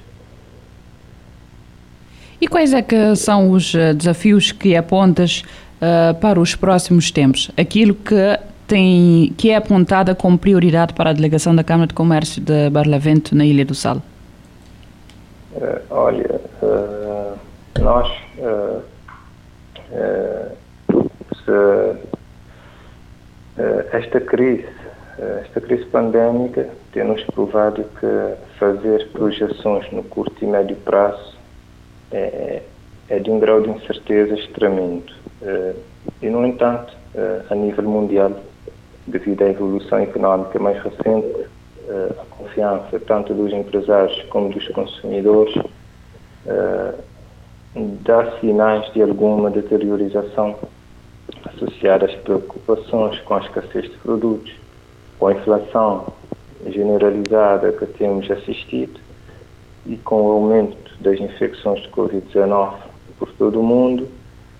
E 2.40 2.48
quais 2.48 2.72
é 2.72 2.82
que 2.82 3.14
são 3.16 3.50
os 3.50 3.74
eh, 3.74 3.94
desafios 3.94 4.52
que 4.52 4.76
apontas 4.76 5.42
uh, 5.80 6.14
para 6.14 6.40
os 6.40 6.54
próximos 6.54 7.10
tempos? 7.10 7.50
Aquilo 7.56 7.94
que 7.94 8.38
tem 8.66 9.32
que 9.36 9.50
é 9.50 9.56
apontada 9.56 10.14
como 10.14 10.38
prioridade 10.38 10.94
para 10.94 11.10
a 11.10 11.12
delegação 11.12 11.54
da 11.54 11.62
Câmara 11.62 11.86
de 11.86 11.94
Comércio 11.94 12.42
de 12.42 12.70
Barlavento 12.70 13.34
na 13.34 13.44
Ilha 13.44 13.64
do 13.64 13.74
Sal? 13.74 14.02
Uh, 15.54 15.80
olha, 15.90 16.40
uh, 16.62 17.38
nós 17.80 18.08
se, 21.44 21.96
esta 23.92 24.20
crise, 24.20 24.66
esta 25.44 25.60
crise 25.60 25.84
pandémica 25.86 26.68
tem-nos 26.92 27.22
provado 27.24 27.84
que 28.00 28.58
fazer 28.58 29.08
projeções 29.12 29.90
no 29.92 30.02
curto 30.02 30.44
e 30.44 30.46
médio 30.46 30.76
prazo 30.76 31.33
é, 32.14 32.62
é 33.08 33.18
de 33.18 33.30
um 33.30 33.38
grau 33.38 33.60
de 33.60 33.70
incerteza 33.70 34.34
extremamente. 34.34 35.14
E, 36.22 36.28
no 36.28 36.46
entanto, 36.46 36.94
a 37.50 37.54
nível 37.54 37.84
mundial, 37.84 38.32
devido 39.06 39.42
à 39.42 39.50
evolução 39.50 39.98
económica 39.98 40.58
mais 40.58 40.82
recente, 40.82 41.46
a 41.90 42.24
confiança 42.36 42.98
tanto 43.00 43.34
dos 43.34 43.52
empresários 43.52 44.22
como 44.30 44.48
dos 44.48 44.66
consumidores 44.68 45.54
dá 48.04 48.38
sinais 48.40 48.90
de 48.92 49.02
alguma 49.02 49.50
deteriorização 49.50 50.56
associada 51.44 52.06
às 52.06 52.14
preocupações 52.16 53.18
com 53.20 53.34
a 53.34 53.40
escassez 53.40 53.90
de 53.90 53.96
produtos, 53.98 54.54
com 55.18 55.26
a 55.26 55.32
inflação 55.32 56.06
generalizada 56.66 57.72
que 57.72 57.86
temos 57.86 58.30
assistido 58.30 59.00
e 59.86 59.96
com 59.98 60.22
o 60.22 60.32
aumento 60.32 60.83
das 61.00 61.18
infecções 61.20 61.82
de 61.82 61.88
Covid-19 61.90 62.74
por 63.18 63.30
todo 63.32 63.60
o 63.60 63.62
mundo, 63.62 64.08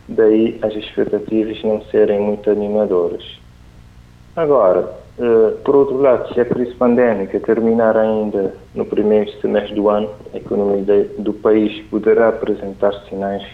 daí 0.09 0.59
as 0.63 0.75
expectativas 0.75 1.63
não 1.63 1.83
serem 1.91 2.21
muito 2.21 2.51
animadoras. 2.51 3.25
Agora, 4.37 4.93
eh, 5.19 5.55
por 5.65 5.77
outro 5.77 5.99
lado, 5.99 6.33
se 6.35 6.41
a 6.41 6.45
crise 6.45 6.75
pandémica 6.75 7.39
terminar 7.41 7.97
ainda 7.97 8.55
no 8.75 8.85
primeiro 8.85 9.31
semestre 9.41 9.75
do 9.75 9.89
ano, 9.89 10.11
a 10.33 10.37
economia 10.37 11.09
do 11.19 11.33
país 11.33 11.85
poderá 11.89 12.29
apresentar 12.29 12.93
sinais 13.09 13.45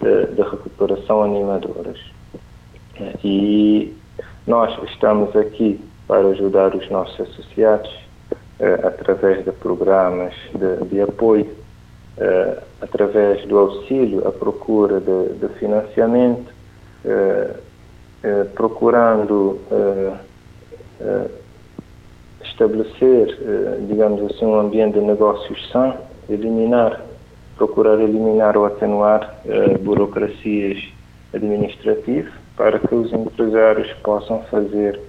de, 0.00 0.26
de 0.26 0.42
recuperação 0.42 1.22
animadoras. 1.22 1.98
Eh, 2.96 3.14
e 3.24 3.96
nós 4.46 4.76
estamos 4.90 5.34
aqui 5.36 5.80
para 6.06 6.28
ajudar 6.28 6.74
os 6.74 6.90
nossos 6.90 7.20
associados 7.20 7.90
eh, 8.58 8.80
através 8.84 9.44
de 9.44 9.52
programas 9.52 10.34
de, 10.54 10.88
de 10.88 11.00
apoio, 11.00 11.50
através 12.80 13.46
do 13.46 13.58
auxílio 13.58 14.26
à 14.26 14.32
procura 14.32 15.00
de, 15.00 15.34
de 15.34 15.48
financiamento, 15.58 16.52
procurando 18.54 19.58
uh, 21.00 21.30
estabelecer, 22.44 23.38
uh, 23.40 23.86
digamos 23.86 24.30
assim, 24.30 24.44
um 24.44 24.60
ambiente 24.60 24.98
de 24.98 25.00
negócios 25.00 25.68
sã, 25.70 25.94
eliminar, 26.28 27.00
procurar 27.56 27.98
eliminar 27.98 28.56
ou 28.56 28.66
atenuar 28.66 29.40
uh, 29.46 29.78
burocracias 29.78 30.78
administrativas 31.32 32.32
para 32.56 32.78
que 32.78 32.94
os 32.94 33.12
empresários 33.12 33.90
possam 34.02 34.42
fazer 34.50 35.00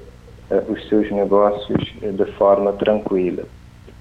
os 0.70 0.88
seus 0.90 1.10
negócios 1.12 1.94
de 2.02 2.26
forma 2.34 2.74
tranquila. 2.74 3.44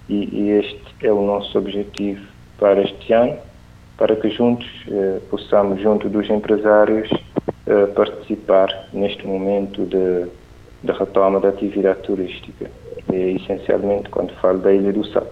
E, 0.09 0.29
e, 0.33 0.51
este 0.51 1.07
é 1.07 1.13
o 1.13 1.23
nosso 1.23 1.57
objetivo 1.57 2.21
para 2.61 2.83
este 2.83 3.13
ano, 3.13 3.37
para 3.97 4.15
que 4.15 4.31
juntos 4.31 4.69
possamos, 5.31 5.81
junto 5.83 6.09
dos 6.09 6.31
empresários, 6.31 7.11
participar 7.95 8.89
neste 8.93 9.27
momento 9.27 9.85
de 9.85 10.29
da 10.83 10.95
retoma 10.95 11.41
da 11.41 11.49
atividade 11.49 12.01
turística, 12.03 12.71
é, 13.13 13.33
essencialmente 13.33 14.09
quando 14.09 14.33
falo 14.41 14.59
da 14.59 14.73
Ilha 14.73 14.93
do 14.93 15.05
Sal. 15.05 15.27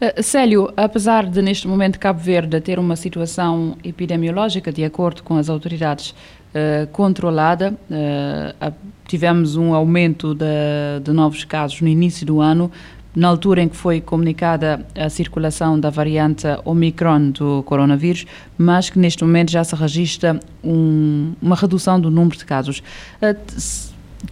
Uh, 0.00 0.22
Célio, 0.22 0.72
apesar 0.76 1.26
de 1.26 1.42
neste 1.42 1.66
momento 1.66 1.98
Cabo 1.98 2.20
Verde 2.20 2.60
ter 2.60 2.78
uma 2.78 2.94
situação 2.94 3.76
epidemiológica, 3.82 4.72
de 4.72 4.84
acordo 4.84 5.22
com 5.22 5.36
as 5.36 5.48
autoridades, 5.48 6.10
uh, 6.10 6.86
controlada, 6.92 7.74
uh, 7.90 8.72
tivemos 9.06 9.56
um 9.56 9.74
aumento 9.74 10.34
de, 10.34 11.00
de, 11.02 11.12
novos 11.12 11.44
casos 11.44 11.80
no 11.80 11.88
início 11.88 12.24
do 12.24 12.40
ano, 12.40 12.70
na 13.18 13.26
altura 13.26 13.60
em 13.60 13.68
que 13.68 13.76
foi 13.76 14.00
comunicada 14.00 14.80
a 14.96 15.10
circulação 15.10 15.78
da 15.78 15.90
variante 15.90 16.46
Omicron 16.64 17.30
do 17.30 17.64
coronavírus, 17.64 18.24
mas 18.56 18.90
que 18.90 18.98
neste 18.98 19.24
momento 19.24 19.50
já 19.50 19.64
se 19.64 19.74
registra 19.74 20.38
um, 20.62 21.32
uma 21.42 21.56
redução 21.56 22.00
do 22.00 22.12
número 22.12 22.38
de 22.38 22.44
casos. 22.44 22.80
Uh, 23.20 23.36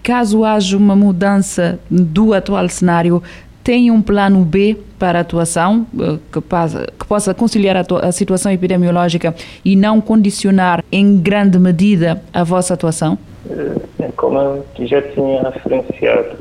caso 0.04 0.44
haja 0.44 0.76
uma 0.76 0.94
mudança 0.94 1.80
do 1.90 2.32
atual 2.32 2.68
cenário, 2.68 3.20
tem 3.64 3.90
um 3.90 4.00
plano 4.00 4.44
B 4.44 4.76
para 5.00 5.18
atuação 5.18 5.84
uh, 5.92 6.20
que, 6.32 6.40
passa, 6.40 6.86
que 6.96 7.06
possa 7.06 7.34
conciliar 7.34 7.76
a, 7.76 8.06
a, 8.06 8.12
situação 8.12 8.52
epidemiológica 8.52 9.34
e 9.64 9.74
não 9.74 10.00
condicionar 10.00 10.84
em 10.92 11.16
grande 11.18 11.58
medida 11.58 12.22
a 12.32 12.44
vossa 12.44 12.74
atuação? 12.74 13.18
É, 13.50 14.08
como 14.16 14.38
eu 14.38 14.64
já 14.86 15.02
tinha 15.02 15.42
referenciado, 15.50 16.36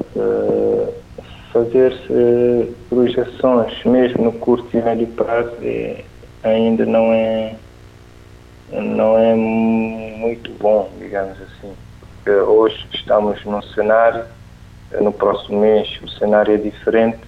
fazer-se 1.55 2.75
projeções, 2.89 3.81
mesmo 3.85 4.25
no 4.25 4.33
curto 4.33 4.67
e 4.77 4.81
médio 4.81 5.07
prazo, 5.07 5.55
é, 5.61 6.03
ainda 6.43 6.85
não 6.85 7.13
é, 7.13 7.55
não 8.73 9.17
é 9.17 9.33
muito 9.33 10.51
bom, 10.59 10.89
digamos 10.99 11.37
assim. 11.41 11.73
Porque 12.01 12.31
hoje 12.41 12.85
estamos 12.93 13.41
num 13.45 13.61
cenário 13.61 14.25
no 14.99 15.13
próximo 15.13 15.61
mês 15.61 15.87
o 16.03 16.09
cenário 16.09 16.53
é 16.53 16.57
diferente, 16.57 17.19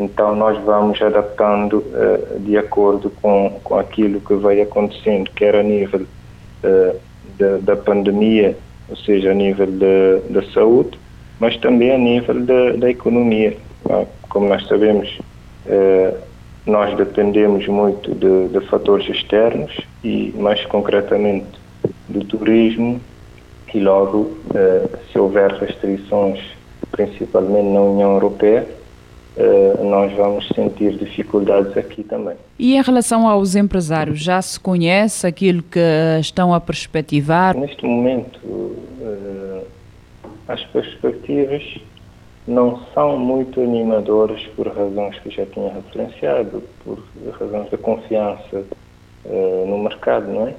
então 0.00 0.34
nós 0.34 0.58
vamos 0.64 1.00
adaptando 1.00 1.78
uh, 1.78 2.40
de 2.40 2.56
acordo 2.56 3.10
com, 3.10 3.60
com 3.62 3.78
aquilo 3.78 4.18
que 4.20 4.34
vai 4.34 4.62
acontecendo, 4.62 5.30
quer 5.30 5.54
a 5.56 5.62
nível 5.62 6.00
uh, 6.02 7.00
da, 7.38 7.58
da, 7.58 7.76
pandemia, 7.76 8.56
ou 8.88 8.96
seja, 8.96 9.30
a 9.30 9.34
nível 9.34 9.66
da, 9.66 10.40
da 10.40 10.52
saúde, 10.52 10.98
mas 11.38 11.56
também 11.58 11.92
a 11.92 11.98
nível 11.98 12.40
da, 12.44 12.72
da 12.72 12.90
economia. 12.90 13.56
Tá? 13.86 14.04
Como 14.28 14.48
nós 14.48 14.66
sabemos, 14.66 15.18
uh, 15.66 16.18
nós 16.66 16.96
dependemos 16.96 17.66
muito 17.68 18.14
de, 18.14 18.48
de 18.48 18.66
fatores 18.66 19.08
externos 19.08 19.76
e, 20.02 20.32
mais 20.36 20.64
concretamente, 20.66 21.46
do 22.08 22.24
turismo 22.24 23.00
e 23.74 23.80
logo, 23.80 24.38
se 25.10 25.18
houver 25.18 25.50
restrições 25.54 26.38
principalmente 26.94 27.68
na 27.68 27.80
União 27.80 28.12
Europeia, 28.12 28.66
eh, 29.36 29.78
nós 29.82 30.12
vamos 30.12 30.46
sentir 30.54 30.96
dificuldades 30.96 31.76
aqui 31.76 32.04
também. 32.04 32.36
E 32.56 32.76
em 32.76 32.82
relação 32.82 33.28
aos 33.28 33.56
empresários, 33.56 34.20
já 34.20 34.40
se 34.40 34.58
conhece 34.60 35.26
aquilo 35.26 35.62
que 35.62 35.80
estão 36.20 36.54
a 36.54 36.60
perspectivar? 36.60 37.56
Neste 37.56 37.84
momento, 37.84 38.38
eh, 39.02 39.62
as 40.46 40.64
perspectivas 40.66 41.62
não 42.46 42.80
são 42.92 43.18
muito 43.18 43.60
animadoras 43.60 44.44
por 44.56 44.68
razões 44.68 45.18
que 45.20 45.30
já 45.30 45.46
tinha 45.46 45.72
referenciado, 45.72 46.62
por 46.84 46.98
razões 47.38 47.70
da 47.70 47.78
confiança 47.78 48.64
eh, 49.24 49.64
no 49.66 49.78
mercado, 49.78 50.26
não 50.26 50.48
é? 50.48 50.54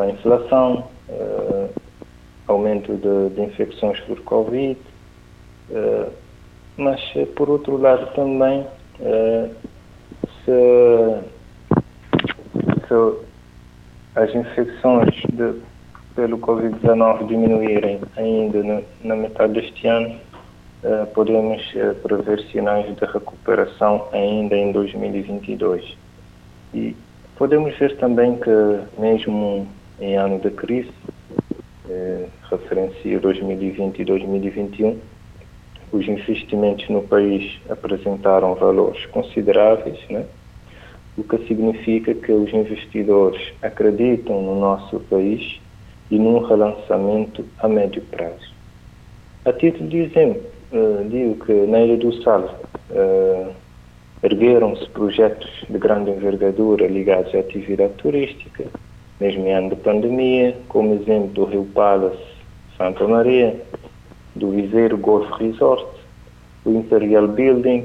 A 0.00 0.10
inflação, 0.10 0.88
aumento 2.46 2.94
de, 2.94 3.34
de 3.34 3.40
infecções 3.42 4.00
por 4.00 4.20
Covid, 4.22 4.78
uh, 5.70 6.12
mas 6.76 7.00
por 7.34 7.48
outro 7.50 7.76
lado 7.76 8.12
também 8.14 8.66
uh, 9.00 9.54
se, 10.44 11.20
se, 12.86 13.26
as 14.14 14.34
infecções 14.34 15.14
de, 15.32 15.60
pelo 16.16 16.38
Covid-19 16.38 17.26
diminuírem 17.26 18.00
ainda 18.16 18.62
na, 18.64 18.82
na, 19.04 19.14
metade 19.14 19.52
deste 19.52 19.86
ano, 19.86 20.16
uh, 20.82 21.06
podemos 21.14 21.62
prever 22.02 22.40
sinais 22.50 22.86
de 22.96 23.04
recuperação 23.04 24.08
ainda 24.12 24.56
em 24.56 24.72
2022. 24.72 25.96
E 26.74 26.96
podemos 27.36 27.76
ver 27.78 27.96
também 27.98 28.36
que 28.36 28.50
mesmo 28.98 29.68
em 30.00 30.16
ano 30.16 30.38
de 30.40 30.50
crise, 30.50 30.90
eh, 31.88 32.26
referencia 32.50 33.18
2020 33.18 34.00
e 34.00 34.04
2021, 34.04 34.98
os 35.92 36.06
investimentos 36.06 36.88
no 36.88 37.02
país 37.02 37.58
apresentaram 37.70 38.54
valores 38.54 39.06
consideráveis, 39.06 39.98
né? 40.10 40.26
o 41.16 41.24
que 41.24 41.38
significa 41.46 42.12
que 42.12 42.30
os 42.30 42.52
investidores 42.52 43.40
acreditam 43.62 44.42
no 44.42 44.60
nosso 44.60 45.00
país 45.00 45.60
e 46.10 46.18
num 46.18 46.38
relançamento 46.40 47.44
a 47.58 47.68
médio 47.68 48.02
prazo. 48.10 48.54
A 49.44 49.52
título 49.52 49.88
de 49.88 49.98
exemplo, 49.98 50.42
uh, 50.72 51.08
digo 51.08 51.44
que 51.44 51.52
na 51.52 51.80
Ilha 51.80 51.96
do 51.96 52.12
Sal 52.22 52.58
uh, 52.90 53.52
ergueram-se 54.22 54.88
projetos 54.90 55.50
de 55.68 55.78
grande 55.78 56.10
envergadura 56.10 56.86
ligados 56.86 57.34
à 57.34 57.38
atividade 57.38 57.94
turística, 57.94 58.64
mesmo 59.20 59.46
em 59.46 59.52
ano 59.52 59.70
de 59.70 59.76
pandemia, 59.76 60.56
como 60.68 60.94
exemplo 60.94 61.28
do 61.28 61.44
Rio 61.44 61.64
Palace, 61.74 62.18
Santa 62.76 63.06
Maria, 63.06 63.60
do 64.34 64.50
Viseiro 64.50 64.98
Golf 64.98 65.30
Resort, 65.40 65.86
o 66.64 66.70
Imperial 66.70 67.28
Building, 67.28 67.84